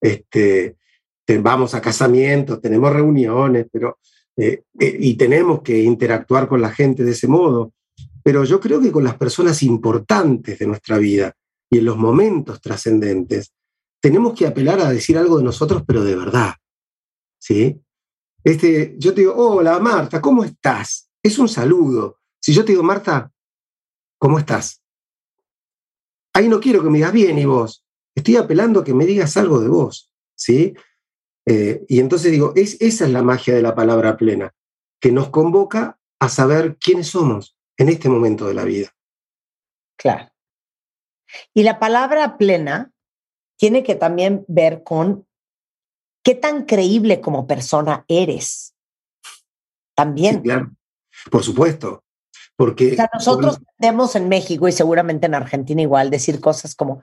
[0.00, 0.76] Este,
[1.24, 3.98] te- vamos a casamientos, tenemos reuniones, pero,
[4.36, 7.72] eh, eh, y tenemos que interactuar con la gente de ese modo.
[8.24, 11.32] Pero yo creo que con las personas importantes de nuestra vida
[11.70, 13.52] y en los momentos trascendentes,
[14.00, 16.54] tenemos que apelar a decir algo de nosotros, pero de verdad.
[17.38, 17.80] ¿Sí?
[18.46, 21.10] Este, yo te digo, hola Marta, ¿cómo estás?
[21.20, 22.20] Es un saludo.
[22.40, 23.32] Si yo te digo, Marta,
[24.18, 24.84] ¿cómo estás?
[26.32, 27.84] Ahí no quiero que me digas bien y vos.
[28.14, 30.12] Estoy apelando a que me digas algo de vos.
[30.36, 30.74] ¿Sí?
[31.44, 34.54] Eh, y entonces digo, es, esa es la magia de la palabra plena,
[35.00, 38.94] que nos convoca a saber quiénes somos en este momento de la vida.
[39.98, 40.30] Claro.
[41.52, 42.92] Y la palabra plena
[43.58, 45.25] tiene que también ver con
[46.26, 48.74] qué tan creíble como persona eres.
[49.94, 50.38] También.
[50.38, 50.72] Sí, claro.
[51.30, 52.02] Por supuesto.
[52.56, 57.00] Porque O sea, nosotros podemos en México y seguramente en Argentina igual decir cosas como,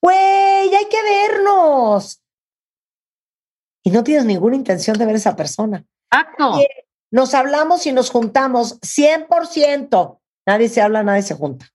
[0.00, 2.22] güey, hay que vernos.
[3.82, 5.84] Y no tienes ninguna intención de ver a esa persona.
[6.08, 6.60] Acto.
[7.10, 10.20] Nos hablamos y nos juntamos 100%.
[10.46, 11.68] Nadie se habla, nadie se junta.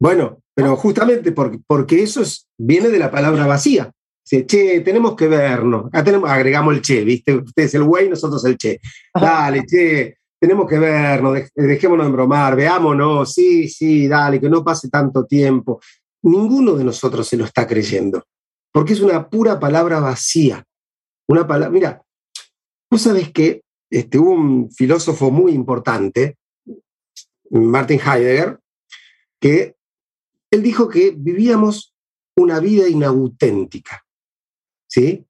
[0.00, 3.92] Bueno, pero justamente porque, porque eso es, viene de la palabra vacía.
[4.24, 5.86] Dice, che, tenemos que vernos.
[5.86, 7.34] Acá tenemos, agregamos el che, ¿viste?
[7.34, 8.80] Ustedes el güey, nosotros el che.
[9.12, 14.88] Dale, che, tenemos que vernos, dejémonos de bromar, veámonos, sí, sí, dale, que no pase
[14.88, 15.80] tanto tiempo.
[16.22, 18.24] Ninguno de nosotros se lo está creyendo,
[18.72, 20.64] porque es una pura palabra vacía.
[21.28, 22.02] Una palabra, mira,
[22.90, 26.36] tú sabes que este, hubo un filósofo muy importante,
[27.50, 28.58] Martin Heidegger,
[29.40, 29.76] que
[30.50, 31.94] él dijo que vivíamos
[32.36, 34.03] una vida inauténtica,
[34.94, 35.26] ¿sí?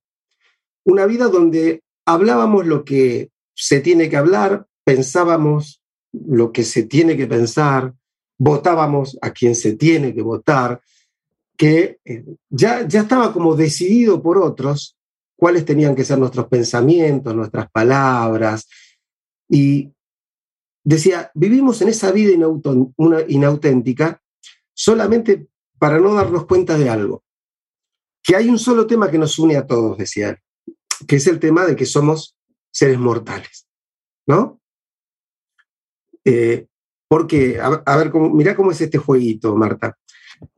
[0.85, 5.82] Una vida donde hablábamos lo que se tiene que hablar, pensábamos
[6.12, 7.95] lo que se tiene que pensar,
[8.39, 10.82] votábamos a quien se tiene que votar,
[11.57, 14.99] que eh, ya, ya estaba como decidido por otros
[15.36, 18.69] cuáles tenían que ser nuestros pensamientos, nuestras palabras.
[19.49, 19.91] Y
[20.85, 22.32] decía, vivimos en esa vida
[23.28, 24.20] inauténtica
[24.74, 27.24] solamente para no darnos cuenta de algo,
[28.25, 30.39] que hay un solo tema que nos une a todos, decía él,
[31.07, 32.37] que es el tema de que somos
[32.73, 33.69] seres mortales,
[34.27, 34.61] ¿no?
[36.25, 36.67] Eh,
[37.07, 39.97] porque, a, ver, mirá cómo es este jueguito, Marta.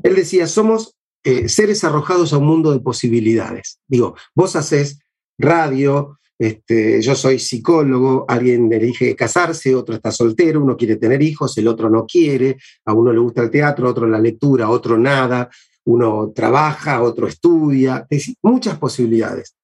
[0.03, 3.81] Él decía, somos eh, seres arrojados a un mundo de posibilidades.
[3.89, 5.01] Digo, vos haces
[5.37, 11.59] radio, este, yo soy psicólogo, alguien elige casarse, otro está soltero, uno quiere tener hijos,
[11.59, 14.71] el otro no quiere, a uno le gusta el teatro, a otro la lectura, a
[14.71, 15.51] otro nada,
[15.87, 18.07] uno trabaja, otro estudia,
[18.43, 19.57] muchas posibilidades.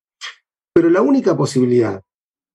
[0.73, 2.03] Pero la única posibilidad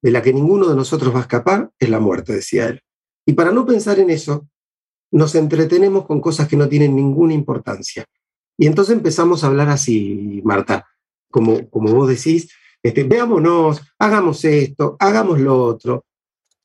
[0.02, 2.81] de la que ninguno de nosotros va a escapar es la muerte, decía él.
[3.26, 4.48] Y para no pensar en eso,
[5.11, 8.06] nos entretenemos con cosas que no tienen ninguna importancia.
[8.57, 10.88] Y entonces empezamos a hablar así, Marta,
[11.30, 12.49] como, como vos decís,
[12.81, 16.06] este, veámonos, hagamos esto, hagamos lo otro,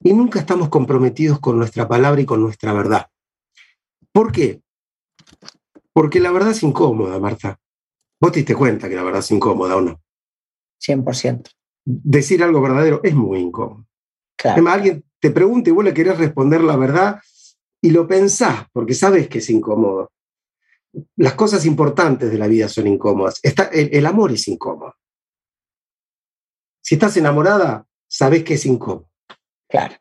[0.04, 3.08] y nunca estamos comprometidos con nuestra palabra y con nuestra verdad.
[4.12, 4.61] ¿Por qué?
[5.92, 7.58] Porque la verdad es incómoda, Marta.
[8.20, 10.00] Vos te diste cuenta que la verdad es incómoda o no.
[10.80, 11.50] 100%.
[11.84, 13.86] Decir algo verdadero es muy incómodo.
[14.36, 14.68] Claro.
[14.68, 17.20] alguien te pregunta y vos le querés responder la verdad
[17.80, 20.10] y lo pensás, porque sabes que es incómodo.
[21.16, 23.38] Las cosas importantes de la vida son incómodas.
[23.42, 24.94] Está, el amor es incómodo.
[26.82, 29.08] Si estás enamorada, sabes que es incómodo.
[29.68, 29.94] Claro.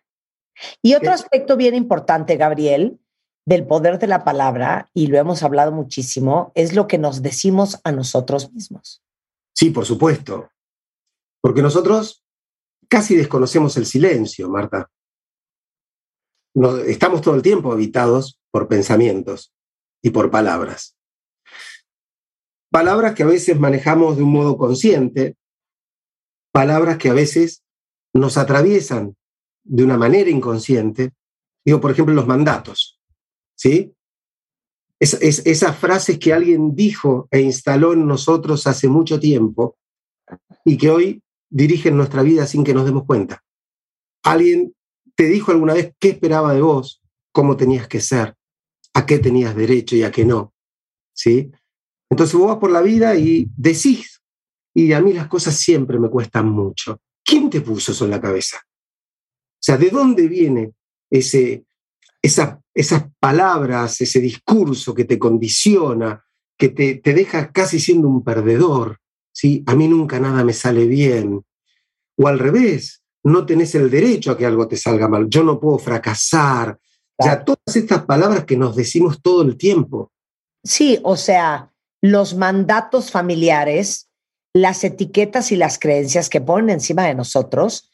[0.82, 3.00] Y otro aspecto bien importante, Gabriel,
[3.46, 7.80] del poder de la palabra, y lo hemos hablado muchísimo, es lo que nos decimos
[7.84, 9.02] a nosotros mismos.
[9.54, 10.50] Sí, por supuesto.
[11.42, 12.24] Porque nosotros
[12.88, 14.90] casi desconocemos el silencio, Marta.
[16.88, 19.54] estamos todo el tiempo habitados por pensamientos
[20.04, 20.98] y por palabras.
[22.70, 25.36] Palabras que a veces manejamos de un modo consciente,
[26.52, 27.64] palabras que a veces
[28.14, 29.16] nos atraviesan
[29.64, 31.14] de una manera inconsciente.
[31.66, 33.01] Digo, por ejemplo, los mandatos.
[33.62, 33.94] ¿Sí?
[35.00, 35.14] Es,
[35.46, 39.78] esas frases que alguien dijo e instaló en nosotros hace mucho tiempo
[40.66, 43.44] y que hoy dirigen nuestra vida sin que nos demos cuenta.
[44.24, 44.74] Alguien
[45.16, 48.36] te dijo alguna vez qué esperaba de vos, cómo tenías que ser,
[48.96, 50.56] a qué tenías derecho y a qué no.
[51.14, 51.52] ¿Sí?
[52.10, 54.24] Entonces vos vas por la vida y decís
[54.74, 57.00] y a mí las cosas siempre me cuestan mucho.
[57.24, 58.58] ¿Quién te puso eso en la cabeza?
[58.66, 60.74] O sea, ¿de dónde viene
[61.12, 61.66] ese,
[62.22, 66.24] esa, esas palabras, ese discurso que te condiciona,
[66.58, 69.00] que te, te deja casi siendo un perdedor?
[69.32, 69.64] ¿sí?
[69.68, 71.44] A mí nunca nada me sale bien.
[72.18, 75.28] O al revés, no tenés el derecho a que algo te salga mal.
[75.30, 76.78] Yo no puedo fracasar.
[77.24, 80.12] Ya todas estas palabras que nos decimos todo el tiempo.
[80.64, 81.72] Sí, o sea,
[82.02, 84.12] los mandatos familiares
[84.54, 87.90] las etiquetas y las creencias que ponen encima de nosotros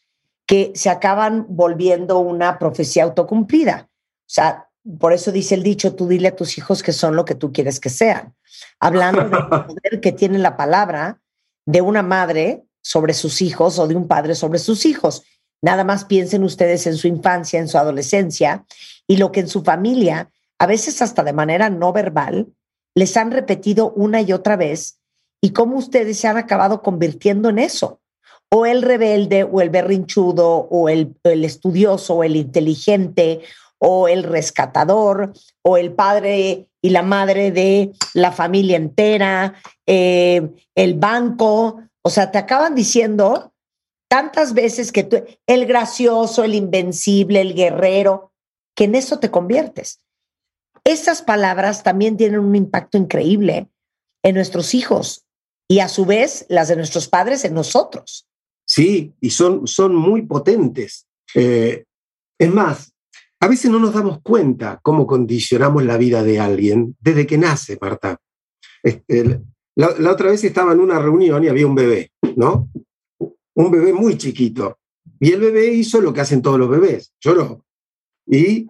[0.45, 3.89] que se acaban volviendo una profecía autocumplida.
[4.27, 4.67] O sea,
[4.99, 7.51] por eso dice el dicho, tú dile a tus hijos que son lo que tú
[7.51, 8.35] quieres que sean.
[8.79, 11.19] Hablando del poder que tiene la palabra
[11.65, 15.23] de una madre sobre sus hijos o de un padre sobre sus hijos.
[15.61, 18.65] Nada más piensen ustedes en su infancia, en su adolescencia
[19.07, 22.47] y lo que en su familia, a veces hasta de manera no verbal,
[22.95, 24.99] les han repetido una y otra vez
[25.41, 28.01] y cómo ustedes se han acabado convirtiendo en eso.
[28.49, 33.41] O el rebelde, o el berrinchudo, o el, estudioso, o el inteligente,
[33.79, 39.55] o el rescatador, o el padre y la madre de la familia entera,
[39.85, 41.81] eh, el banco.
[42.01, 43.53] O sea, te acaban diciendo
[44.09, 48.31] tantas veces que tú, el gracioso, el invencible, el guerrero,
[48.75, 50.01] que en eso te conviertes.
[50.83, 53.67] Esas palabras también tienen un impacto increíble
[54.23, 55.25] en nuestros hijos
[55.67, 58.27] y a su vez las de nuestros padres en nosotros.
[58.65, 61.07] Sí, y son, son muy potentes.
[61.35, 61.85] Eh,
[62.39, 62.93] es más,
[63.39, 67.77] a veces no nos damos cuenta cómo condicionamos la vida de alguien desde que nace,
[67.79, 68.19] Marta.
[68.81, 69.41] Este,
[69.75, 72.69] la, la, otra vez estaba en una reunión y había un bebé, ¿no?
[73.55, 74.79] Un bebé muy chiquito.
[75.19, 77.63] Y el bebé hizo lo que hacen todos los bebés, lloró.
[78.25, 78.67] Y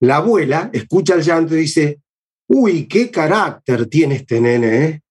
[0.00, 2.00] la abuela escucha el llanto y dice,
[2.48, 5.02] uy, qué carácter tiene este nene, ¿eh?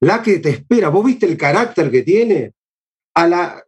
[0.00, 2.52] La que te espera, ¿vos viste el carácter que tiene?
[3.14, 3.64] A la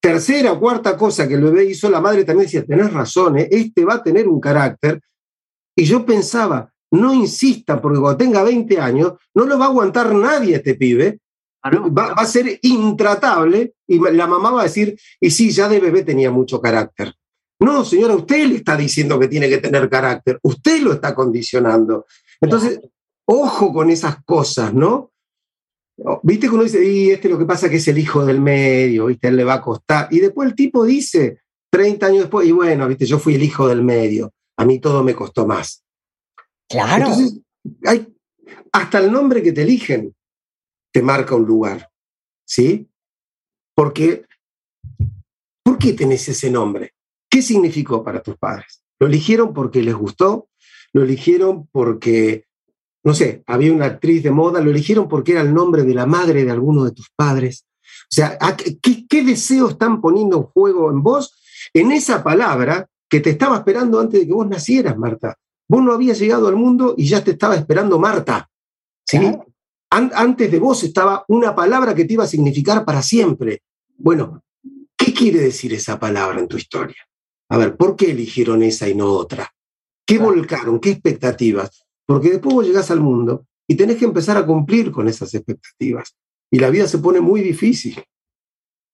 [0.00, 3.48] tercera o cuarta cosa que el bebé hizo, la madre también decía, tenés razón, ¿eh?
[3.50, 5.00] este va a tener un carácter.
[5.76, 10.14] Y yo pensaba, no insista, porque cuando tenga 20 años, no lo va a aguantar
[10.14, 11.20] nadie este pibe,
[11.64, 15.80] va, va, a ser intratable y la mamá va a decir, y sí, ya de
[15.80, 17.14] bebé tenía mucho carácter.
[17.60, 22.06] No, señora, usted le está diciendo que tiene que tener carácter, usted lo está condicionando.
[22.40, 22.80] Entonces,
[23.26, 25.10] ojo con esas cosas, ¿no?
[26.22, 29.06] Viste que uno dice, y este lo que pasa que es el hijo del medio,
[29.06, 29.28] ¿viste?
[29.28, 30.08] Él le va a costar.
[30.10, 33.06] Y después el tipo dice, 30 años después, y bueno, ¿viste?
[33.06, 35.84] Yo fui el hijo del medio, a mí todo me costó más.
[36.68, 37.06] Claro.
[37.06, 37.40] Entonces,
[37.84, 38.14] hay,
[38.72, 40.14] hasta el nombre que te eligen
[40.92, 41.90] te marca un lugar,
[42.46, 42.88] ¿sí?
[43.74, 44.24] Porque,
[45.62, 46.94] ¿por qué tenés ese nombre?
[47.30, 48.82] ¿Qué significó para tus padres?
[48.98, 50.48] ¿Lo eligieron porque les gustó?
[50.92, 52.46] ¿Lo eligieron porque,
[53.08, 54.60] no sé, había una actriz de moda?
[54.60, 57.64] ¿Lo eligieron porque era el nombre de la madre de alguno de tus padres?
[58.02, 58.38] O sea,
[58.82, 61.34] ¿qué, qué deseo están poniendo en juego en vos?
[61.72, 65.38] En esa palabra que te estaba esperando antes de que vos nacieras, Marta.
[65.66, 68.50] Vos no habías llegado al mundo y ya te estaba esperando Marta.
[69.06, 69.18] ¿sí?
[69.20, 69.46] Claro.
[69.88, 73.62] An antes de vos estaba una palabra que te iba a significar para siempre.
[73.96, 74.42] Bueno,
[74.98, 77.08] ¿qué quiere decir esa palabra en tu historia?
[77.48, 79.50] A ver, ¿por qué eligieron esa y no otra?
[80.04, 80.34] ¿Qué claro.
[80.34, 80.78] volcaron?
[80.78, 81.87] ¿Qué expectativas?
[82.08, 86.16] Porque después vos llegás al mundo y tenés que empezar a cumplir con esas expectativas.
[86.50, 88.02] Y la vida se pone muy difícil.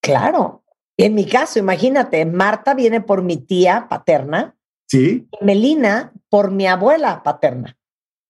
[0.03, 0.65] Claro.
[0.99, 4.57] En mi caso, imagínate, Marta viene por mi tía paterna.
[4.89, 5.28] Sí.
[5.41, 7.77] Y Melina por mi abuela paterna.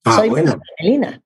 [0.04, 0.60] Ah, Soy bueno.
[0.78, 1.22] Melina.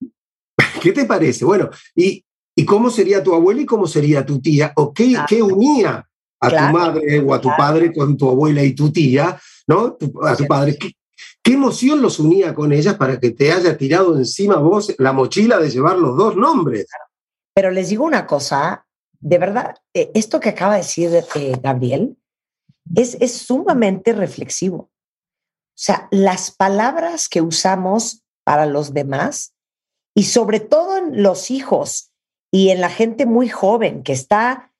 [0.82, 1.44] ¿Qué te parece?
[1.44, 2.24] Bueno, ¿y,
[2.56, 4.72] ¿y cómo sería tu abuela y cómo sería tu tía?
[4.76, 5.26] ¿O qué, Claro.
[5.28, 6.08] qué unía
[6.40, 6.66] a Claro.
[6.72, 7.56] tu madre o a tu Claro.
[7.58, 9.96] padre con tu abuela y tu tía, ¿no?
[10.24, 10.76] A tu padre.
[10.76, 10.92] ¿Qué,
[11.42, 15.58] qué emoción los unía con ellas para que te haya tirado encima vos la mochila
[15.58, 16.86] de llevar los dos nombres?
[17.54, 18.86] Pero les digo una cosa,
[19.20, 22.16] de verdad, eh, esto que acaba de decir eh, Gabriel
[22.94, 24.90] es, es sumamente reflexivo.
[25.78, 29.54] O sea, las palabras que usamos para los demás
[30.14, 32.12] y sobre todo en los hijos
[32.50, 34.72] y en la gente muy joven que está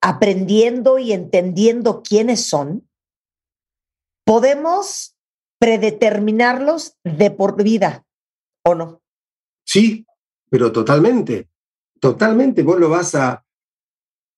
[0.00, 2.88] aprendiendo y entendiendo quiénes son,
[4.24, 5.16] podemos
[5.62, 8.04] predeterminarlos de por vida,
[8.64, 9.00] ¿o no?
[9.64, 10.04] Sí,
[10.50, 11.50] pero totalmente,
[12.00, 12.64] totalmente.
[12.64, 13.44] Vos lo vas a,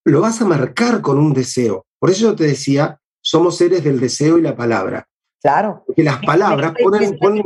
[0.05, 1.87] lo vas a marcar con un deseo.
[1.99, 5.09] Por eso yo te decía, somos seres del deseo y la palabra.
[5.41, 5.83] Claro.
[5.87, 7.43] Porque las palabras ponen, ponen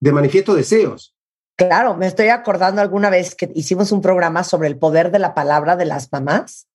[0.00, 1.14] de manifiesto deseos.
[1.56, 5.32] Claro, me estoy acordando alguna vez que hicimos un programa sobre el poder de la
[5.32, 6.66] palabra de las mamás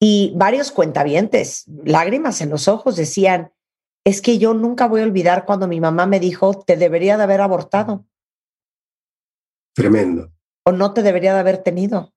[0.00, 3.52] y varios cuentavientes, lágrimas en los ojos, decían,
[4.06, 7.24] es que yo nunca voy a olvidar cuando mi mamá me dijo, te debería de
[7.24, 8.06] haber abortado
[9.74, 10.30] Tremendo.
[10.64, 12.14] o no te debería de haber tenido.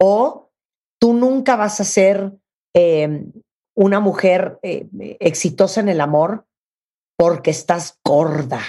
[0.00, 0.52] O
[1.00, 2.38] tú nunca vas a ser
[2.76, 3.26] eh,
[3.74, 4.88] una mujer eh,
[5.18, 6.46] exitosa en el amor
[7.18, 8.62] porque estás gorda.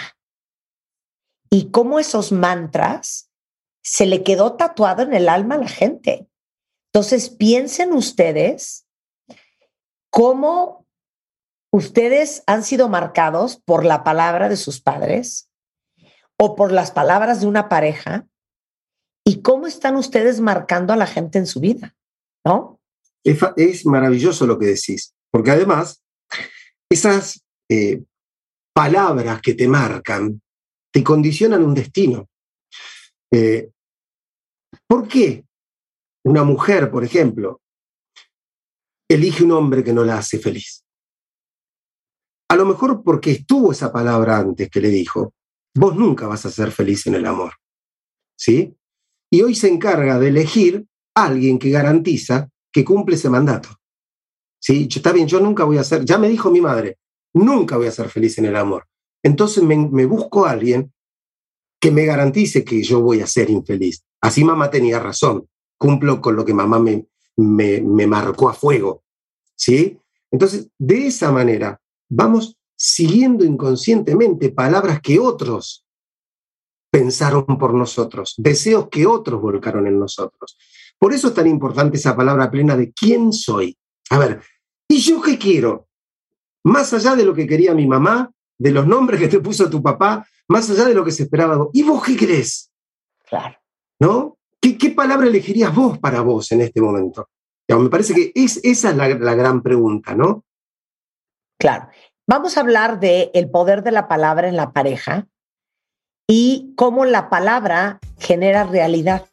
[1.51, 3.29] Y cómo esos mantras
[3.83, 6.27] se le quedó tatuado en el alma a la gente.
[6.91, 8.87] Entonces piensen ustedes
[10.09, 10.84] cómo
[11.75, 15.49] ustedes han sido marcados por la palabra de sus padres
[16.39, 18.25] o por las palabras de una pareja
[19.25, 21.93] y cómo están ustedes marcando a la gente en su vida,
[22.45, 22.79] ¿no?
[23.25, 26.01] Es, maravilloso lo que decís, porque además
[26.89, 28.03] esas eh,
[28.73, 30.41] palabras que te marcan
[30.93, 32.29] te condicionan un destino.
[33.33, 33.69] Eh,
[34.87, 35.43] ¿Por qué
[36.23, 37.59] una mujer, por ejemplo,
[39.09, 40.84] elige un hombre que no la hace feliz?
[42.47, 45.33] A lo mejor porque estuvo esa palabra antes que le dijo,
[45.73, 47.53] vos nunca vas a ser feliz en el amor.
[48.37, 48.75] ¿Sí?
[49.31, 50.85] Y hoy se encarga de elegir
[51.15, 53.69] a alguien que garantiza que cumple ese mandato.
[54.59, 54.87] ¿Sí?
[54.93, 56.97] Está bien, yo nunca voy a ser, ya me dijo mi madre,
[57.33, 58.87] nunca voy a ser feliz en el amor.
[59.23, 60.93] Entonces me, me busco a alguien
[61.79, 64.03] que me garantice que yo voy a ser infeliz.
[64.21, 65.47] Así mamá tenía razón,
[65.77, 67.07] cumplo con lo que mamá me,
[67.37, 69.03] me, me marcó a fuego.
[69.55, 69.99] ¿Sí?
[70.31, 71.79] Entonces, de esa manera,
[72.15, 75.85] vamos siguiendo inconscientemente palabras que otros
[76.91, 80.57] pensaron por nosotros, deseos que otros volcaron en nosotros.
[80.97, 83.77] Por eso es tan importante esa palabra plena de quién soy.
[84.09, 84.41] A ver,
[84.87, 85.87] ¿y yo qué quiero?
[86.65, 89.83] más allá de lo que quería mi mamá, de los nombres que te puso tu
[89.83, 91.67] papá, más allá de lo que se esperaba.
[91.73, 92.71] ¿Y vos qué crees?
[93.29, 93.55] Claro.
[93.99, 94.37] ¿No?
[94.59, 97.29] ¿Qué, qué palabra elegirías vos para vos en este momento?
[97.67, 100.43] me parece que es, esa es la, la gran pregunta, ¿no?
[101.65, 101.87] Claro.
[102.27, 105.25] Vamos a hablar de el poder de la palabra en la pareja
[106.27, 109.25] y cómo la palabra genera realidad.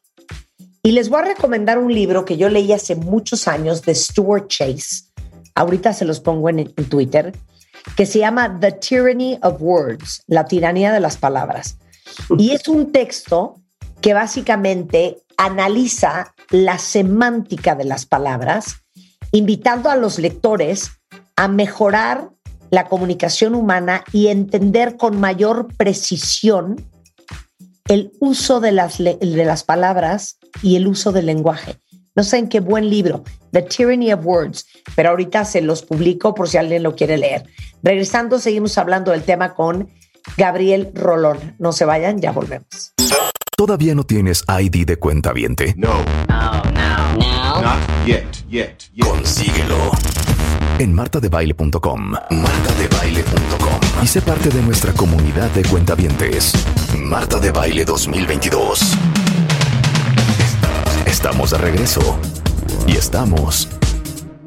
[0.83, 4.49] Y les voy a recomendar un libro que yo leí hace muchos años de Stuart
[4.49, 5.13] Chase.
[5.55, 7.35] Ahorita se los pongo en, en Twitter,
[7.99, 11.77] que se llama The Tyranny of Words, la tiranía de las palabras.
[12.39, 13.57] Y es un texto
[14.01, 18.77] que básicamente analiza la semántica de las palabras,
[19.33, 20.93] invitando a los lectores
[21.37, 22.31] a mejorar
[22.71, 26.85] la comunicación humana y entender con mayor precisión
[27.89, 31.81] el uso de las, de las palabras y el uso del lenguaje.
[32.15, 36.35] No sé en qué buen libro, The Tyranny of Words, pero ahorita se los publico
[36.35, 37.45] por si alguien lo quiere leer.
[37.83, 39.91] Regresando, seguimos hablando del tema con
[40.37, 41.57] Gabriel Rolón.
[41.59, 42.93] No se vayan, ya volvemos.
[43.57, 45.75] ¿Todavía no tienes ID de cuenta viente?
[45.77, 46.05] No.
[46.29, 47.63] No, no, no.
[47.63, 49.07] Not yet, yet, yet.
[49.07, 49.91] Consíguelo
[50.83, 52.11] en martadebaile.com.
[52.31, 53.81] Martadebaile.com.
[54.03, 56.53] Y sé parte de nuestra comunidad de cuentavientes.
[56.99, 58.81] Marta de Baile 2022.
[61.07, 62.19] Estamos de regreso.
[62.89, 63.69] Y estamos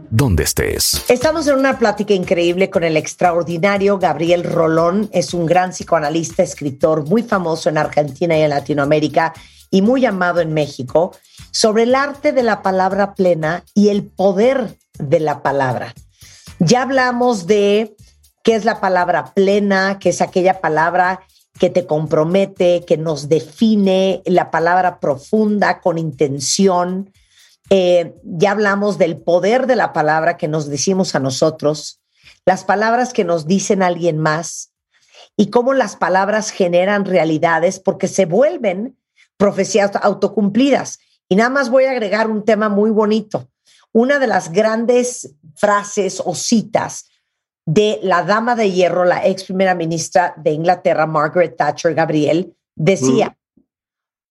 [0.09, 1.05] donde estés.
[1.09, 5.09] Estamos en una plática increíble con el extraordinario Gabriel Rolón.
[5.13, 9.33] Es un gran psicoanalista, escritor muy famoso en Argentina y en Latinoamérica
[9.71, 11.15] y muy amado en México,
[11.51, 15.93] sobre el arte de la palabra plena y el poder de la palabra.
[16.59, 17.95] Ya hablamos de
[18.43, 21.21] qué es la palabra plena, que es aquella palabra
[21.59, 27.11] que te compromete, que nos define, la palabra profunda, con intención.
[27.69, 32.01] Eh, ya hablamos del poder de la palabra que nos decimos a nosotros,
[32.45, 34.71] las palabras que nos dicen alguien más
[35.35, 38.97] y cómo las palabras generan realidades porque se vuelven
[39.37, 40.99] profecías autocumplidas.
[41.27, 43.49] Y nada más voy a agregar un tema muy bonito.
[43.95, 47.05] Una de las grandes frases o citas
[47.65, 53.35] de la dama de hierro, la ex primera ministra de Inglaterra, Margaret Thatcher Gabriel, decía,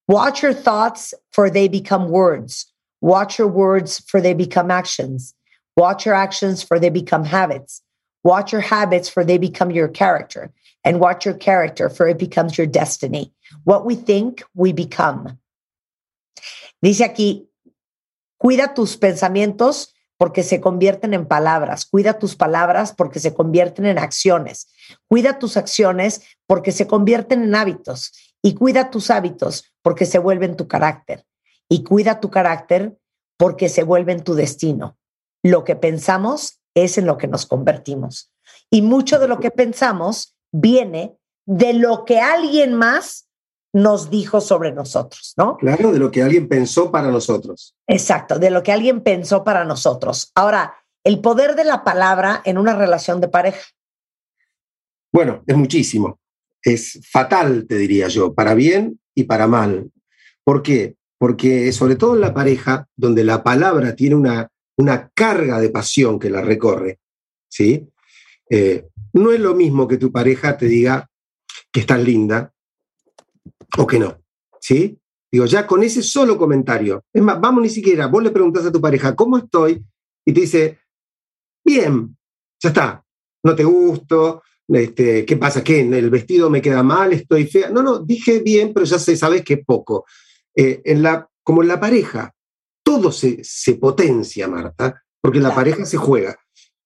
[0.06, 2.66] Watch your thoughts for they become words.
[3.00, 5.34] Watch your words for they become actions.
[5.76, 7.80] Watch your actions for they become habits.
[8.22, 10.52] Watch your habits for they become your character.
[10.84, 13.32] And watch your character for it becomes your destiny.
[13.64, 15.38] What we think, we become.
[16.82, 17.46] Dice aquí,
[18.38, 21.86] cuida tus pensamientos porque se convierten en palabras.
[21.86, 24.68] Cuida tus palabras porque se convierten en acciones.
[25.08, 28.12] Cuida tus acciones porque se convierten en hábitos.
[28.42, 31.24] Y cuida tus hábitos porque se vuelven tu carácter.
[31.68, 32.96] Y cuida tu carácter
[33.36, 34.96] porque se vuelven tu destino.
[35.42, 38.32] Lo que pensamos es en lo que nos convertimos.
[38.70, 41.16] Y mucho de lo que pensamos viene
[41.46, 43.23] de lo que alguien más
[43.74, 45.56] nos dijo sobre nosotros, ¿no?
[45.56, 47.74] Claro, de lo que alguien pensó para nosotros.
[47.88, 50.30] Exacto, de lo que alguien pensó para nosotros.
[50.36, 53.64] Ahora, el poder de la palabra en una relación de pareja.
[55.12, 56.20] Bueno, es muchísimo.
[56.62, 59.90] Es fatal, te diría yo, para bien y para mal.
[60.44, 60.94] ¿Por qué?
[61.18, 66.20] Porque sobre todo en la pareja, donde la palabra tiene una, una carga de pasión
[66.20, 67.00] que la recorre,
[67.48, 67.88] ¿sí?
[68.48, 71.10] Eh, no es lo mismo que tu pareja te diga
[71.72, 72.53] que estás linda,
[73.78, 74.18] o que no.
[74.60, 74.98] ¿Sí?
[75.30, 78.72] Digo, ya con ese solo comentario, es más, vamos ni siquiera, vos le preguntás a
[78.72, 79.84] tu pareja, ¿cómo estoy?
[80.24, 80.78] Y te dice,
[81.64, 82.16] bien,
[82.62, 83.04] ya está,
[83.42, 85.62] no te gusto, este, ¿qué pasa?
[85.62, 85.80] ¿Qué?
[85.80, 87.12] ¿El vestido me queda mal?
[87.12, 87.68] ¿Estoy fea?
[87.70, 90.06] No, no, dije bien, pero ya sé, sabes que poco.
[90.54, 92.32] Eh, en la, como en la pareja,
[92.82, 96.36] todo se, se potencia, Marta, porque en la pareja se juega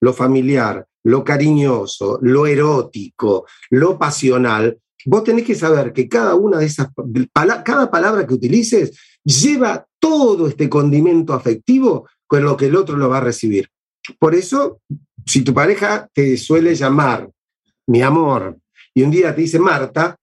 [0.00, 6.58] lo familiar, lo cariñoso, lo erótico, lo pasional, vos tenés que saber que cada una
[6.58, 6.88] de esas,
[7.64, 13.08] cada palabra que utilices lleva todo este condimento afectivo con lo que el otro lo
[13.08, 13.68] va a recibir.
[14.18, 14.80] Por eso,
[15.26, 17.30] si tu pareja te suele llamar
[17.86, 18.58] mi amor
[18.94, 20.16] y un día te dice Marta,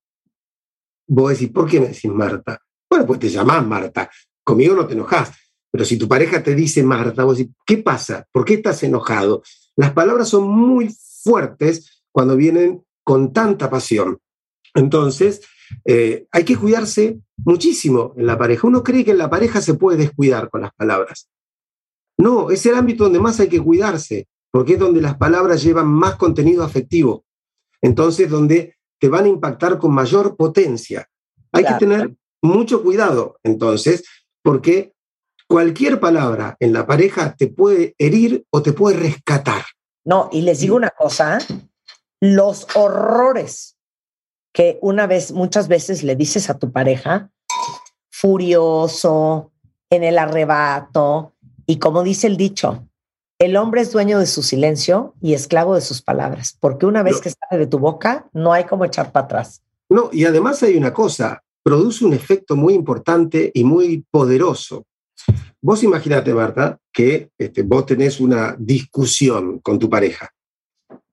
[1.08, 2.60] vos decís, ¿por qué me decís Marta?
[2.90, 4.10] Bueno, pues te llamás Marta,
[4.44, 5.32] conmigo no te enojas.
[5.72, 8.26] Pero si tu pareja te dice Marta, vos decís, ¿qué pasa?
[8.32, 9.44] ¿Por qué estás enojado?
[9.76, 14.18] Las palabras son muy fuertes cuando vienen con tanta pasión.
[14.76, 15.42] Entonces,
[15.86, 18.68] eh, hay que cuidarse muchísimo en la pareja.
[18.68, 21.30] Uno cree que en la pareja se puede descuidar con las palabras.
[22.18, 25.88] No, es el ámbito donde más hay que cuidarse, porque es donde las palabras llevan
[25.88, 27.26] más contenido afectivo.
[27.82, 31.10] Entonces, donde te van a impactar con mayor potencia.
[31.52, 34.04] Hay que tener mucho cuidado, entonces,
[34.42, 34.94] porque
[35.48, 39.64] cualquier palabra en la pareja te puede herir o te puede rescatar.
[40.04, 41.40] No, y les digo una cosa,
[42.20, 43.75] los horrores
[44.56, 47.30] que una vez, muchas veces le dices a tu pareja,
[48.10, 49.52] furioso,
[49.90, 51.34] en el arrebato,
[51.68, 52.88] y como dice el dicho,
[53.38, 57.16] el hombre es dueño de su silencio y esclavo de sus palabras, porque una vez
[57.16, 57.22] No.
[57.22, 59.62] que sale de tu boca, no hay como echar para atrás.
[59.90, 64.86] No, y además hay una cosa, produce un efecto muy importante y muy poderoso.
[65.62, 70.30] Vos imaginate, Marta, que este, vos tenés una discusión con tu pareja.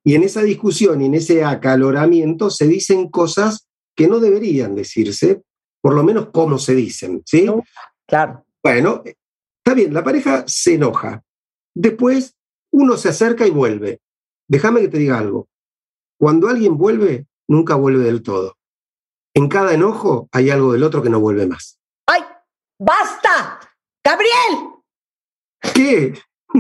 [0.04, 5.42] Y en esa discusión y en ese acaloramiento se dicen cosas que no deberían decirse,
[5.80, 7.42] por lo menos como se dicen, ¿sí?
[7.44, 7.62] No.
[8.06, 8.44] Claro.
[8.62, 11.22] Bueno, está bien, la pareja se enoja.
[11.74, 12.34] Después
[12.72, 14.00] uno se acerca y vuelve.
[14.48, 15.48] Déjame que te diga algo.
[16.18, 18.56] Cuando alguien vuelve, nunca vuelve del todo.
[19.34, 21.78] En cada enojo hay algo del otro que no vuelve más.
[22.06, 22.22] ¡Ay!
[22.78, 23.60] ¡Basta!
[24.04, 24.72] ¡Gabriel!
[25.74, 26.14] ¿Qué?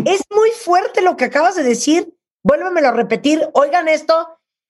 [0.06, 2.14] Es muy fuerte lo que acabas de decir.
[2.42, 3.40] Vuélvemelo a repetir.
[3.54, 4.14] Oigan esto.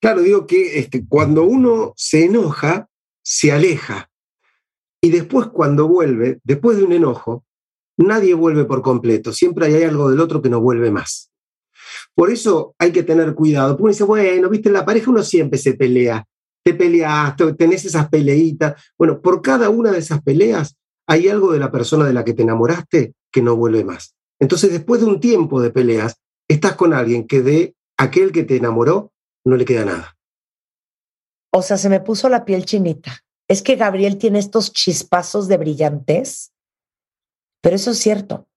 [0.01, 2.87] Claro, digo que este, cuando uno se enoja,
[3.23, 4.09] se aleja.
[5.01, 7.45] Y después cuando vuelve, después de un enojo,
[7.97, 9.31] nadie vuelve por completo.
[9.33, 11.31] Siempre hay algo del otro que no vuelve más.
[12.15, 13.75] Por eso hay que tener cuidado.
[13.79, 16.25] Uno dice, bueno, viste, en la pareja uno siempre se pelea.
[16.65, 18.81] Te peleas, te- tenés esas peleitas.
[18.97, 20.77] Bueno, por cada una de esas peleas
[21.07, 24.15] hay algo de la persona de la que te enamoraste que no vuelve más.
[24.39, 26.15] Entonces, después de un tiempo de peleas,
[26.47, 29.11] estás con alguien que de aquel que te enamoró
[29.45, 30.17] no le queda nada.
[31.51, 33.23] O sea, se me puso la piel chinita.
[33.47, 36.51] Es que Gabriel tiene estos chispazos de brillantez,
[37.61, 38.47] pero eso es cierto.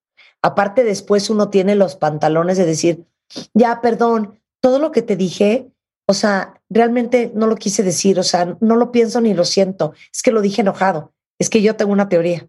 [0.42, 3.06] Aparte, después uno tiene los pantalones de decir,
[3.52, 5.70] ya, perdón, todo lo que te dije,
[6.08, 9.92] o sea, realmente no lo quise decir, o sea, no lo pienso ni lo siento,
[10.12, 12.48] es que lo dije enojado, es que yo tengo una teoría.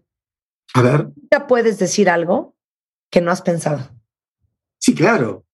[0.74, 2.54] A ver, Ya puedes decir algo
[3.10, 3.90] que no has pensado.
[4.88, 5.44] Sí, claro.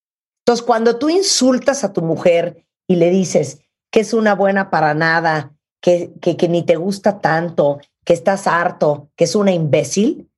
[0.46, 4.94] Entonces, cuando tú insultas a tu mujer y le dices que es una buena para
[4.94, 10.30] nada, que, que, que ni te gusta tanto, que estás harto, que es una imbécil,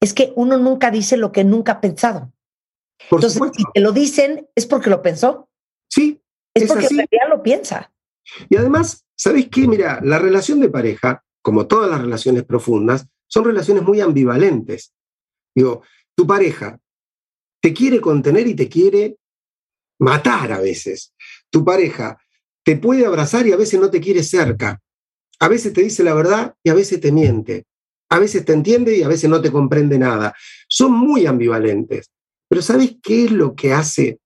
[0.00, 2.32] es que uno nunca dice lo que nunca ha pensado.
[3.08, 3.58] Por Entonces, supuesto.
[3.58, 5.48] si te lo dicen, es porque lo pensó,
[5.90, 6.20] Sí,
[6.54, 6.94] es, Es porque así.
[6.94, 7.92] en realidad lo piensa.
[8.48, 9.68] Y además, ¿sabes qué?
[9.68, 14.92] Mira, la relación de pareja, como todas las relaciones profundas, son relaciones muy ambivalentes.
[15.54, 15.82] Digo,
[16.16, 16.80] tu pareja
[17.64, 19.16] te quiere contener y te quiere
[19.98, 21.14] matar a veces.
[21.48, 22.18] Tu pareja
[22.62, 24.82] te puede abrazar y a veces no te quiere cerca.
[25.40, 27.64] A veces te dice la verdad y a veces te miente.
[28.10, 30.34] A veces te entiende y a veces no te comprende nada.
[30.68, 32.10] Son muy ambivalentes.
[32.50, 34.18] Pero ¿sabes qué es lo que hace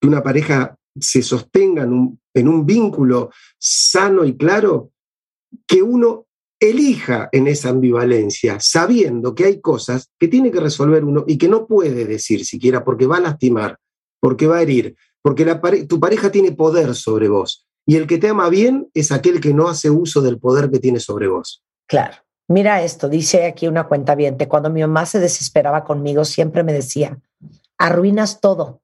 [0.00, 4.92] que una pareja se sostenga en un, en un vínculo sano y claro?
[5.66, 6.26] Que uno
[6.62, 11.48] elija en esa ambivalencia, sabiendo que hay cosas que tiene que resolver uno y que
[11.48, 13.78] no puede decir siquiera porque va a lastimar,
[14.20, 15.44] porque va a herir, porque
[15.88, 17.66] tu pareja tiene poder sobre vos.
[17.84, 20.78] Y el que te ama bien es aquel que no hace uso del poder que
[20.78, 21.64] tiene sobre vos.
[21.86, 22.16] Claro.
[22.48, 24.16] Mira esto, dice aquí una cuenta
[24.48, 27.18] Cuando mi mamá se desesperaba conmigo, siempre me decía,
[27.78, 28.82] arruinas todo,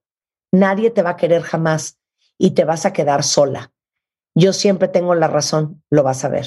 [0.53, 1.99] nadie te va a querer jamás
[2.39, 3.73] y te vas a quedar sola.
[4.35, 6.47] Yo siempre tengo la razón, lo vas a ver.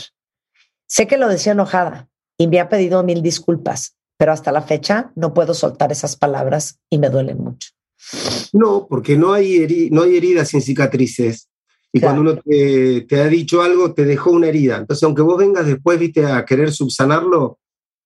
[0.91, 5.13] Sé que lo decía enojada y me ha pedido mil disculpas, pero hasta la fecha
[5.15, 7.69] no puedo soltar esas palabras y me duelen mucho.
[8.51, 11.47] No, porque no hay, no hay heridas sin cicatrices.
[11.93, 12.15] Y Claro.
[12.17, 14.75] cuando uno te, te ha dicho algo, te dejó una herida.
[14.79, 17.59] Entonces, aunque vos vengas después, viste, a querer subsanarlo,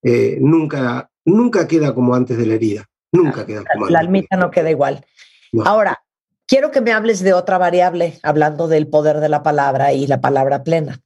[0.04, 2.84] eh, nunca, nunca queda como antes de la herida.
[3.10, 4.06] Nunca queda como La antes.
[4.08, 5.04] almita no queda igual.
[5.50, 5.64] No.
[5.64, 6.04] Ahora,
[6.46, 10.20] quiero que me hables de otra variable, hablando del poder de la palabra y la
[10.20, 11.00] palabra plena.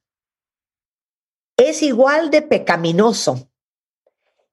[1.61, 3.47] Es igual de pecaminoso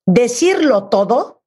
[0.04, 1.42] decirlo todo.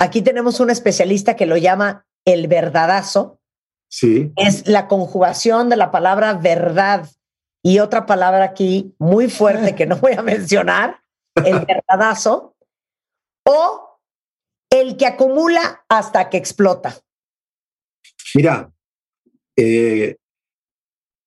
[0.00, 3.40] Aquí tenemos un especialista que lo llama el verdadazo.
[3.88, 7.08] Sí, Es la conjugación de la palabra verdad
[7.62, 11.04] y otra palabra aquí muy fuerte que no voy a mencionar,
[11.44, 12.56] el verdadazo,
[13.46, 14.00] o
[14.70, 16.96] el que acumula hasta que explota.
[18.34, 18.72] Mirá,
[19.56, 20.16] eh,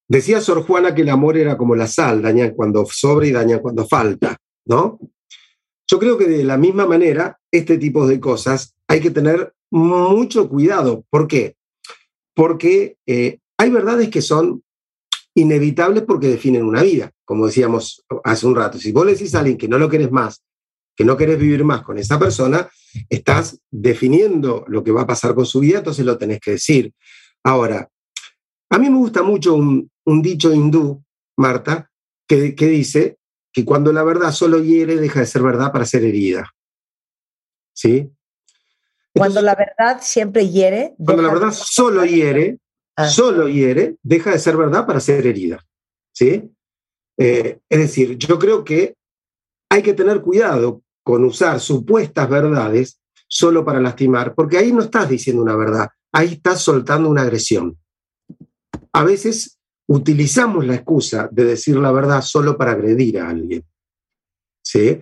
[0.07, 3.59] decía Sor Juana que el amor era como la sal, daña cuando sobra y daña
[3.59, 4.99] cuando falta, ¿no?
[5.87, 10.47] Yo creo que de la misma manera, este tipo de cosas hay que tener mucho
[10.49, 11.03] cuidado.
[11.09, 11.55] ¿Por qué?
[12.33, 14.63] Porque eh, hay verdades que son
[15.35, 18.77] inevitables porque definen una vida, como decíamos hace un rato.
[18.77, 20.43] Si vos le decís a alguien que no lo querés más,
[20.95, 22.69] que no querés vivir más con esa persona,
[23.09, 26.93] estás definiendo lo que va a pasar con su vida, entonces lo tenés que decir.
[27.43, 27.89] Ahora,
[28.69, 31.03] a mí me gusta mucho un, un dicho hindú,
[31.37, 31.91] Marta,
[32.27, 33.17] que, que dice
[33.51, 36.49] que cuando la verdad solo hiere, deja de ser verdad para ser herida.
[37.75, 38.09] ¿Sí?
[39.15, 40.95] Cuando la verdad siempre hiere.
[40.97, 42.59] Cuando la verdad de- solo hiere,
[42.95, 43.07] Ah.
[43.09, 45.63] solo hiere, deja de ser verdad para ser herida.
[46.13, 46.51] ¿Sí?
[47.17, 48.95] Eh, es decir, yo creo que
[49.69, 55.09] hay que tener cuidado con usar supuestas verdades solo para lastimar, porque ahí no estás
[55.09, 57.77] diciendo una verdad, ahí estás soltando una agresión.
[58.91, 59.57] A veces
[59.87, 63.63] utilizamos la excusa de decir la verdad solo para agredir a alguien.
[64.63, 65.01] ¿Sí?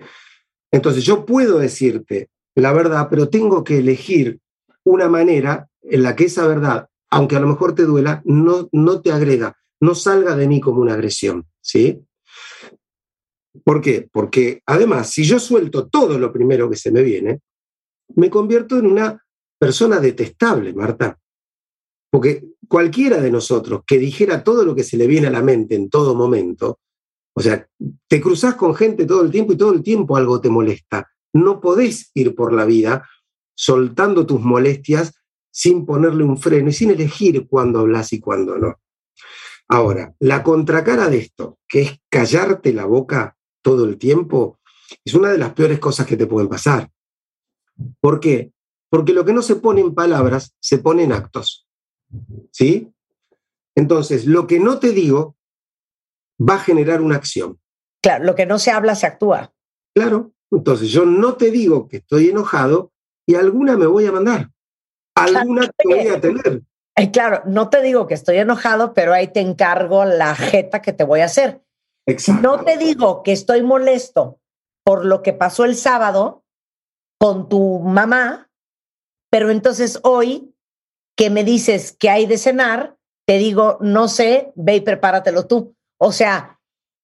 [0.71, 4.39] Entonces yo puedo decirte la verdad, pero tengo que elegir
[4.83, 9.01] una manera en la que esa verdad, aunque a lo mejor te duela, no, no
[9.01, 12.03] te agrega, no salga de mí como una agresión, ¿sí?
[13.63, 14.07] ¿Por qué?
[14.11, 17.41] Porque además, si yo suelto todo lo primero que se me viene,
[18.15, 19.23] me convierto en una
[19.59, 21.17] persona detestable, Marta.
[22.11, 25.75] Porque cualquiera de nosotros que dijera todo lo que se le viene a la mente
[25.75, 26.79] en todo momento,
[27.33, 27.67] o sea,
[28.07, 31.09] te cruzas con gente todo el tiempo y todo el tiempo algo te molesta.
[31.33, 33.07] No podés ir por la vida
[33.55, 35.13] soltando tus molestias
[35.49, 38.79] sin ponerle un freno y sin elegir cuándo hablas y cuándo no.
[39.67, 44.59] Ahora, la contracara de esto, que es callarte la boca todo el tiempo,
[45.05, 46.89] es una de las peores cosas que te pueden pasar.
[48.01, 48.51] ¿Por qué?
[48.89, 51.67] Porque lo que no se pone en palabras se pone en actos.
[52.51, 52.91] ¿Sí?
[53.75, 55.35] Entonces, lo que no te digo
[56.39, 57.59] va a generar una acción.
[58.01, 59.53] Claro, lo que no se habla se actúa.
[59.95, 60.31] Claro.
[60.51, 62.91] Entonces, yo no te digo que estoy enojado
[63.25, 64.49] y alguna me voy a mandar.
[65.15, 66.61] Alguna Claro, te voy a tener.
[66.97, 70.93] Eh, claro, no te digo que estoy enojado, pero ahí te encargo la jeta que
[70.93, 71.61] te voy a hacer.
[72.05, 72.41] Exacto.
[72.41, 74.39] No te digo que estoy molesto
[74.83, 76.43] por lo que pasó el sábado
[77.17, 78.49] con tu mamá,
[79.29, 80.50] pero entonces hoy
[81.21, 85.75] que me dices que hay de cenar, te digo, no sé, ve y prepáratelo tú.
[85.99, 86.59] O sea,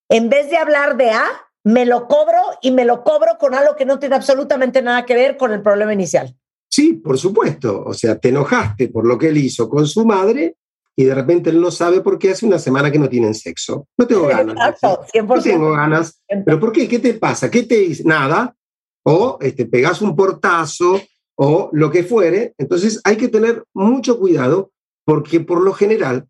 [0.10, 1.28] en vez de hablar de A,
[1.64, 5.14] me lo cobro y me lo cobro con algo que no tiene absolutamente nada que
[5.14, 6.36] ver con el problema inicial.
[6.68, 7.84] Sí, por supuesto.
[7.86, 10.56] O sea, te enojaste por lo que él hizo con su madre
[10.96, 13.88] y de repente él no sabe por qué hace una semana que no tienen sexo.
[14.00, 14.56] No tengo ganas.
[14.56, 15.28] Exacto, dice.
[15.28, 15.36] 100%.
[15.36, 16.24] No tengo ganas.
[16.28, 16.88] ¿Pero por qué?
[16.88, 17.52] ¿Qué te pasa?
[17.52, 18.04] ¿Qué te dice?
[18.04, 18.56] Nada.
[19.04, 21.00] O este, pegas un portazo
[21.38, 22.54] o lo que fuere.
[22.58, 24.72] Entonces hay que tener mucho cuidado
[25.06, 26.28] porque por lo general,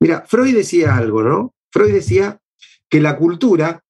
[0.00, 1.54] mira, Freud decía algo, ¿no?
[1.70, 2.40] Freud decía
[2.88, 3.84] que la cultura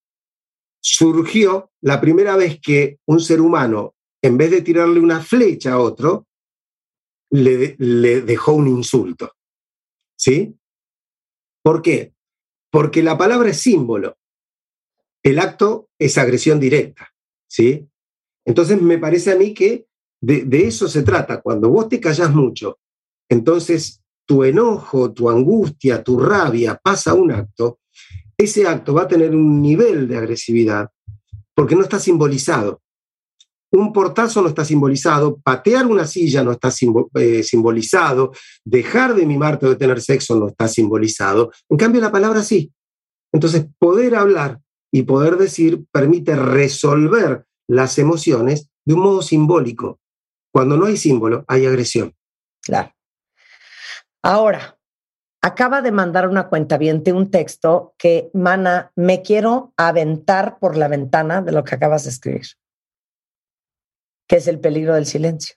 [0.81, 5.79] surgió la primera vez que un ser humano, en vez de tirarle una flecha a
[5.79, 6.27] otro,
[7.31, 7.77] le,
[8.23, 9.33] dejó un insulto.
[10.17, 10.55] ¿Sí?
[11.63, 12.15] ¿Por qué?
[12.71, 14.17] Porque la palabra es símbolo.
[15.23, 17.13] El acto es agresión directa.
[17.49, 17.89] ¿Sí?
[18.45, 19.87] Entonces me parece a mí que
[20.21, 21.41] de, eso se trata.
[21.41, 22.79] Cuando vos te callas mucho,
[23.29, 27.81] entonces tu enojo, tu angustia, tu rabia pasa a un acto,
[28.37, 30.91] ese acto va a tener un nivel de agresividad
[31.55, 32.83] porque no está simbolizado.
[33.73, 36.71] Un portazo no está simbolizado, patear una silla no está
[37.15, 38.33] eh, simbolizado,
[38.65, 41.51] dejar de mimarte o de tener sexo no está simbolizado.
[41.69, 42.73] En cambio, la palabra sí.
[43.33, 44.61] Entonces, poder hablar
[44.93, 50.01] y poder decir permite resolver las emociones de un modo simbólico.
[50.57, 52.17] Cuando no hay símbolo, hay agresión.
[52.63, 52.97] Claro.
[54.23, 54.79] Ahora,
[55.43, 56.79] acaba de mandar una cuenta
[57.13, 62.09] un texto que, mana, me quiero aventar por la ventana de lo que acabas de
[62.09, 62.47] escribir,
[64.27, 65.57] que es el peligro del silencio.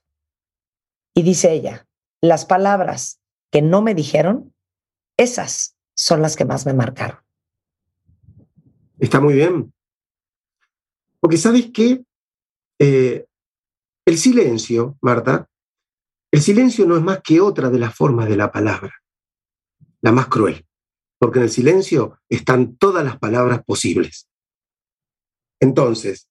[1.14, 1.88] Y dice ella,
[2.20, 3.22] las palabras
[3.52, 4.54] que no me dijeron,
[5.16, 7.22] esas son las que más me marcaron.
[9.00, 9.74] Está muy bien.
[11.22, 12.04] Porque sabes qué?
[12.80, 13.29] Eh,
[14.10, 15.48] el silencio, Marta,
[16.32, 18.94] el silencio no es más que otra de las formas de la palabra,
[20.02, 20.66] la más cruel,
[21.20, 24.28] porque en el silencio están todas las palabras posibles.
[25.60, 26.28] Entonces,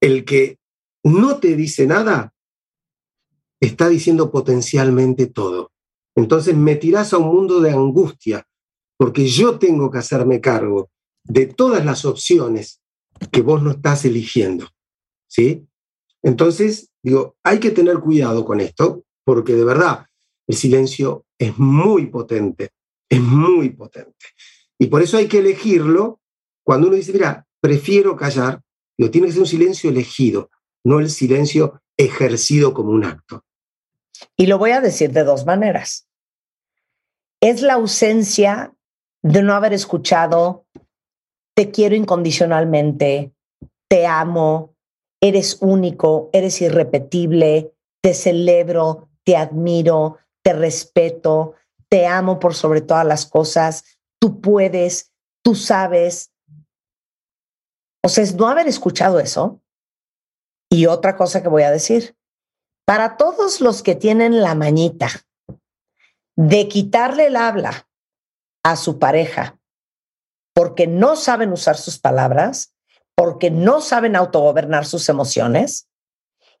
[0.00, 0.58] el que
[1.04, 2.32] no te dice nada,
[3.60, 5.72] está diciendo potencialmente todo.
[6.14, 8.46] Entonces me tirás a un mundo de angustia,
[8.96, 10.90] porque yo tengo que hacerme cargo
[11.24, 12.80] de todas las opciones
[13.30, 14.68] que vos no estás eligiendo.
[15.26, 15.67] ¿Sí?
[16.22, 20.06] Entonces, digo, hay que tener cuidado con esto, porque de verdad
[20.46, 22.70] el silencio es muy potente,
[23.08, 24.26] es muy potente.
[24.78, 26.20] Y por eso hay que elegirlo
[26.64, 28.62] cuando uno dice, mira, prefiero callar,
[28.96, 30.50] digo, tiene que ser un silencio elegido,
[30.84, 33.44] no el silencio ejercido como un acto.
[34.36, 36.08] Y lo voy a decir de dos maneras.
[37.40, 38.74] Es la ausencia
[39.22, 40.66] de no haber escuchado,
[41.54, 43.32] te quiero incondicionalmente,
[43.88, 44.76] te amo,
[45.20, 51.54] eres único, eres irrepetible, te celebro, te admiro, te respeto,
[51.88, 53.84] te amo por sobre todas las cosas,
[54.20, 55.12] tú puedes,
[55.42, 56.32] tú sabes.
[58.04, 59.60] O sea, es no haber escuchado eso.
[60.70, 62.16] Y otra cosa que voy a decir,
[62.86, 65.08] Para todos los que tienen la mañita
[66.36, 67.86] de quitarle el habla
[68.62, 69.58] a su pareja
[70.54, 72.74] porque no saben usar sus palabras,
[73.18, 75.88] porque no saben autogobernar sus emociones,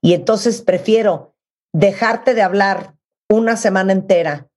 [0.02, 1.36] y entonces prefiero
[1.72, 2.96] dejarte de hablar
[3.30, 4.48] una semana entera,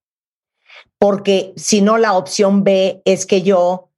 [0.98, 3.92] porque si no la opción B es que yo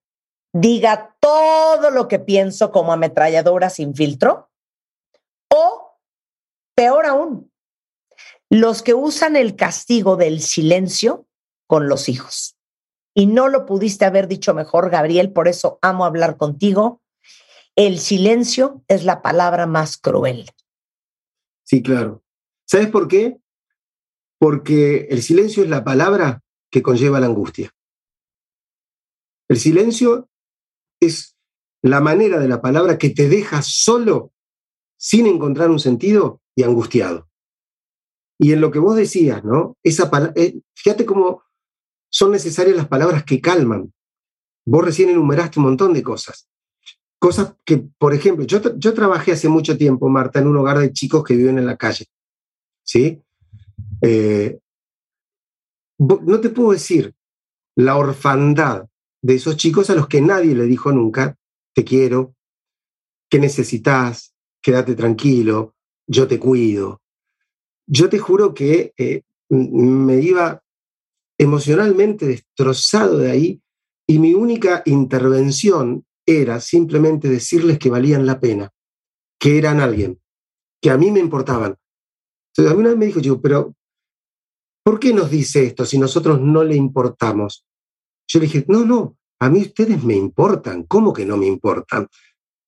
[0.52, 4.52] diga todo lo que pienso como ametralladora sin filtro,
[5.50, 5.98] o
[6.76, 7.54] peor aún,
[8.50, 11.26] los que usan el castigo del silencio
[11.68, 12.58] con los hijos.
[13.16, 17.00] Y no lo pudiste haber dicho mejor, Gabriel, por eso amo hablar contigo.
[17.76, 20.45] El silencio es la palabra más cruel.
[21.64, 22.24] Sí, claro.
[22.66, 23.38] ¿Sabes por qué?
[24.38, 27.72] Porque el silencio es la palabra que conlleva la angustia.
[29.50, 30.30] El silencio
[31.00, 31.36] es
[31.82, 34.32] la manera de la palabra que te deja solo,
[34.98, 37.28] sin encontrar un sentido y angustiado.
[38.40, 39.78] Y en lo que vos decías, ¿no?
[39.84, 41.44] Esa eh, fíjate cómo
[42.12, 43.94] son necesarias las palabras que calman.
[44.66, 46.48] Vos recién enumeraste un montón de cosas.
[47.24, 50.91] Cosas que, por ejemplo, yo, yo trabajé hace mucho tiempo, Marta, en un hogar de
[50.91, 52.08] chicos que viven en la calle.
[52.84, 53.22] ¿Sí?
[54.02, 54.60] Eh,
[56.00, 57.16] no te puedo decir
[57.76, 58.90] la orfandad
[59.22, 61.38] de esos chicos a los que nadie le dijo nunca,
[61.74, 62.36] te quiero,
[63.30, 65.76] que necesitas, quédate tranquilo,
[66.06, 67.02] yo te cuido.
[67.88, 70.62] Yo te juro que eh, me iba
[71.38, 73.62] emocionalmente destrozado de ahí
[74.06, 78.72] y mi única intervención era simplemente decirles que valían la pena,
[79.40, 80.22] que eran alguien,
[80.82, 81.78] que a mí me importaban.
[82.52, 83.76] Entonces, a mí una vez me dijo, yo, pero
[84.84, 87.66] ¿por qué nos dice esto si nosotros no le importamos?
[88.28, 92.08] Yo le dije, no, no, a mí ustedes me importan, ¿cómo que no me importan?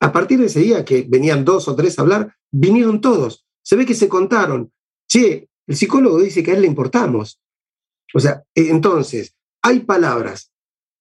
[0.02, 3.46] A partir de ese día que venían dos o tres a hablar, vinieron todos.
[3.64, 4.72] Se ve que se contaron.
[5.08, 7.42] Che, el psicólogo dice que a él le importamos.
[8.14, 10.52] O sea, e, entonces, hay palabras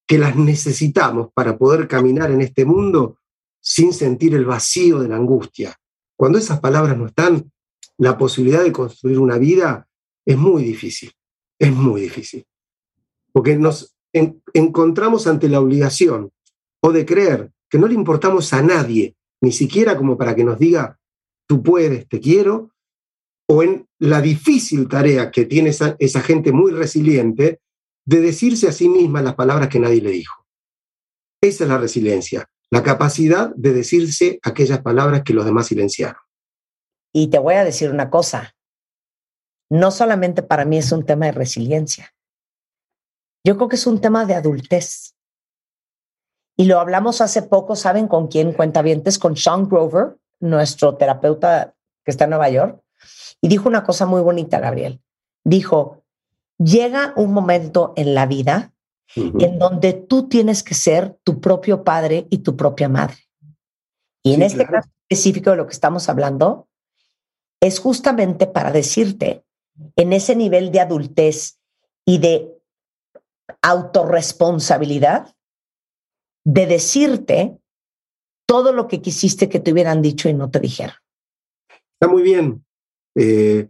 [0.06, 3.18] que las necesitamos para poder caminar en este mundo
[3.60, 5.76] sin sentir el vacío de la angustia.
[6.16, 7.50] Cuando esas palabras no están,
[7.96, 9.88] la posibilidad de construir una vida
[10.26, 11.12] es muy difícil,
[11.58, 12.46] es muy difícil.
[13.32, 16.30] Porque nos encontramos ante la obligación
[16.80, 20.58] o de creer que no le importamos a nadie, ni siquiera como para que nos
[20.58, 20.98] diga,
[21.46, 22.70] tú puedes, te quiero,
[23.48, 27.60] o en la difícil tarea que tiene esa, esa gente muy resiliente
[28.04, 30.46] de decirse a sí misma las palabras que nadie le dijo.
[31.40, 36.20] Esa es la resiliencia, la capacidad de decirse aquellas palabras que los demás silenciaron.
[37.12, 38.54] Y te voy a decir una cosa,
[39.70, 42.14] no solamente para mí es un tema de resiliencia,
[43.46, 45.14] yo creo que es un tema de adultez.
[46.56, 49.18] Y lo hablamos hace poco, ¿saben con quién cuenta vientes?
[49.18, 51.74] Con Sean Grover, nuestro terapeuta
[52.04, 52.82] que está en Nueva York.
[53.40, 55.02] Y dijo una cosa muy bonita, Gabriel.
[55.44, 56.03] Dijo,
[56.58, 58.72] llega un momento en la vida
[59.16, 63.16] en donde tú tienes que ser tu propio padre y tu propia madre.
[64.22, 66.68] Y en este caso específico de lo que estamos hablando,
[67.60, 69.44] es justamente para decirte,
[69.96, 71.58] en ese nivel de adultez
[72.06, 72.50] y de
[73.62, 75.34] autorresponsabilidad,
[76.44, 77.58] de decirte
[78.46, 80.96] todo lo que quisiste que te hubieran dicho y no te dijeron.
[81.94, 82.64] Está muy bien.
[83.16, 83.68] Eh,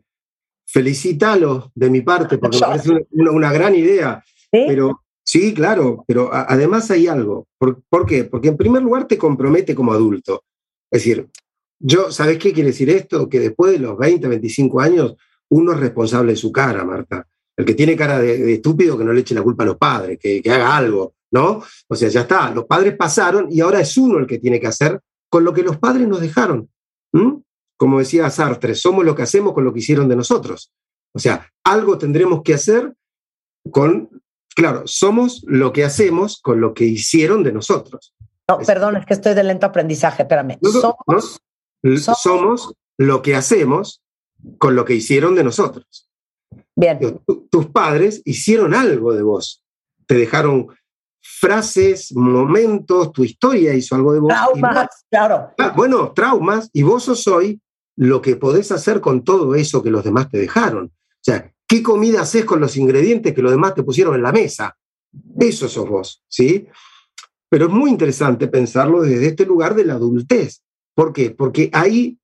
[0.74, 4.24] felicítalo de mi parte, porque me parece una, gran idea.
[4.50, 7.46] Pero sí, claro, pero además hay algo.
[7.56, 8.24] ¿Por, qué?
[8.24, 10.42] Porque en primer lugar te compromete como adulto.
[10.90, 11.28] Es decir,
[11.78, 13.28] yo, ¿sabes qué quiere decir esto?
[13.28, 15.14] Que después de los 20, 25 años,
[15.50, 17.24] uno es responsable de su cara, Marta.
[17.56, 20.18] El que tiene cara de, estúpido, que no le eche la culpa a los padres,
[20.20, 21.62] que, haga algo, ¿no?
[21.86, 24.66] O sea, ya está, los padres pasaron y ahora es uno el que tiene que
[24.66, 26.68] hacer con lo que los padres nos dejaron
[27.84, 30.72] como decía Sartre, somos lo que hacemos con lo que hicieron de nosotros.
[31.12, 32.94] O sea, algo tendremos que hacer
[33.70, 34.22] con,
[34.56, 38.14] claro, somos lo que hacemos con lo que hicieron de nosotros.
[38.48, 40.58] No, perdón, es que estoy de lento aprendizaje, espérame.
[42.22, 44.02] somos, lo que hacemos
[44.56, 46.08] con lo que hicieron de nosotros.
[46.74, 47.20] Bien.
[47.50, 49.62] tus padres hicieron algo de vos.
[50.06, 50.68] Te dejaron
[51.20, 54.32] frases, momentos, tu historia hizo algo de vos.
[54.32, 55.50] Traumas, claro.
[55.58, 57.60] Ah, bueno, traumas, y vos sos hoy
[57.96, 60.86] lo que podés hacer con todo eso que los demás te dejaron.
[60.86, 64.32] O sea, ¿qué comida haces con los ingredientes que los demás te pusieron en la
[64.32, 64.76] mesa?
[65.38, 66.66] Eso sos vos, ¿sí?
[67.48, 70.62] Pero es muy interesante pensarlo desde este lugar de la adultez.
[70.94, 71.30] ¿Por qué?
[71.30, 72.18] Porque ahí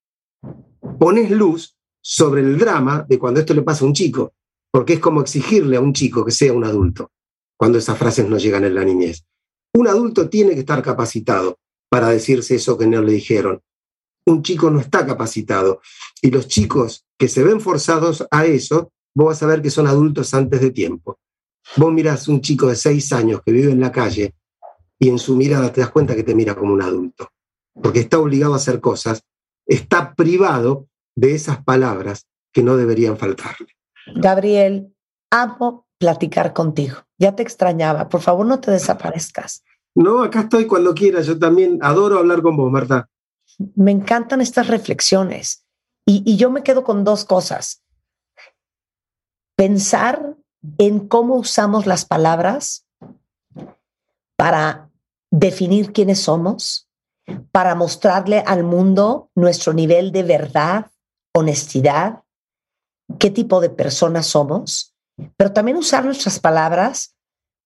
[0.98, 4.34] pones luz sobre el drama de cuando esto le pasa a un chico,
[4.72, 7.12] porque es como exigirle a un chico que sea un adulto,
[7.56, 9.24] cuando esas frases no llegan en la niñez.
[9.74, 13.60] Un adulto tiene que estar capacitado para decirse eso que no le dijeron
[14.26, 15.80] un chico no está capacitado.
[16.22, 19.86] Y los chicos que se ven forzados a eso, vos vas a ver que son
[19.86, 21.18] adultos antes de tiempo.
[21.76, 24.34] Vos mirás un chico de seis años que vive en la calle
[24.98, 27.28] y en su mirada te das cuenta que te mira como un adulto,
[27.74, 29.22] porque está obligado a hacer cosas,
[29.66, 33.68] está privado de esas palabras que no deberían faltarle.
[34.14, 34.94] Gabriel,
[35.30, 36.96] amo platicar contigo.
[37.18, 38.08] Ya te extrañaba.
[38.08, 39.62] Por favor, no te desaparezcas.
[39.94, 41.26] No, acá estoy cuando quieras.
[41.26, 43.08] Yo también adoro hablar con vos, Marta.
[43.74, 45.66] Me encantan estas reflexiones.
[46.06, 47.82] Y, yo me quedo con dos cosas.
[49.56, 50.36] Pensar
[50.78, 52.86] en cómo usamos las palabras
[54.36, 54.90] para
[55.30, 56.88] definir quiénes somos,
[57.52, 60.90] para mostrarle al mundo nuestro nivel de verdad,
[61.34, 62.24] honestidad,
[63.18, 64.96] qué tipo de personas somos,
[65.36, 67.14] pero también usar nuestras palabras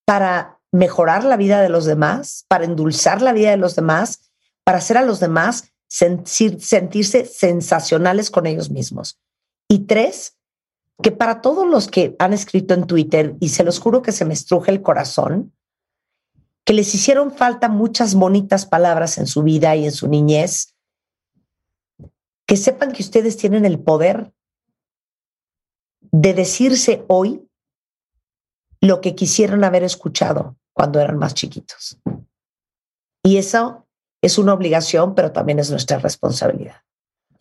[0.04, 4.32] para mejorar la vida de los demás, para endulzar la vida de los demás,
[4.64, 9.20] para hacer a los demás sentirse sensacionales con ellos mismos.
[9.68, 10.36] Y tres,
[11.00, 14.24] que para todos los que han escrito en Twitter, y se los juro que se
[14.24, 15.54] me estruje el corazón,
[16.64, 20.74] que les hicieron falta muchas bonitas palabras en su vida y en su niñez,
[22.46, 24.32] que sepan que ustedes tienen el poder
[26.00, 27.48] de decirse hoy
[28.80, 31.98] lo que quisieron haber escuchado cuando eran más chiquitos.
[33.22, 33.83] Y eso
[34.24, 36.76] es una obligación, pero también es nuestra responsabilidad.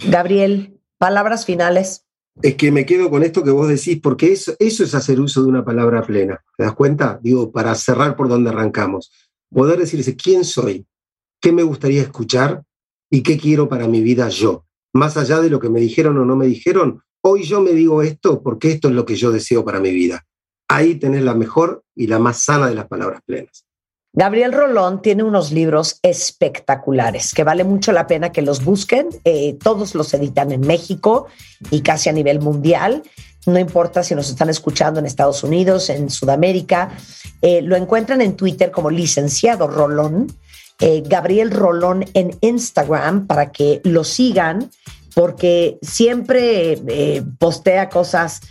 [0.06, 2.06] Gabriel, palabras finales.
[2.42, 5.42] Es que me quedo con esto que vos decís, porque eso, eso es hacer uso
[5.44, 6.44] de una palabra plena.
[6.58, 7.20] ¿Te das cuenta?
[7.24, 9.12] Digo, para cerrar por donde arrancamos.
[9.50, 10.86] Poder decirse quién soy,
[11.40, 12.64] qué me gustaría escuchar
[13.10, 14.66] y qué quiero para mi vida yo.
[14.94, 18.02] Más allá de lo que me dijeron o no me dijeron, hoy yo me digo
[18.02, 20.26] esto porque esto es lo que yo deseo para mi vida.
[20.68, 23.66] Ahí tenés la mejor y la más sana de las palabras plenas.
[24.16, 29.10] Gabriel Rolón tiene unos libros espectaculares que vale mucho la pena que los busquen.
[29.26, 31.26] Eh, todos los editan en México
[31.72, 33.02] y casi a nivel mundial.
[33.48, 36.92] No importa si nos están escuchando en Estados Unidos, en Sudamérica.
[37.42, 40.32] Eh, lo encuentran en Twitter como licenciado Rolón.
[40.80, 44.70] Eh, Gabriel Rolón en Instagram para que lo sigan
[45.16, 48.42] porque siempre postea cosas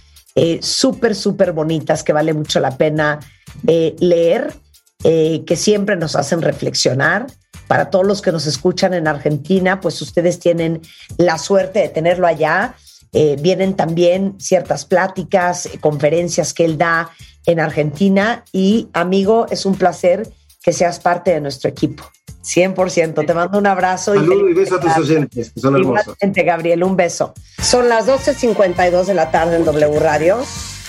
[0.61, 3.19] súper, súper bonitas que vale mucho la pena
[3.65, 4.55] leer
[5.05, 7.27] eh, que siempre nos hacen reflexionar.
[7.67, 10.83] Para todos los que nos escuchan en Argentina, pues ustedes tienen
[11.17, 12.75] la suerte de tenerlo allá.
[13.13, 17.11] Eh, vienen también ciertas pláticas, eh, conferencias que él da
[17.47, 20.29] en Argentina y amigo, es un placer
[20.63, 22.05] que seas parte de nuestro equipo.
[22.43, 23.27] 100%.
[23.27, 24.15] Te mando un abrazo.
[24.15, 26.17] Saludos y, y beso a tus oyentes, que son hermosos.
[26.21, 27.35] Gabriel, un beso.
[27.61, 30.39] Son las 12.52 de la tarde en W Radio.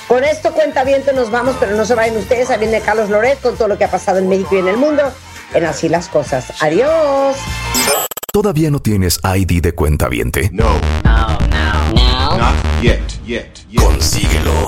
[0.08, 2.50] Con esto, cuenta bien, nos vamos, pero no se vayan ustedes.
[2.50, 4.78] Ahí viene Carlos Loret con todo lo que ha pasado en México y en el
[4.78, 5.04] mundo.
[5.54, 6.52] En Así las Cosas.
[6.62, 7.38] Adiós.
[8.32, 10.50] ¿Todavía no tienes ID de cuenta viente?
[10.52, 10.66] No.
[11.04, 12.38] No, no, no.
[12.38, 13.80] Not yet, yet, yet.
[13.80, 14.68] Consíguelo.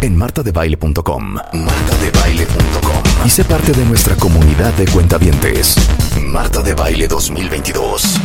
[0.00, 1.34] En martadebaile.com.
[1.52, 3.02] Martadebaile.com.
[3.26, 5.76] Y sé parte de nuestra comunidad de cuentavientes.
[6.22, 8.16] Marta de Baile 2022.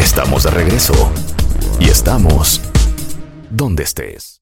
[0.00, 1.12] Estamos de regreso.
[1.78, 2.60] Y estamos
[3.50, 4.38] donde estés.